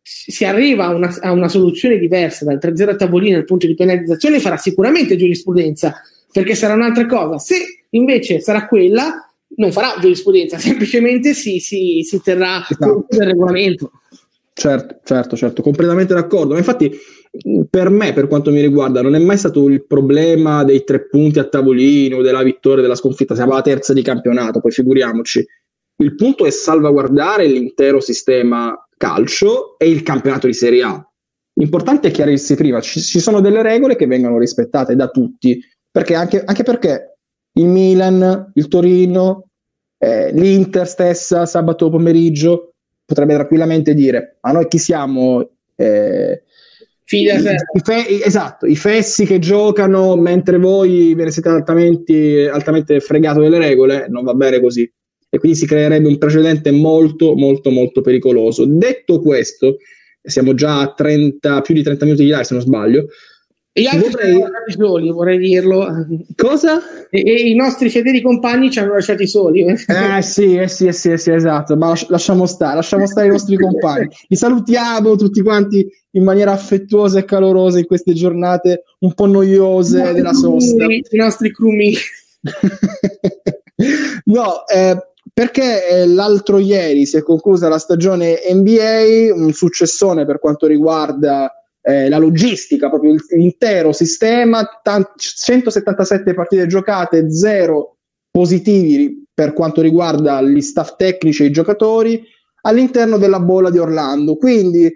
si 0.06 0.44
arriva 0.44 0.84
a 0.84 0.94
una, 0.94 1.16
a 1.20 1.32
una, 1.32 1.48
soluzione 1.48 1.96
diversa 1.96 2.44
dal 2.44 2.58
3-0 2.60 2.90
a 2.90 2.96
tavolino 2.96 3.36
dal 3.36 3.46
punto 3.46 3.66
di 3.66 3.74
penalizzazione, 3.74 4.38
farà 4.38 4.58
sicuramente 4.58 5.16
giurisprudenza, 5.16 5.94
perché 6.30 6.54
sarà 6.54 6.74
un'altra 6.74 7.06
cosa. 7.06 7.38
Se 7.38 7.56
invece 7.90 8.40
sarà 8.40 8.66
quella, 8.66 9.26
non 9.56 9.72
farà 9.72 9.94
giurisprudenza, 9.98 10.58
semplicemente 10.60 11.32
si, 11.32 11.58
si, 11.58 12.02
si 12.02 12.20
terrà 12.20 12.60
esatto. 12.68 13.06
del 13.08 13.28
regolamento. 13.28 13.92
Certo, 14.52 15.00
certo, 15.02 15.36
certo, 15.36 15.62
completamente 15.62 16.12
d'accordo. 16.12 16.52
Ma 16.52 16.58
infatti, 16.58 16.92
per 17.70 17.88
me, 17.88 18.12
per 18.12 18.28
quanto 18.28 18.50
mi 18.50 18.60
riguarda, 18.60 19.00
non 19.00 19.14
è 19.14 19.18
mai 19.18 19.38
stato 19.38 19.66
il 19.70 19.86
problema 19.86 20.64
dei 20.64 20.84
tre 20.84 21.08
punti 21.08 21.38
a 21.38 21.44
tavolino, 21.44 22.20
della 22.20 22.42
vittoria, 22.42 22.82
della 22.82 22.94
sconfitta. 22.94 23.34
Siamo 23.34 23.52
alla 23.52 23.62
terza 23.62 23.94
di 23.94 24.02
campionato, 24.02 24.60
poi 24.60 24.70
figuriamoci. 24.70 25.42
Il 25.96 26.14
punto 26.14 26.44
è 26.44 26.50
salvaguardare 26.50 27.46
l'intero 27.46 28.00
sistema 28.00 28.78
calcio 29.04 29.76
e 29.78 29.90
il 29.90 30.02
campionato 30.02 30.46
di 30.46 30.54
Serie 30.54 30.82
A. 30.82 31.10
L'importante 31.56 32.08
è 32.08 32.10
chiarirsi 32.10 32.54
prima, 32.54 32.80
ci, 32.80 33.00
ci 33.00 33.20
sono 33.20 33.40
delle 33.40 33.62
regole 33.62 33.96
che 33.96 34.06
vengono 34.06 34.38
rispettate 34.38 34.96
da 34.96 35.08
tutti, 35.08 35.60
perché 35.90 36.14
anche, 36.14 36.42
anche 36.42 36.62
perché 36.62 37.18
il 37.52 37.66
Milan, 37.66 38.50
il 38.54 38.66
Torino, 38.66 39.50
eh, 39.98 40.32
l'Inter 40.32 40.88
stessa 40.88 41.44
sabato 41.44 41.90
pomeriggio 41.90 42.72
potrebbe 43.04 43.34
tranquillamente 43.34 43.94
dire, 43.94 44.38
ma 44.40 44.52
noi 44.52 44.66
chi 44.68 44.78
siamo? 44.78 45.50
Eh, 45.76 46.42
i, 47.10 47.22
i 47.24 47.80
fe- 47.84 48.24
esatto, 48.24 48.64
i 48.64 48.74
fessi 48.74 49.26
che 49.26 49.38
giocano 49.38 50.16
mentre 50.16 50.56
voi 50.56 51.14
ve 51.14 51.24
ne 51.24 51.30
siete 51.30 51.50
altamente, 51.50 52.48
altamente 52.48 52.98
fregato 53.00 53.40
delle 53.40 53.58
regole, 53.58 54.06
non 54.08 54.24
va 54.24 54.32
bene 54.32 54.60
così 54.60 54.90
e 55.34 55.38
quindi 55.40 55.58
si 55.58 55.66
creerebbe 55.66 56.06
un 56.06 56.16
precedente 56.16 56.70
molto 56.70 57.34
molto 57.34 57.70
molto 57.70 58.02
pericoloso. 58.02 58.64
Detto 58.66 59.20
questo, 59.20 59.78
siamo 60.22 60.54
già 60.54 60.78
a 60.78 60.94
30, 60.94 61.60
più 61.60 61.74
di 61.74 61.82
30 61.82 62.04
minuti 62.04 62.22
di 62.22 62.30
live 62.30 62.44
se 62.44 62.54
non 62.54 62.62
sbaglio. 62.62 63.06
E 63.72 63.82
gli 63.82 63.86
altri 63.86 64.10
vorrei... 64.12 64.30
hanno 64.34 64.42
lasciati 64.42 64.72
soli, 64.78 65.10
vorrei 65.10 65.38
dirlo. 65.38 66.06
Cosa? 66.36 66.80
E, 67.10 67.20
e, 67.26 67.48
i 67.48 67.56
nostri 67.56 67.90
fedeli 67.90 68.20
compagni 68.20 68.70
ci 68.70 68.78
hanno 68.78 68.92
lasciati 68.92 69.26
soli. 69.26 69.64
Eh 69.64 70.22
sì, 70.22 70.54
eh 70.54 70.68
sì, 70.68 70.86
eh 70.86 70.92
sì, 70.92 71.10
eh 71.10 71.18
sì, 71.18 71.32
esatto, 71.32 71.76
ma 71.76 71.92
lasciamo 72.06 72.46
stare, 72.46 72.76
lasciamo 72.76 73.08
stare 73.08 73.26
i 73.26 73.30
nostri 73.30 73.56
compagni. 73.56 74.08
Vi 74.28 74.36
salutiamo 74.36 75.16
tutti 75.16 75.42
quanti 75.42 75.84
in 76.12 76.22
maniera 76.22 76.52
affettuosa 76.52 77.18
e 77.18 77.24
calorosa 77.24 77.80
in 77.80 77.86
queste 77.86 78.12
giornate 78.12 78.84
un 79.00 79.12
po' 79.14 79.26
noiose 79.26 80.12
della 80.12 80.32
sosta. 80.32 80.84
I 80.84 81.02
nostri 81.10 81.50
crumi. 81.50 81.92
no, 84.26 84.66
eh, 84.68 84.96
perché 85.34 85.88
eh, 85.88 86.06
l'altro 86.06 86.58
ieri 86.58 87.06
si 87.06 87.16
è 87.16 87.22
conclusa 87.22 87.68
la 87.68 87.78
stagione 87.78 88.38
NBA, 88.52 89.34
un 89.34 89.52
successone 89.52 90.24
per 90.24 90.38
quanto 90.38 90.68
riguarda 90.68 91.52
eh, 91.82 92.08
la 92.08 92.18
logistica, 92.18 92.88
proprio 92.88 93.16
l'intero 93.30 93.92
sistema, 93.92 94.64
t- 94.64 95.12
177 95.16 96.34
partite 96.34 96.68
giocate, 96.68 97.32
zero 97.32 97.96
positivi 98.30 99.26
per 99.34 99.52
quanto 99.52 99.80
riguarda 99.80 100.40
gli 100.40 100.60
staff 100.60 100.94
tecnici 100.94 101.42
e 101.42 101.46
i 101.46 101.50
giocatori 101.50 102.24
all'interno 102.62 103.18
della 103.18 103.40
bolla 103.40 103.70
di 103.70 103.78
Orlando. 103.78 104.36
Quindi, 104.36 104.88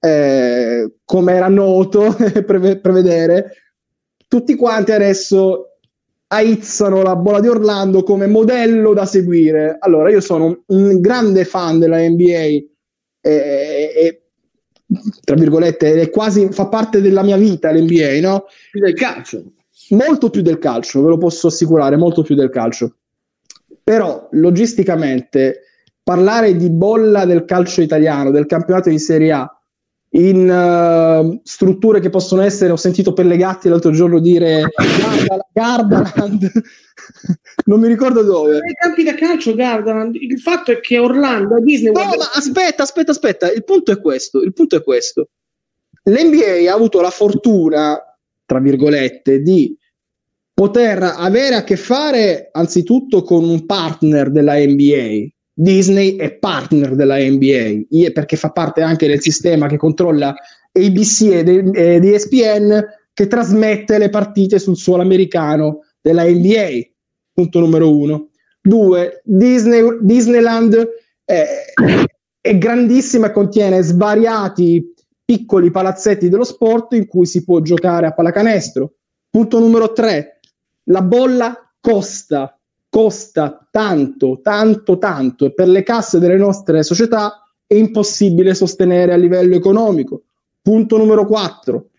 eh, 0.00 0.96
come 1.02 1.32
era 1.32 1.48
noto 1.48 2.14
preve- 2.44 2.78
prevedere, 2.78 3.52
tutti 4.28 4.54
quanti 4.54 4.92
adesso 4.92 5.77
aizzano 6.28 7.02
la 7.02 7.16
bolla 7.16 7.40
di 7.40 7.48
Orlando 7.48 8.02
come 8.02 8.26
modello 8.26 8.92
da 8.92 9.06
seguire. 9.06 9.76
Allora, 9.78 10.10
io 10.10 10.20
sono 10.20 10.62
un 10.66 11.00
grande 11.00 11.44
fan 11.44 11.78
della 11.78 11.98
NBA 11.98 12.22
e, 12.30 12.66
e 13.22 14.22
tra 15.22 15.36
virgolette, 15.36 16.00
è 16.00 16.10
quasi 16.10 16.48
fa 16.50 16.66
parte 16.68 17.00
della 17.00 17.22
mia 17.22 17.36
vita 17.36 17.70
l'NBA, 17.70 18.20
no? 18.20 18.44
Più 18.70 18.80
del 18.80 18.94
calcio. 18.94 19.52
Molto 19.90 20.30
più 20.30 20.42
del 20.42 20.58
calcio, 20.58 21.02
ve 21.02 21.08
lo 21.08 21.18
posso 21.18 21.48
assicurare, 21.48 21.96
molto 21.96 22.22
più 22.22 22.34
del 22.34 22.50
calcio. 22.50 22.96
Però, 23.82 24.28
logisticamente, 24.32 25.62
parlare 26.02 26.56
di 26.56 26.70
bolla 26.70 27.24
del 27.24 27.44
calcio 27.44 27.80
italiano, 27.80 28.30
del 28.30 28.46
campionato 28.46 28.88
di 28.88 28.98
Serie 28.98 29.32
A, 29.32 29.57
in 30.10 30.48
uh, 30.48 31.40
strutture 31.44 32.00
che 32.00 32.08
possono 32.08 32.42
essere, 32.42 32.72
ho 32.72 32.76
sentito 32.76 33.12
Pellegatti 33.12 33.68
l'altro 33.68 33.90
giorno 33.90 34.20
dire 34.20 34.64
Gardaland, 35.52 36.50
non 37.66 37.80
mi 37.80 37.88
ricordo 37.88 38.22
dove. 38.22 38.52
Nei 38.60 38.74
campi 38.74 39.02
da 39.02 39.14
calcio 39.14 39.54
Gardaland, 39.54 40.14
il 40.14 40.40
fatto 40.40 40.72
è 40.72 40.80
che 40.80 40.98
Orlando 40.98 41.56
a 41.56 41.60
Disney... 41.60 41.92
No, 41.92 42.04
ma 42.04 42.30
aspetta, 42.34 42.84
aspetta, 42.84 43.10
aspetta, 43.10 43.52
il 43.52 43.64
punto 43.64 43.92
è 43.92 44.00
questo, 44.00 44.40
il 44.40 44.54
punto 44.54 44.76
è 44.76 44.82
questo. 44.82 45.28
L'NBA 46.04 46.70
ha 46.70 46.74
avuto 46.74 47.02
la 47.02 47.10
fortuna, 47.10 47.98
tra 48.46 48.60
virgolette, 48.60 49.42
di 49.42 49.76
poter 50.54 51.02
avere 51.02 51.54
a 51.54 51.64
che 51.64 51.76
fare 51.76 52.48
anzitutto 52.50 53.22
con 53.22 53.44
un 53.44 53.66
partner 53.66 54.30
della 54.30 54.54
NBA, 54.54 55.28
Disney 55.60 56.14
è 56.14 56.34
partner 56.34 56.94
della 56.94 57.16
NBA 57.16 58.12
perché 58.12 58.36
fa 58.36 58.50
parte 58.52 58.80
anche 58.80 59.08
del 59.08 59.20
sistema 59.20 59.66
che 59.66 59.76
controlla 59.76 60.32
ABC 60.70 61.22
e 61.74 61.98
di 61.98 62.14
ESPN 62.14 62.80
che 63.12 63.26
trasmette 63.26 63.98
le 63.98 64.08
partite 64.08 64.60
sul 64.60 64.76
suolo 64.76 65.02
americano 65.02 65.80
della 66.00 66.22
NBA. 66.22 66.90
Punto 67.32 67.58
numero 67.58 67.92
uno. 67.92 68.28
Due, 68.60 69.20
Disney, 69.24 69.98
Disneyland 70.00 70.88
è, 71.24 71.44
è 72.40 72.56
grandissima 72.56 73.26
e 73.26 73.32
contiene 73.32 73.82
svariati 73.82 74.94
piccoli 75.24 75.72
palazzetti 75.72 76.28
dello 76.28 76.44
sport 76.44 76.92
in 76.92 77.08
cui 77.08 77.26
si 77.26 77.42
può 77.42 77.60
giocare 77.62 78.06
a 78.06 78.14
pallacanestro. 78.14 78.92
Punto 79.28 79.58
numero 79.58 79.92
tre, 79.92 80.38
la 80.84 81.02
bolla 81.02 81.68
costa 81.80 82.57
costa 82.88 83.66
tanto, 83.70 84.40
tanto, 84.42 84.98
tanto 84.98 85.46
e 85.46 85.54
per 85.54 85.68
le 85.68 85.82
casse 85.82 86.18
delle 86.18 86.36
nostre 86.36 86.82
società 86.82 87.42
è 87.66 87.74
impossibile 87.74 88.54
sostenere 88.54 89.12
a 89.12 89.16
livello 89.16 89.54
economico. 89.54 90.22
Punto 90.62 90.96
numero 90.96 91.26
4. 91.26 91.90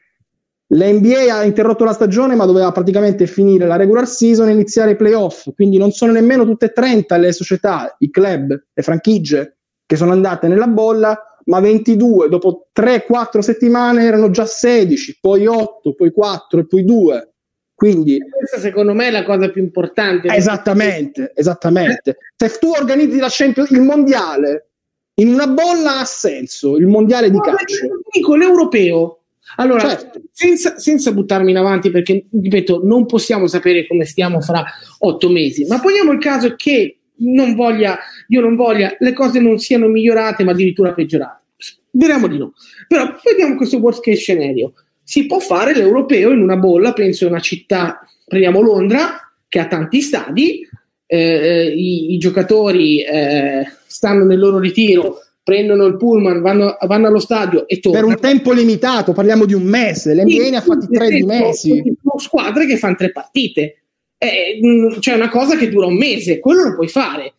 L'NBA 0.72 1.34
ha 1.34 1.44
interrotto 1.44 1.84
la 1.84 1.94
stagione 1.94 2.36
ma 2.36 2.46
doveva 2.46 2.72
praticamente 2.72 3.26
finire 3.26 3.66
la 3.66 3.76
regular 3.76 4.08
season 4.08 4.50
e 4.50 4.52
iniziare 4.52 4.92
i 4.92 4.96
playoff, 4.96 5.50
quindi 5.56 5.78
non 5.78 5.92
sono 5.92 6.12
nemmeno 6.12 6.46
tutte 6.46 6.68
e 6.68 6.72
30 6.72 7.18
le 7.18 7.32
società, 7.32 7.96
i 8.00 8.10
club, 8.12 8.50
le 8.74 8.84
franchigie 8.84 9.58
che 9.86 9.96
sono 9.96 10.12
andate 10.12 10.48
nella 10.48 10.68
bolla, 10.68 11.20
ma 11.46 11.60
22, 11.60 12.30
dopo 12.30 12.68
3-4 12.80 13.40
settimane 13.40 14.04
erano 14.04 14.30
già 14.30 14.46
16, 14.46 15.18
poi 15.20 15.48
8, 15.48 15.96
poi 15.96 16.12
4 16.12 16.60
e 16.60 16.68
poi 16.68 16.86
2. 16.86 17.34
Quindi, 17.80 18.20
questa 18.30 18.60
secondo 18.60 18.94
me 18.94 19.08
è 19.08 19.10
la 19.10 19.24
cosa 19.24 19.50
più 19.50 19.64
importante. 19.64 20.28
Esattamente, 20.28 21.32
esattamente. 21.34 22.18
Se 22.36 22.58
tu 22.60 22.72
organizzi 22.72 23.20
la 23.20 23.30
Champions, 23.30 23.70
il 23.70 23.80
mondiale 23.80 24.72
in 25.14 25.30
una 25.30 25.48
bolla 25.48 26.00
ha 26.00 26.04
senso, 26.04 26.76
il 26.76 26.88
mondiale 26.88 27.30
di 27.30 27.38
no, 27.38 27.42
calcio. 27.42 27.88
Dico 28.12 28.36
l'europeo. 28.36 29.22
Allora, 29.56 29.96
certo. 29.96 30.20
senza, 30.34 30.78
senza, 30.78 31.14
buttarmi 31.14 31.52
in 31.52 31.58
avanti, 31.58 31.90
perché 31.90 32.26
ripeto, 32.30 32.82
non 32.84 33.06
possiamo 33.06 33.48
sapere 33.48 33.88
come 33.88 34.04
stiamo 34.04 34.42
fra 34.42 34.62
otto 34.98 35.30
mesi, 35.30 35.66
ma 35.66 35.80
poniamo 35.80 36.12
il 36.12 36.20
caso 36.20 36.56
che 36.58 36.98
non 37.20 37.56
voglia, 37.56 37.98
io 38.28 38.42
non 38.42 38.58
voglia, 38.58 38.94
le 39.00 39.14
cose 39.14 39.40
non 39.40 39.58
siano 39.58 39.88
migliorate, 39.88 40.44
ma 40.44 40.52
addirittura 40.52 40.92
peggiorate. 40.92 41.44
Speriamo 41.56 42.28
di 42.28 42.38
no. 42.38 42.52
Però 42.90 43.06
vediamo 43.24 43.56
questo 43.56 43.78
worst 43.78 44.04
case 44.04 44.18
scenario 44.18 44.74
si 45.10 45.26
può 45.26 45.40
fare 45.40 45.74
l'europeo 45.74 46.30
in 46.30 46.40
una 46.40 46.56
bolla, 46.56 46.94
penso 46.94 47.24
in 47.24 47.32
una 47.32 47.40
città, 47.40 48.08
prendiamo 48.28 48.62
Londra, 48.62 49.34
che 49.48 49.58
ha 49.58 49.66
tanti 49.66 50.02
stadi, 50.02 50.62
eh, 51.08 51.18
eh, 51.18 51.74
i, 51.76 52.14
i, 52.14 52.18
giocatori 52.20 53.02
eh, 53.04 53.66
stanno 53.88 54.24
nel 54.24 54.38
loro 54.38 54.60
ritiro, 54.60 55.18
prendono 55.42 55.88
il 55.88 55.98
pullman, 55.98 56.42
vanno, 56.42 56.78
vanno, 56.86 57.08
allo 57.08 57.18
stadio 57.18 57.68
e 57.68 57.80
tornano. 57.80 58.06
Per 58.06 58.16
un 58.16 58.22
tempo 58.22 58.52
limitato, 58.52 59.12
parliamo 59.12 59.46
di 59.46 59.56
un 59.56 59.64
mese, 59.64 60.14
l'NBA 60.14 60.30
sì, 60.30 60.50
ne 60.52 60.58
ha 60.58 60.62
fatti 60.62 60.88
tre 60.92 61.10
di 61.10 61.24
mesi. 61.24 61.82
Sono 62.04 62.20
squadre 62.20 62.68
che 62.68 62.78
fanno 62.78 62.96
tre 62.96 63.12
partite, 63.12 63.82
eh, 64.16 64.60
c'è 65.00 65.16
una 65.16 65.30
cosa 65.30 65.58
che 65.58 65.70
dura 65.70 65.88
un 65.88 65.98
mese, 65.98 66.38
quello 66.38 66.66
lo 66.66 66.76
puoi 66.76 66.88
fare. 66.88 67.34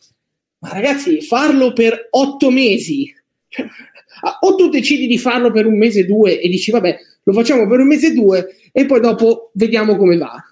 Ma 0.58 0.72
ragazzi, 0.72 1.20
farlo 1.20 1.72
per 1.72 2.08
otto 2.10 2.50
mesi, 2.50 3.14
cioè, 3.46 3.64
o 4.40 4.54
tu 4.56 4.68
decidi 4.70 5.06
di 5.06 5.18
farlo 5.18 5.52
per 5.52 5.66
un 5.66 5.78
mese, 5.78 6.04
due 6.04 6.40
e 6.40 6.48
dici 6.48 6.72
vabbè, 6.72 6.98
lo 7.31 7.33
facciamo 7.33 7.66
per 7.66 7.78
un 7.78 7.87
mese 7.87 8.09
o 8.09 8.14
due 8.14 8.47
e 8.72 8.85
poi 8.87 9.01
dopo 9.01 9.51
vediamo 9.55 9.97
come 9.97 10.16
va. 10.16 10.45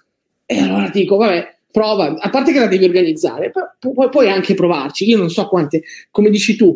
E 0.45 0.59
allora 0.59 0.89
dico, 0.89 1.17
vabbè, 1.17 1.55
prova, 1.71 2.15
a 2.17 2.29
parte 2.29 2.51
che 2.51 2.59
la 2.59 2.67
devi 2.67 2.85
organizzare, 2.85 3.51
pu- 3.79 4.09
puoi 4.09 4.29
anche 4.29 4.53
provarci. 4.53 5.07
Io 5.07 5.17
non 5.17 5.29
so 5.29 5.47
quante, 5.47 5.83
come 6.09 6.29
dici 6.29 6.55
tu, 6.55 6.75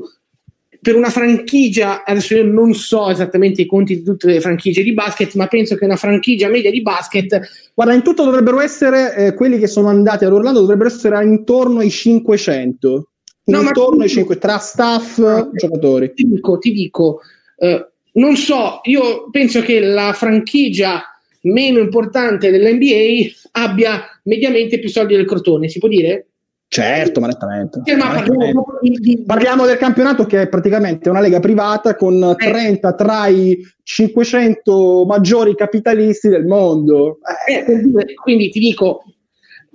per 0.81 0.95
una 0.95 1.09
franchigia, 1.09 2.03
adesso 2.03 2.35
io 2.35 2.43
non 2.43 2.73
so 2.73 3.09
esattamente 3.09 3.61
i 3.61 3.65
conti 3.65 3.95
di 3.95 4.03
tutte 4.03 4.27
le 4.27 4.41
franchigie 4.41 4.83
di 4.83 4.93
basket, 4.93 5.33
ma 5.35 5.47
penso 5.47 5.75
che 5.75 5.85
una 5.85 5.95
franchigia 5.95 6.49
media 6.49 6.69
di 6.69 6.81
basket. 6.81 7.39
Guarda, 7.73 7.93
in 7.93 8.03
tutto 8.03 8.25
dovrebbero 8.25 8.59
essere 8.59 9.15
eh, 9.15 9.33
quelli 9.33 9.57
che 9.57 9.67
sono 9.67 9.87
andati 9.87 10.25
ad 10.25 10.33
Orlando, 10.33 10.59
dovrebbero 10.59 10.89
essere 10.89 11.23
intorno 11.23 11.79
ai 11.79 11.89
500. 11.89 13.07
No, 13.45 13.61
intorno 13.61 14.03
ai 14.03 14.09
5 14.09 14.37
tra 14.37 14.57
staff 14.57 15.17
e 15.19 15.49
giocatori. 15.53 16.13
Ti 16.13 16.23
dico, 16.23 16.57
ti 16.57 16.71
dico 16.71 17.21
eh, 17.57 17.92
non 18.13 18.35
so, 18.35 18.79
io 18.83 19.29
penso 19.29 19.61
che 19.61 19.79
la 19.79 20.13
franchigia 20.13 21.03
meno 21.41 21.79
importante 21.79 22.51
dell'NBA 22.51 23.31
abbia 23.51 24.01
mediamente 24.23 24.79
più 24.79 24.89
soldi 24.89 25.15
del 25.15 25.25
Crotone, 25.25 25.67
si 25.67 25.79
può 25.79 25.87
dire? 25.87 26.27
Certo, 26.73 27.19
ma 27.19 27.27
nettamente. 27.27 27.81
Cioè, 27.85 27.95
ma 27.95 28.13
parliamo, 28.13 28.65
di... 28.81 29.23
parliamo, 29.23 29.65
del 29.67 29.77
campionato 29.77 30.25
che 30.25 30.41
è 30.41 30.47
praticamente 30.47 31.07
una 31.09 31.19
lega 31.19 31.39
privata 31.39 31.95
con 31.95 32.21
eh. 32.23 32.35
30 32.35 32.95
tra 32.95 33.27
i 33.27 33.59
500 33.83 35.05
maggiori 35.05 35.53
capitalisti 35.53 36.29
del 36.29 36.45
mondo. 36.45 37.19
Eh. 37.47 38.15
Quindi 38.15 38.49
ti 38.49 38.59
dico, 38.59 39.03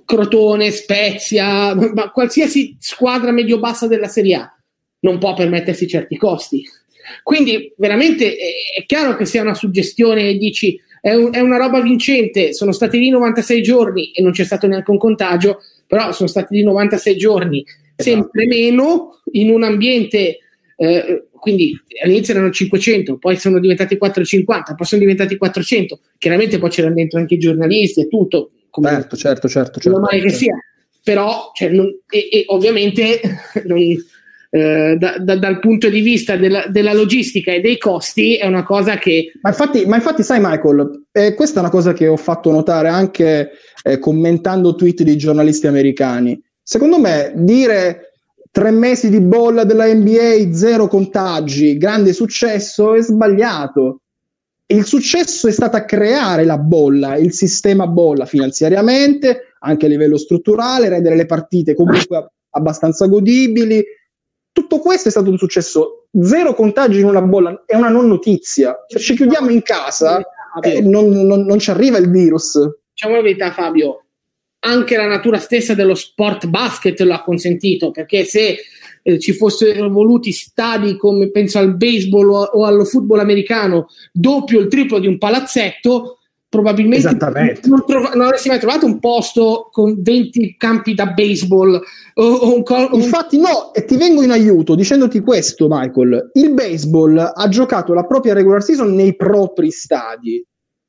Crotone, 0.03 0.71
Spezia, 0.71 1.73
ma 1.73 2.11
qualsiasi 2.11 2.75
squadra 2.79 3.31
medio-bassa 3.31 3.87
della 3.87 4.09
Serie 4.09 4.35
A 4.35 4.53
non 5.01 5.19
può 5.19 5.33
permettersi 5.33 5.87
certi 5.87 6.17
costi. 6.17 6.63
Quindi 7.23 7.73
veramente 7.77 8.35
è 8.75 8.85
chiaro 8.85 9.15
che 9.15 9.25
sia 9.25 9.41
una 9.41 9.53
suggestione, 9.53 10.35
dici 10.35 10.79
è, 11.01 11.13
un, 11.13 11.33
è, 11.33 11.39
una 11.39 11.57
roba 11.57 11.81
vincente, 11.81 12.53
sono 12.53 12.71
stati 12.71 12.99
lì 12.99 13.09
96 13.09 13.61
giorni 13.61 14.11
e 14.11 14.21
non 14.21 14.31
c'è 14.31 14.43
stato 14.43 14.67
neanche 14.67 14.91
un 14.91 14.97
contagio, 14.97 15.61
però 15.87 16.11
sono 16.11 16.29
stati 16.29 16.55
lì 16.55 16.63
96 16.63 17.17
giorni, 17.17 17.63
esatto. 17.95 18.03
sempre 18.03 18.45
meno 18.45 19.21
in 19.31 19.49
un 19.49 19.63
ambiente, 19.63 20.39
eh, 20.75 21.23
quindi 21.31 21.79
all'inizio 22.03 22.33
erano 22.33 22.51
500, 22.51 23.17
poi 23.17 23.37
sono 23.37 23.59
diventati 23.59 23.97
450, 23.97 24.75
poi 24.75 24.85
sono 24.85 25.01
diventati 25.01 25.37
400, 25.37 25.99
chiaramente 26.17 26.59
poi 26.59 26.69
c'erano 26.69 26.95
dentro 26.95 27.19
anche 27.19 27.35
i 27.35 27.39
giornalisti 27.39 28.01
e 28.01 28.07
tutto. 28.07 28.51
Come 28.69 28.89
certo, 28.89 29.15
certo, 29.15 29.47
certo. 29.47 29.79
certo, 29.79 30.07
certo. 30.07 30.27
che 30.27 30.33
sia, 30.33 30.55
però 31.03 31.51
cioè, 31.55 31.69
non, 31.69 31.87
e, 32.09 32.29
e 32.31 32.43
ovviamente 32.47 33.19
non, 33.65 33.79
eh, 34.49 34.95
da, 34.97 35.17
da, 35.19 35.37
dal 35.37 35.59
punto 35.59 35.89
di 35.89 36.01
vista 36.01 36.35
della, 36.35 36.65
della, 36.67 36.93
logistica 36.93 37.51
e 37.51 37.61
dei 37.61 37.77
costi 37.77 38.35
è 38.35 38.47
una 38.47 38.63
cosa 38.63 38.97
che... 38.97 39.31
Ma 39.41 39.49
infatti, 39.49 39.85
ma 39.85 39.95
infatti 39.95 40.23
sai 40.23 40.39
Michael, 40.41 41.05
eh, 41.11 41.35
questa 41.35 41.57
è 41.57 41.59
una 41.59 41.69
cosa 41.69 41.93
che 41.93 42.07
ho 42.07 42.17
fatto 42.17 42.51
notare 42.51 42.87
anche 42.87 43.51
eh, 43.83 43.99
commentando 43.99 44.75
tweet 44.75 45.03
di 45.03 45.17
giornalisti 45.17 45.67
americani. 45.67 46.41
Secondo 46.63 46.99
me 46.99 47.31
dire 47.35 48.13
tre 48.51 48.71
mesi 48.71 49.09
di 49.09 49.21
bolla 49.21 49.63
della 49.63 49.85
NBA, 49.93 50.51
zero 50.51 50.87
contagi, 50.87 51.77
grande 51.77 52.13
successo, 52.13 52.95
è 52.95 53.01
sbagliato. 53.01 54.01
Il 54.65 54.85
successo 54.85 55.47
è 55.47 55.51
stato 55.51 55.83
creare 55.85 56.43
la 56.43 56.57
bolla, 56.57 57.15
il 57.15 57.33
sistema 57.33 57.87
bolla 57.87 58.25
finanziariamente, 58.25 59.53
anche 59.59 59.85
a 59.85 59.89
livello 59.89 60.17
strutturale, 60.17 60.89
rendere 60.89 61.15
le 61.15 61.25
partite 61.25 61.73
comunque 61.73 62.31
abbastanza 62.51 63.07
godibili, 63.07 63.83
tutto 64.51 64.79
questo 64.79 65.07
è 65.07 65.11
stato 65.11 65.29
un 65.29 65.37
successo. 65.37 66.07
Zero 66.21 66.53
contagi 66.53 66.99
in 66.99 67.05
una 67.05 67.21
bolla 67.21 67.63
è 67.65 67.75
una 67.75 67.89
non 67.89 68.07
notizia. 68.07 68.75
Se 68.87 68.99
ci 68.99 69.15
chiudiamo 69.15 69.49
in 69.49 69.61
casa, 69.61 70.21
eh, 70.61 70.81
non, 70.81 71.09
non, 71.09 71.45
non 71.45 71.59
ci 71.59 71.69
arriva 71.69 71.97
il 71.97 72.09
virus. 72.09 72.57
Diciamo 72.91 73.15
la 73.15 73.21
verità, 73.21 73.51
Fabio. 73.51 74.05
Anche 74.61 74.97
la 74.97 75.07
natura 75.07 75.37
stessa 75.37 75.73
dello 75.73 75.95
sport 75.95 76.47
basket 76.47 76.99
lo 77.01 77.13
ha 77.13 77.21
consentito, 77.21 77.91
perché 77.91 78.25
se 78.25 78.57
eh, 79.01 79.19
ci 79.19 79.33
fossero 79.33 79.89
voluti 79.89 80.31
stadi 80.31 80.97
come 80.97 81.31
penso 81.31 81.59
al 81.59 81.77
baseball 81.77 82.29
o, 82.29 82.41
o 82.41 82.65
allo 82.65 82.83
football 82.83 83.19
americano, 83.19 83.87
doppio 84.11 84.59
il 84.59 84.67
triplo 84.67 84.99
di 84.99 85.07
un 85.07 85.17
palazzetto, 85.17 86.18
probabilmente 86.49 87.07
non, 87.67 87.85
trova, 87.85 88.09
non, 88.15 88.25
avresti 88.25 88.49
mai 88.49 88.57
trovato 88.57 88.87
un 88.87 88.99
posto 88.99 89.69
con 89.71 90.01
20 90.01 90.55
campi 90.57 90.95
da 90.95 91.05
baseball 91.05 91.79
o, 92.15 92.23
o 92.23 92.55
un 92.55 92.63
col- 92.63 92.89
infatti 92.93 93.37
no 93.37 93.71
e 93.71 93.85
ti 93.85 93.95
vengo 93.95 94.23
in 94.23 94.31
aiuto 94.31 94.73
dicendoti 94.73 95.19
questo 95.19 95.67
Michael. 95.69 96.31
Il 96.33 96.53
baseball 96.53 97.17
ha 97.17 97.47
giocato 97.47 97.93
la 97.93 98.03
propria 98.05 98.33
regular 98.33 98.63
season 98.63 98.93
nei 98.95 99.15
propri 99.15 99.69
stadi 99.69 100.43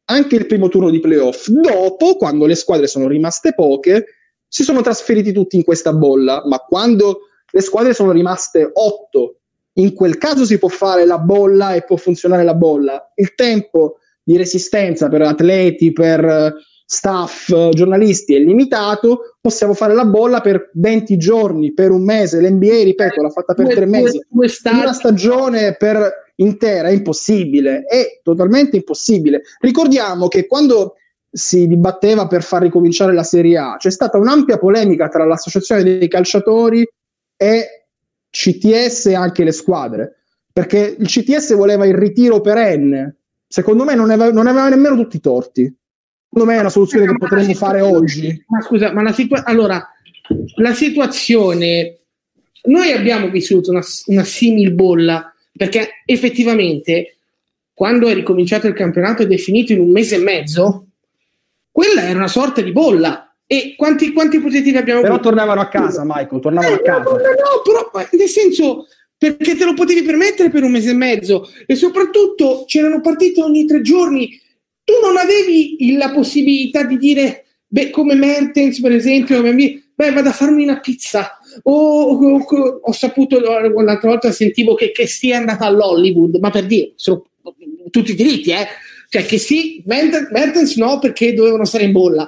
anche 0.07 0.37
il 0.37 0.47
primo 0.47 0.69
turno 0.69 0.91
di 0.91 0.99
playoff. 0.99 1.47
Dopo 1.49 2.17
quando 2.17 2.47
le 2.47 2.55
squadre 2.55 2.87
sono 2.87 3.07
rimaste 3.07 3.55
poche 3.55 4.07
si 4.49 4.65
sono 4.65 4.81
trasferiti 4.81 5.33
tutti 5.33 5.57
in 5.57 5.63
questa 5.63 5.93
bolla. 5.93 6.43
Ma 6.47 6.59
quando 6.59 7.21
le 7.51 7.61
squadre 7.61 7.95
sono 7.95 8.13
rimaste 8.13 8.69
8 8.73 9.35
in 9.75 9.95
quel 9.95 10.19
caso 10.19 10.45
si 10.45 10.59
può 10.59 10.69
fare 10.69 11.05
la 11.07 11.19
bolla 11.19 11.75
e 11.75 11.83
può 11.83 11.97
funzionare 11.97 12.45
la 12.45 12.55
bolla. 12.55 13.13
Il 13.15 13.35
tempo 13.35 13.99
di 14.31 14.37
resistenza 14.37 15.09
per 15.09 15.23
atleti, 15.23 15.93
per 15.93 16.25
eh, 16.25 16.55
staff, 16.85 17.49
eh, 17.49 17.71
giornalisti 17.73 18.37
è 18.37 18.39
limitato, 18.39 19.37
possiamo 19.41 19.75
fare 19.75 19.93
la 19.93 20.05
bolla 20.05 20.41
per 20.41 20.71
20 20.75 21.17
giorni, 21.17 21.73
per 21.73 21.91
un 21.91 22.05
mese. 22.05 22.41
L'NBA, 22.41 22.85
ripeto, 22.85 23.23
l'ha 23.23 23.31
fatta 23.31 23.55
per 23.55 23.75
tre 23.75 23.87
mesi. 23.87 24.21
Una 24.29 24.93
stagione 24.93 25.75
per 25.77 26.29
intera 26.37 26.89
è 26.89 26.93
impossibile, 26.93 27.83
è 27.83 28.21
totalmente 28.23 28.77
impossibile. 28.77 29.43
Ricordiamo 29.59 30.29
che 30.29 30.47
quando 30.47 30.95
si 31.29 31.67
dibatteva 31.67 32.29
per 32.29 32.45
far 32.45 32.63
ricominciare 32.63 33.13
la 33.13 33.25
Serie 33.25 33.59
A, 33.59 33.77
c'è 33.79 33.91
stata 33.91 34.17
un'ampia 34.17 34.59
polemica 34.59 35.09
tra 35.09 35.25
l'associazione 35.25 35.83
dei 35.83 36.09
calciatori 36.09 36.89
e 37.37 37.87
CTS 38.31 39.07
e 39.07 39.15
anche 39.15 39.43
le 39.43 39.53
squadre, 39.53 40.23
perché 40.53 40.97
il 40.97 41.07
CTS 41.07 41.55
voleva 41.57 41.85
il 41.85 41.95
ritiro 41.95 42.41
perenne 42.41 43.20
secondo 43.51 43.83
me 43.83 43.97
non 43.97 44.11
aveva, 44.11 44.31
non 44.31 44.47
aveva 44.47 44.69
nemmeno 44.69 44.95
tutti 44.95 45.17
i 45.17 45.21
torti. 45.21 45.63
Secondo 46.29 46.53
me 46.53 46.57
è 46.57 46.61
una 46.61 46.71
soluzione 46.71 47.07
che 47.07 47.19
potremmo 47.19 47.53
fare 47.55 47.81
oggi. 47.81 48.45
Ma 48.47 48.61
scusa, 48.61 48.93
ma 48.93 49.03
la, 49.03 49.13
situa- 49.13 49.45
allora, 49.45 49.85
la 50.57 50.73
situazione... 50.73 51.97
Noi 52.63 52.93
abbiamo 52.93 53.29
vissuto 53.29 53.71
una, 53.71 53.83
una 54.07 54.25
simil 54.25 54.73
bolla 54.73 55.35
perché 55.51 56.03
effettivamente 56.05 57.17
quando 57.73 58.07
è 58.07 58.15
ricominciato 58.15 58.67
il 58.67 58.75
campionato 58.75 59.23
e 59.23 59.27
definito 59.27 59.73
in 59.73 59.81
un 59.81 59.91
mese 59.91 60.17
e 60.17 60.19
mezzo, 60.19 60.87
quella 61.71 62.03
era 62.03 62.19
una 62.19 62.29
sorta 62.29 62.61
di 62.61 62.71
bolla. 62.71 63.35
E 63.47 63.75
quanti, 63.77 64.13
quanti 64.13 64.39
positivi 64.39 64.77
abbiamo 64.77 65.01
Però 65.01 65.15
avuto? 65.15 65.31
tornavano 65.31 65.63
a 65.63 65.69
casa, 65.69 66.03
Michael, 66.05 66.41
tornavano 66.41 66.75
eh, 66.75 66.79
a 66.79 66.83
casa. 66.83 67.03
No, 67.03 67.17
no, 67.17 67.63
però 67.65 67.91
nel 68.13 68.29
senso 68.29 68.87
perché 69.21 69.55
te 69.55 69.67
lo 69.67 69.75
potevi 69.75 70.01
permettere 70.01 70.49
per 70.49 70.63
un 70.63 70.71
mese 70.71 70.93
e 70.93 70.95
mezzo 70.95 71.53
e 71.67 71.75
soprattutto 71.75 72.65
c'erano 72.67 73.03
partite 73.03 73.43
ogni 73.43 73.67
tre 73.67 73.83
giorni. 73.83 74.41
Tu 74.83 74.95
non 75.03 75.19
avevi 75.19 75.95
la 75.95 76.11
possibilità 76.11 76.85
di 76.85 76.97
dire, 76.97 77.45
beh, 77.67 77.91
come 77.91 78.15
Mertens 78.15 78.81
per 78.81 78.93
esempio, 78.93 79.43
beh, 79.43 80.13
vado 80.13 80.31
a 80.31 80.33
farmi 80.33 80.63
una 80.63 80.81
pizza. 80.81 81.39
O, 81.65 81.73
o, 81.73 82.39
o 82.39 82.81
ho 82.83 82.93
saputo, 82.93 83.39
l'altra 83.39 84.09
volta 84.09 84.33
sentivo 84.33 84.73
che, 84.75 84.91
che 84.91 85.07
sia 85.07 85.37
andata 85.37 85.67
all'Hollywood, 85.67 86.37
ma 86.37 86.49
per 86.49 86.65
dire, 86.65 86.93
sono 86.95 87.27
tutti 87.91 88.13
i 88.13 88.17
diritti, 88.17 88.53
eh? 88.53 88.67
Cioè 89.11 89.27
che 89.27 89.37
sì, 89.37 89.83
Mertens 89.85 90.77
no 90.77 90.99
perché 90.99 91.35
dovevano 91.35 91.67
stare 91.67 91.85
in 91.85 91.93
bolla 91.93 92.27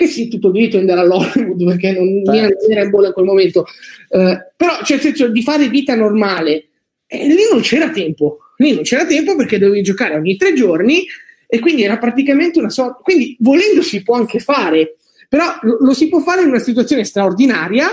che 0.00 0.06
sì, 0.06 0.28
tutto 0.28 0.46
il 0.46 0.54
diritto 0.54 0.76
di 0.76 0.88
andare 0.88 1.00
all'Hollywood 1.00 1.62
perché 1.64 1.92
non, 1.92 2.22
certo. 2.24 2.68
era 2.70 2.82
in 2.82 2.90
bolla 2.90 3.08
in 3.08 3.12
quel 3.12 3.26
momento, 3.26 3.66
eh, 4.08 4.52
però 4.56 4.82
cioè, 4.82 4.96
nel 4.96 5.00
senso 5.00 5.28
di 5.28 5.42
fare 5.42 5.68
vita 5.68 5.94
normale, 5.94 6.68
eh, 7.06 7.26
lì 7.26 7.42
non 7.52 7.60
c'era 7.60 7.90
tempo, 7.90 8.38
lì 8.56 8.72
non 8.72 8.82
c'era 8.82 9.04
tempo 9.04 9.36
perché 9.36 9.58
dovevi 9.58 9.82
giocare 9.82 10.16
ogni 10.16 10.36
tre 10.36 10.54
giorni 10.54 11.04
e 11.46 11.58
quindi 11.58 11.82
era 11.82 11.98
praticamente 11.98 12.58
una 12.58 12.70
sorta, 12.70 13.02
quindi 13.02 13.36
volendo 13.40 13.82
si 13.82 14.02
può 14.02 14.14
anche 14.16 14.38
fare, 14.38 14.96
però 15.28 15.44
lo, 15.62 15.76
lo 15.80 15.92
si 15.92 16.08
può 16.08 16.20
fare 16.20 16.42
in 16.42 16.48
una 16.48 16.60
situazione 16.60 17.04
straordinaria 17.04 17.88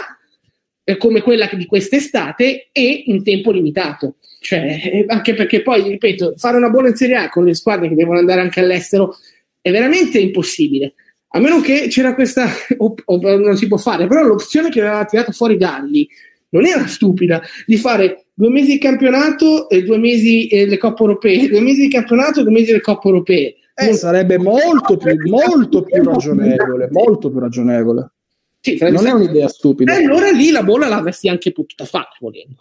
eh, 0.85 0.95
come 0.95 1.21
quella 1.21 1.49
di 1.51 1.65
quest'estate 1.65 2.69
e 2.71 3.03
in 3.07 3.21
tempo 3.21 3.51
limitato. 3.51 4.15
Cioè, 4.39 4.59
eh, 4.59 5.05
anche 5.07 5.33
perché 5.33 5.61
poi, 5.61 5.81
ripeto, 5.89 6.35
fare 6.37 6.55
una 6.55 6.69
buona 6.69 6.87
in 6.87 6.95
Serie 6.95 7.17
A 7.17 7.29
con 7.29 7.43
le 7.43 7.53
squadre 7.53 7.89
che 7.89 7.95
devono 7.95 8.19
andare 8.19 8.39
anche 8.39 8.61
all'estero 8.61 9.17
è 9.59 9.71
veramente 9.71 10.19
impossibile. 10.19 10.93
A 11.29 11.39
meno 11.39 11.59
che 11.59 11.87
c'era 11.89 12.13
questa, 12.13 12.47
o, 12.77 12.95
o 13.03 13.37
non 13.37 13.57
si 13.57 13.67
può 13.67 13.77
fare, 13.77 14.07
però 14.07 14.23
l'opzione 14.23 14.69
che 14.69 14.81
aveva 14.81 15.05
tirato 15.05 15.31
fuori 15.31 15.57
Galli 15.57 16.07
non 16.49 16.65
era 16.65 16.87
stupida 16.87 17.41
di 17.65 17.77
fare 17.77 18.27
due 18.33 18.49
mesi 18.49 18.71
di 18.71 18.77
campionato 18.77 19.69
e 19.69 19.83
due 19.83 19.97
mesi 19.97 20.47
eh, 20.47 20.65
le 20.65 20.77
coppe 20.77 21.03
europee, 21.03 21.49
due 21.49 21.61
mesi 21.61 21.81
di 21.81 21.89
campionato 21.89 22.39
e 22.39 22.43
due 22.43 22.51
mesi 22.51 22.71
le 22.71 22.81
coppe 22.81 23.07
europee. 23.07 23.55
Eh, 23.73 23.93
sarebbe 23.93 24.37
molto 24.37 24.97
più, 24.97 25.15
molto 25.29 25.83
più 25.83 26.03
ragionevole, 26.03 26.87
molto 26.91 27.29
più 27.29 27.39
ragionevole. 27.39 28.11
Sì, 28.59 28.77
non 28.79 29.05
è 29.05 29.11
un'idea 29.11 29.47
stupida. 29.47 29.93
E 29.93 30.03
allora 30.03 30.31
lì 30.31 30.49
la 30.51 30.63
bolla 30.63 30.87
l'avresti 30.87 31.29
anche 31.29 31.51
potuta 31.51 31.85
fare, 31.85 32.09
volendo. 32.19 32.55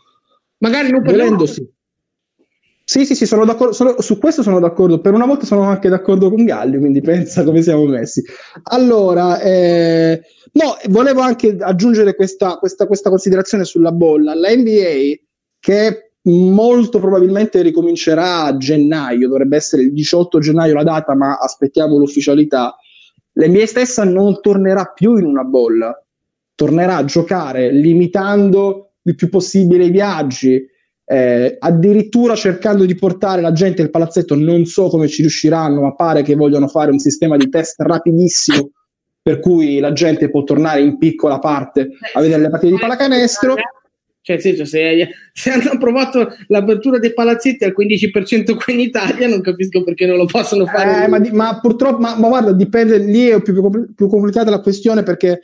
Magari 0.58 0.90
non 0.90 1.02
volendo, 1.02 1.46
sì. 1.46 1.66
Sì, 2.88 3.04
sì, 3.04 3.16
sì, 3.16 3.26
sono 3.26 3.44
d'accordo, 3.44 3.72
sono, 3.72 4.00
su 4.00 4.16
questo 4.16 4.44
sono 4.44 4.60
d'accordo. 4.60 5.00
Per 5.00 5.12
una 5.12 5.26
volta 5.26 5.44
sono 5.44 5.62
anche 5.62 5.88
d'accordo 5.88 6.30
con 6.30 6.44
Galli, 6.44 6.78
quindi 6.78 7.00
pensa 7.00 7.42
come 7.42 7.60
siamo 7.60 7.84
messi. 7.84 8.22
Allora, 8.62 9.40
eh, 9.40 10.22
no, 10.52 10.76
volevo 10.90 11.20
anche 11.20 11.56
aggiungere 11.58 12.14
questa, 12.14 12.58
questa, 12.58 12.86
questa 12.86 13.10
considerazione 13.10 13.64
sulla 13.64 13.90
bolla. 13.90 14.36
La 14.36 14.54
NBA, 14.54 15.16
che 15.58 16.12
molto 16.28 17.00
probabilmente 17.00 17.60
ricomincerà 17.60 18.44
a 18.44 18.56
gennaio, 18.56 19.26
dovrebbe 19.26 19.56
essere 19.56 19.82
il 19.82 19.92
18 19.92 20.38
gennaio 20.38 20.74
la 20.74 20.84
data, 20.84 21.16
ma 21.16 21.38
aspettiamo 21.38 21.98
l'ufficialità. 21.98 22.76
L'NBA 23.32 23.66
stessa 23.66 24.04
non 24.04 24.40
tornerà 24.40 24.92
più 24.94 25.16
in 25.16 25.24
una 25.24 25.42
bolla, 25.42 25.92
tornerà 26.54 26.98
a 26.98 27.04
giocare 27.04 27.72
limitando 27.72 28.92
il 29.02 29.16
più 29.16 29.28
possibile 29.28 29.86
i 29.86 29.90
viaggi 29.90 30.74
eh, 31.08 31.56
addirittura 31.58 32.34
cercando 32.34 32.84
di 32.84 32.96
portare 32.96 33.40
la 33.40 33.52
gente 33.52 33.80
al 33.80 33.90
palazzetto, 33.90 34.34
non 34.34 34.64
so 34.64 34.88
come 34.88 35.06
ci 35.06 35.22
riusciranno, 35.22 35.80
ma 35.80 35.94
pare 35.94 36.22
che 36.22 36.34
vogliono 36.34 36.66
fare 36.66 36.90
un 36.90 36.98
sistema 36.98 37.36
di 37.36 37.48
test 37.48 37.80
rapidissimo 37.80 38.70
per 39.22 39.40
cui 39.40 39.78
la 39.78 39.92
gente 39.92 40.30
può 40.30 40.44
tornare 40.44 40.80
in 40.80 40.98
piccola 40.98 41.38
parte 41.38 41.88
a 42.14 42.20
vedere 42.20 42.42
le 42.42 42.50
partite 42.50 42.72
di 42.72 42.78
pallacanestro. 42.78 43.54
Cioè, 44.20 44.40
senso, 44.40 44.64
se, 44.64 45.08
se, 45.32 45.50
hanno 45.50 45.70
approvato 45.70 46.28
l'apertura 46.48 46.98
dei 46.98 47.12
palazzetti 47.12 47.62
al 47.64 47.74
15% 47.76 48.56
qui 48.56 48.74
in 48.74 48.80
Italia, 48.80 49.28
non 49.28 49.40
capisco 49.40 49.84
perché 49.84 50.04
non 50.04 50.16
lo 50.16 50.26
possono 50.26 50.66
fare. 50.66 51.04
Eh, 51.04 51.08
ma, 51.08 51.20
ma, 51.32 51.60
purtroppo, 51.60 51.98
ma, 51.98 52.18
ma, 52.18 52.26
guarda, 52.26 52.52
dipende, 52.52 52.98
lì 52.98 53.28
è 53.28 53.40
più, 53.40 53.52
più, 53.52 53.94
più 53.94 54.08
complicata 54.08 54.50
la 54.50 54.60
questione 54.60 55.04
perché 55.04 55.42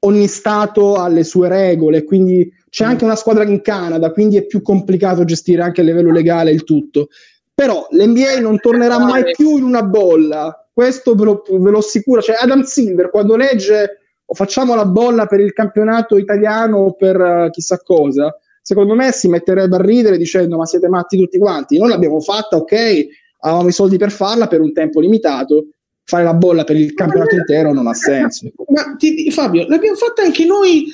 ogni 0.00 0.26
Stato 0.26 0.94
ha 0.94 1.08
le 1.08 1.24
sue 1.24 1.48
regole, 1.48 2.04
quindi 2.04 2.50
c'è 2.78 2.84
anche 2.84 3.02
una 3.02 3.16
squadra 3.16 3.42
in 3.42 3.60
Canada, 3.60 4.12
quindi 4.12 4.36
è 4.36 4.46
più 4.46 4.62
complicato 4.62 5.24
gestire 5.24 5.62
anche 5.62 5.80
a 5.80 5.84
livello 5.84 6.12
legale 6.12 6.52
il 6.52 6.62
tutto. 6.62 7.08
Però 7.52 7.88
l'NBA 7.90 8.38
non 8.38 8.60
tornerà 8.60 9.00
mai 9.00 9.32
più 9.32 9.56
in 9.56 9.64
una 9.64 9.82
bolla, 9.82 10.64
questo 10.72 11.16
ve 11.16 11.24
lo, 11.24 11.42
ve 11.50 11.70
lo 11.70 11.78
assicuro. 11.78 12.22
Cioè, 12.22 12.36
Adam 12.38 12.62
Silver 12.62 13.10
quando 13.10 13.34
legge 13.34 14.02
o 14.24 14.32
facciamo 14.32 14.76
la 14.76 14.84
bolla 14.84 15.26
per 15.26 15.40
il 15.40 15.52
campionato 15.54 16.18
italiano 16.18 16.76
o 16.76 16.92
per 16.92 17.18
uh, 17.18 17.50
chissà 17.50 17.80
cosa, 17.82 18.32
secondo 18.62 18.94
me 18.94 19.10
si 19.10 19.26
metterebbe 19.26 19.74
a 19.74 19.82
ridere 19.82 20.16
dicendo 20.16 20.56
ma 20.56 20.64
siete 20.64 20.88
matti 20.88 21.18
tutti 21.18 21.38
quanti, 21.38 21.78
noi 21.78 21.88
l'abbiamo 21.88 22.20
fatta, 22.20 22.58
ok, 22.58 23.06
avevamo 23.40 23.70
i 23.70 23.72
soldi 23.72 23.96
per 23.96 24.12
farla 24.12 24.46
per 24.46 24.60
un 24.60 24.72
tempo 24.72 25.00
limitato, 25.00 25.70
fare 26.04 26.22
la 26.22 26.34
bolla 26.34 26.62
per 26.62 26.76
il 26.76 26.94
campionato 26.94 27.34
intero 27.34 27.72
non 27.72 27.88
ha 27.88 27.94
senso. 27.94 28.52
Ma 28.68 28.94
ti, 28.96 29.32
Fabio, 29.32 29.66
l'abbiamo 29.66 29.96
fatta 29.96 30.22
anche 30.22 30.44
noi 30.44 30.86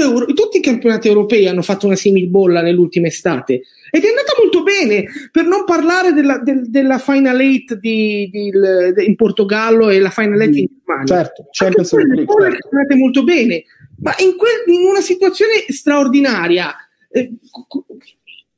Euro- 0.00 0.26
tutti 0.26 0.58
i 0.58 0.62
campionati 0.62 1.08
europei 1.08 1.46
hanno 1.46 1.62
fatto 1.62 1.86
una 1.86 1.96
simil 1.96 2.28
bolla 2.28 2.60
nell'ultima 2.62 3.06
estate 3.06 3.62
ed 3.90 4.04
è 4.04 4.08
andata 4.08 4.34
molto 4.38 4.62
bene, 4.62 5.04
per 5.32 5.46
non 5.46 5.64
parlare 5.64 6.12
della, 6.12 6.38
del, 6.38 6.70
della 6.70 6.98
Final 6.98 7.40
Eight 7.40 7.74
di, 7.74 8.28
di, 8.30 8.50
di, 8.50 9.06
in 9.06 9.16
Portogallo 9.16 9.88
e 9.88 9.98
la 9.98 10.10
Final 10.10 10.40
Eight 10.40 10.56
in 10.56 10.66
Germania. 10.66 11.06
Certo, 11.06 11.48
Champions 11.50 11.92
League. 11.92 12.16
Certo. 12.16 12.32
Sono 12.32 12.80
andate 12.80 12.94
molto 12.94 13.24
bene, 13.24 13.64
ma 13.98 14.14
in, 14.18 14.36
quel, 14.36 14.62
in 14.66 14.86
una 14.86 15.00
situazione 15.00 15.64
straordinaria, 15.68 16.72
eh, 17.10 17.32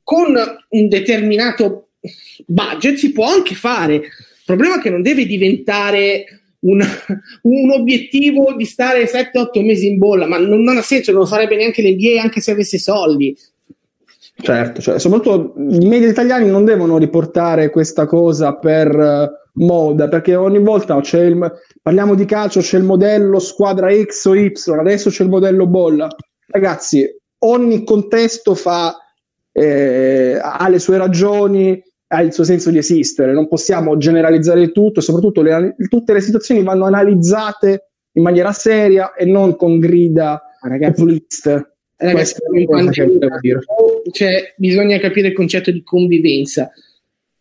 con 0.03 0.35
un 0.69 0.87
determinato 0.87 1.89
budget 2.45 2.95
si 2.95 3.11
può 3.11 3.27
anche 3.27 3.55
fare. 3.55 3.95
Il 3.95 4.43
problema 4.45 4.77
è 4.77 4.81
che 4.81 4.89
non 4.91 5.01
deve 5.01 5.25
diventare 5.25 6.42
un, 6.63 6.81
un, 7.43 7.71
obiettivo 7.71 8.53
di 8.53 8.65
stare 8.65 9.05
7-8 9.05 9.63
mesi 9.63 9.87
in 9.87 9.97
bolla, 9.97 10.27
ma 10.27 10.37
non, 10.37 10.61
non 10.61 10.77
ha 10.77 10.81
senso, 10.81 11.11
non 11.11 11.27
farebbe 11.27 11.55
neanche 11.55 11.81
l'NBA 11.81 12.21
anche 12.21 12.41
se 12.41 12.51
avesse 12.51 12.77
soldi. 12.77 13.35
Certo, 14.35 14.81
cioè, 14.81 14.99
soprattutto 14.99 15.53
i 15.57 15.87
media 15.87 16.09
italiani 16.09 16.49
non 16.49 16.65
devono 16.65 16.97
riportare 16.97 17.69
questa 17.69 18.05
cosa 18.05 18.55
per 18.55 18.95
uh, 18.95 19.63
moda, 19.63 20.07
perché 20.07 20.35
ogni 20.35 20.59
volta 20.59 20.99
c'è 21.01 21.23
il, 21.23 21.51
parliamo 21.81 22.15
di 22.15 22.25
calcio, 22.25 22.59
c'è 22.59 22.77
il 22.77 22.83
modello 22.83 23.39
squadra 23.39 23.93
X 23.93 24.25
o 24.25 24.35
Y, 24.35 24.51
adesso 24.79 25.09
c'è 25.09 25.23
il 25.23 25.29
modello 25.29 25.67
bolla. 25.67 26.07
Ragazzi, 26.47 27.05
ogni 27.39 27.83
contesto 27.83 28.55
fa, 28.55 28.95
eh, 29.51 30.39
ha 30.41 30.67
le 30.67 30.79
sue 30.79 30.97
ragioni, 30.97 31.81
ha 32.13 32.21
il 32.21 32.31
suo 32.31 32.43
senso 32.43 32.69
di 32.69 32.77
esistere, 32.77 33.33
non 33.33 33.47
possiamo 33.47 33.97
generalizzare 33.97 34.71
tutto, 34.71 35.01
soprattutto 35.01 35.41
le, 35.41 35.75
tutte 35.89 36.13
le 36.13 36.21
situazioni 36.21 36.61
vanno 36.61 36.85
analizzate 36.85 37.87
in 38.11 38.21
maniera 38.21 38.51
seria 38.51 39.13
e 39.13 39.25
non 39.25 39.55
con 39.55 39.79
grida 39.79 40.39
ragazzi, 40.61 41.01
populiste. 41.01 41.71
Ragazzi, 41.95 42.35
cioè, 44.11 44.53
bisogna 44.57 44.99
capire 44.99 45.29
il 45.29 45.33
concetto 45.33 45.71
di 45.71 45.81
convivenza. 45.81 46.71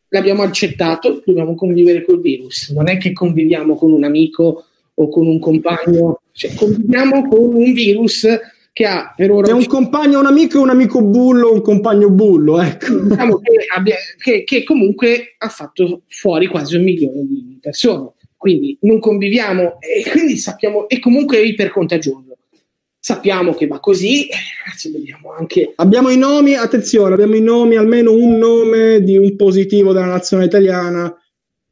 L'abbiamo 0.08 0.42
accettato, 0.42 1.22
dobbiamo 1.24 1.54
convivere 1.54 2.02
col 2.02 2.20
virus. 2.20 2.70
Non 2.70 2.88
è 2.88 2.96
che 2.96 3.12
conviviamo 3.12 3.76
con 3.76 3.92
un 3.92 4.04
amico 4.04 4.64
o 4.94 5.08
con 5.08 5.26
un 5.26 5.38
compagno, 5.38 6.22
cioè, 6.32 6.54
conviviamo 6.54 7.28
con 7.28 7.56
un 7.56 7.72
virus 7.74 8.26
che 8.72 8.86
ha 8.86 9.12
per 9.14 9.30
ora. 9.30 9.48
È 9.48 9.52
un 9.52 9.66
compagno, 9.66 10.18
un 10.18 10.26
amico 10.26 10.58
e 10.58 10.62
un 10.62 10.70
amico 10.70 11.02
bullo, 11.02 11.52
un 11.52 11.60
compagno 11.60 12.10
bullo, 12.10 12.60
ecco. 12.60 12.94
Diciamo 12.94 13.38
che, 13.38 13.52
abbia, 13.74 13.96
che, 14.18 14.44
che, 14.44 14.64
comunque 14.64 15.34
ha 15.38 15.48
fatto 15.48 16.02
fuori 16.08 16.46
quasi 16.46 16.76
un 16.76 16.82
milione 16.82 17.26
di 17.26 17.58
persone. 17.60 18.12
Quindi 18.36 18.76
non 18.80 18.98
conviviamo 18.98 19.78
e 19.78 20.10
quindi 20.10 20.36
sappiamo, 20.36 20.88
e 20.88 20.98
comunque 20.98 21.36
è 21.36 21.42
ipercontagioso. 21.42 22.36
Sappiamo 22.98 23.52
che 23.52 23.66
va 23.66 23.80
così, 23.80 24.28
anche. 25.36 25.72
Abbiamo 25.76 26.08
i 26.08 26.16
nomi, 26.16 26.54
attenzione, 26.54 27.14
abbiamo 27.14 27.34
i 27.34 27.40
nomi, 27.40 27.76
almeno 27.76 28.12
un 28.12 28.38
nome 28.38 29.02
di 29.02 29.16
un 29.16 29.34
positivo 29.36 29.92
della 29.92 30.06
nazione 30.06 30.44
italiana 30.44 31.12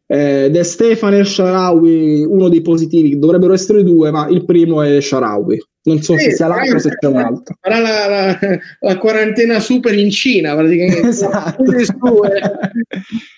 eh, 0.06 0.48
De 0.50 0.64
Stefano 0.64 1.16
e 1.16 1.24
Sharawi, 1.24 2.24
uno 2.24 2.48
dei 2.48 2.62
positivi, 2.62 3.16
dovrebbero 3.16 3.52
essere 3.52 3.84
due, 3.84 4.10
ma 4.10 4.26
il 4.28 4.44
primo 4.44 4.82
è 4.82 5.00
Sharawi. 5.00 5.62
Non 5.82 6.02
so 6.02 6.16
sì, 6.16 6.24
se 6.24 6.32
sia 6.32 6.46
l'altro 6.46 6.76
o 6.76 6.78
se 6.78 6.90
c'è 6.90 7.06
un 7.06 7.16
altro. 7.16 7.56
Farà 7.60 7.78
la, 7.78 8.06
la, 8.06 8.38
la, 8.80 8.98
quarantena 8.98 9.60
super 9.60 9.94
in 9.96 10.10
Cina, 10.10 10.54
praticamente. 10.54 11.08
Esatto. 11.08 11.62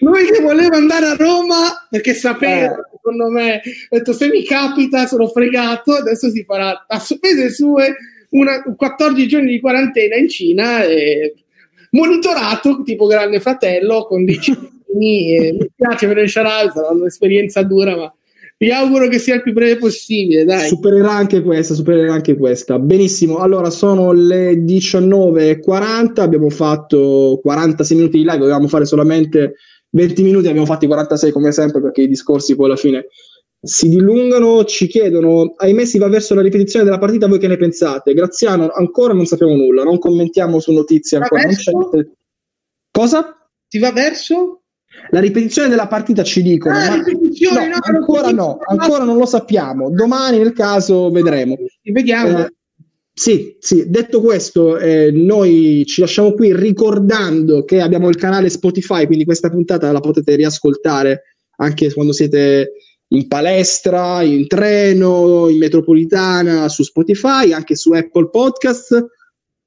Lui 0.01 0.25
che 0.25 0.41
voleva 0.41 0.77
andare 0.77 1.07
a 1.07 1.15
Roma 1.15 1.87
perché 1.89 2.15
sapeva, 2.15 2.73
eh. 2.73 2.89
secondo 2.91 3.29
me, 3.31 3.55
ha 3.55 3.61
detto 3.97 4.13
se 4.13 4.29
mi 4.29 4.45
capita 4.45 5.07
sono 5.07 5.29
fregato, 5.29 5.93
adesso 5.93 6.31
si 6.31 6.43
farà 6.43 6.85
a 6.89 6.99
spese 6.99 7.51
sue 7.51 7.95
una, 8.31 8.63
14 8.63 9.29
giorni 9.29 9.53
di 9.53 9.61
quarantena 9.61 10.17
in 10.17 10.29
Cina 10.29 10.83
e 10.83 11.35
monitorato 11.91 12.83
tipo 12.83 13.07
grande 13.07 13.39
fratello 13.41 14.05
con 14.05 14.25
10 14.25 14.71
mi, 14.95 15.53
mi 15.53 15.71
piace 15.75 16.07
vedere 16.07 16.29
Sharal, 16.29 16.73
sarà 16.73 16.89
un'esperienza 16.89 17.63
dura, 17.63 17.97
ma 17.97 18.15
vi 18.63 18.71
auguro 18.71 19.09
che 19.09 19.19
sia 19.19 19.35
il 19.35 19.43
più 19.43 19.53
breve 19.53 19.77
possibile. 19.77 20.45
Dai. 20.45 20.69
Supererà 20.69 21.11
anche 21.11 21.43
questa, 21.43 21.75
supererà 21.75 22.13
anche 22.13 22.37
questa. 22.37 22.79
Benissimo, 22.79 23.39
allora 23.39 23.71
sono 23.71 24.13
le 24.13 24.55
19.40, 24.55 26.21
abbiamo 26.21 26.49
fatto 26.49 27.41
46 27.43 27.97
minuti 27.97 28.19
di 28.19 28.23
live, 28.23 28.39
dovevamo 28.39 28.69
fare 28.69 28.85
solamente 28.85 29.55
20 29.91 30.23
minuti, 30.23 30.47
abbiamo 30.47 30.67
fatti 30.67 30.87
46 30.87 31.33
come 31.33 31.51
sempre 31.51 31.83
perché 31.83 32.03
i 32.03 32.09
discorsi 32.09 32.55
poi 32.55 32.67
alla 32.67 32.77
fine 32.77 33.07
si 33.61 33.89
dilungano, 33.89 34.63
ci 34.65 34.87
chiedono, 34.87 35.55
ahimè 35.57 35.85
si 35.85 35.99
va 35.99 36.09
verso 36.09 36.35
la 36.37 36.43
ripetizione 36.43 36.85
della 36.85 36.99
partita, 36.99 37.27
voi 37.27 37.41
che 37.41 37.49
ne 37.49 37.57
pensate? 37.57 38.15
Graziano, 38.15 38.69
ancora 38.69 39.13
non 39.13 39.27
sappiamo 39.27 39.57
nulla, 39.57 39.83
non 39.83 39.99
commentiamo 39.99 40.61
su 40.61 40.71
notizie 40.71 41.19
ancora 41.19 41.43
non 41.43 41.55
certe. 41.55 42.13
Cosa? 42.93 43.37
Si 43.67 43.79
va 43.81 43.91
verso? 43.91 44.62
La 45.11 45.21
ripetizione 45.21 45.69
della 45.69 45.89
partita 45.89 46.23
ci 46.23 46.43
dicono, 46.43 46.77
ah, 46.77 46.97
no, 46.97 47.03
no, 47.67 47.79
ancora 47.81 48.31
no, 48.31 48.59
ancora 48.67 49.05
non 49.05 49.17
lo 49.17 49.27
sappiamo. 49.27 49.91
Domani 49.91 50.39
nel 50.39 50.53
caso 50.53 51.11
vedremo. 51.11 51.57
Vediamo. 51.83 52.47
Eh, 52.47 52.55
sì, 53.15 53.57
sì, 53.61 53.91
detto 53.91 54.23
questo, 54.23 54.79
eh, 54.79 55.11
noi 55.11 55.85
ci 55.87 56.01
lasciamo 56.01 56.33
qui 56.33 56.55
ricordando 56.57 57.65
che 57.65 57.81
abbiamo 57.81 58.09
il 58.09 58.17
canale 58.17 58.49
Spotify, 58.49 59.05
quindi 59.07 59.27
questa 59.27 59.51
puntata 59.51 59.93
la 59.93 60.01
potete 60.01 60.35
riascoltare 60.35 61.37
anche 61.57 61.93
quando 61.93 62.13
siete 62.13 62.73
in 63.09 63.29
palestra, 63.29 64.23
in 64.23 64.47
treno, 64.47 65.49
in 65.51 65.59
metropolitana, 65.59 66.69
su 66.71 66.83
Spotify, 66.83 67.53
anche 67.53 67.77
su 67.77 67.93
Apple 67.93 68.31
Podcast 68.31 69.07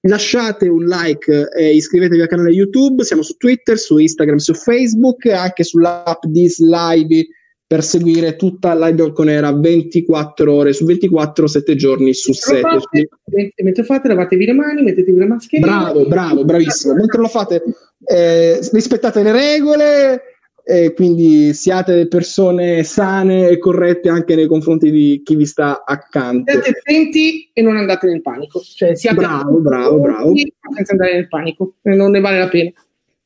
lasciate 0.08 0.68
un 0.68 0.86
like 0.86 1.50
e 1.56 1.76
iscrivetevi 1.76 2.22
al 2.22 2.28
canale 2.28 2.52
YouTube, 2.52 3.04
siamo 3.04 3.22
su 3.22 3.36
Twitter, 3.38 3.78
su 3.78 3.98
Instagram, 3.98 4.38
su 4.38 4.54
Facebook, 4.54 5.26
anche 5.28 5.64
sull'app 5.64 6.26
di 6.26 6.48
Live 6.58 7.28
per 7.68 7.84
seguire 7.84 8.36
tutta 8.36 8.76
Live 8.76 8.94
Bianconera 8.94 9.52
24 9.52 10.54
ore 10.54 10.74
su 10.74 10.86
24, 10.86 11.48
7 11.48 11.76
giorni 11.76 12.14
su 12.14 12.32
7. 12.32 12.62
Fate, 12.62 13.10
mentre 13.64 13.84
fate 13.84 14.08
lavatevi 14.08 14.46
le 14.46 14.54
mani, 14.54 14.84
mettetevi 14.84 15.18
le 15.18 15.26
mascherine. 15.26 15.68
Bravo, 15.68 16.06
bravo, 16.06 16.46
bravissimo. 16.46 16.94
Mentre 16.94 17.22
lo 17.22 17.28
fate 17.28 17.64
eh, 18.06 18.60
rispettate 18.72 19.24
le 19.24 19.32
regole, 19.32 20.22
e 20.68 20.94
quindi 20.94 21.54
siate 21.54 22.08
persone 22.08 22.82
sane 22.84 23.50
e 23.50 23.60
corrette 23.60 24.10
anche 24.10 24.34
nei 24.34 24.48
confronti 24.48 24.90
di 24.90 25.22
chi 25.24 25.36
vi 25.36 25.46
sta 25.46 25.84
accanto. 25.86 26.52
Siate 26.52 26.70
attenti 26.72 27.52
e 27.54 27.62
non 27.62 27.78
andate 27.78 28.08
nel 28.08 28.24
panico. 28.24 28.60
Cioè, 28.60 28.96
siate 28.96 29.18
bravo, 29.18 29.60
bravo, 29.60 30.00
bravo. 30.00 30.34
Senza 30.76 30.94
andare 30.94 31.14
nel 31.14 31.28
panico, 31.28 31.76
non 31.84 32.10
ne 32.10 32.20
vale 32.20 32.40
la 32.40 32.48
pena. 32.48 32.72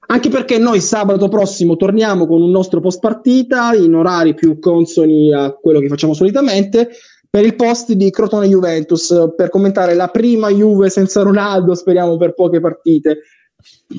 Anche 0.07 0.27
perché 0.27 0.57
noi 0.57 0.81
sabato 0.81 1.29
prossimo 1.29 1.77
torniamo 1.77 2.27
con 2.27 2.41
un 2.41 2.51
nostro 2.51 2.81
post 2.81 2.99
partita 2.99 3.73
in 3.73 3.93
orari 3.93 4.33
più 4.33 4.59
consoni 4.59 5.33
a 5.33 5.51
quello 5.51 5.79
che 5.79 5.87
facciamo 5.87 6.13
solitamente 6.13 6.89
per 7.29 7.45
il 7.45 7.55
post 7.55 7.93
di 7.93 8.09
Crotone 8.09 8.47
Juventus 8.47 9.33
per 9.37 9.49
commentare 9.49 9.93
la 9.93 10.07
prima 10.07 10.49
Juve 10.49 10.89
senza 10.89 11.21
Ronaldo, 11.21 11.75
speriamo 11.75 12.17
per 12.17 12.33
poche 12.33 12.59
partite, 12.59 13.19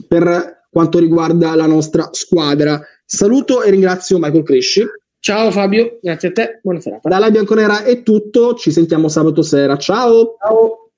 per 0.07 0.67
quanto 0.69 0.99
riguarda 0.99 1.55
la 1.55 1.67
nostra 1.67 2.09
squadra. 2.11 2.81
Saluto 3.13 3.65
e 3.65 3.71
ringrazio 3.71 4.21
Michael 4.21 4.45
Cresci. 4.45 4.85
Ciao 5.19 5.51
Fabio, 5.51 5.99
grazie 6.01 6.29
a 6.29 6.33
te, 6.33 6.61
buona 6.63 6.79
serata. 6.79 7.09
Dalla 7.09 7.29
Bianconera 7.29 7.83
è 7.83 8.05
tutto, 8.05 8.55
ci 8.55 8.71
sentiamo 8.71 9.09
sabato 9.09 9.43
sera. 9.43 9.77
Ciao. 9.77 10.37
Ciao. 10.41 10.90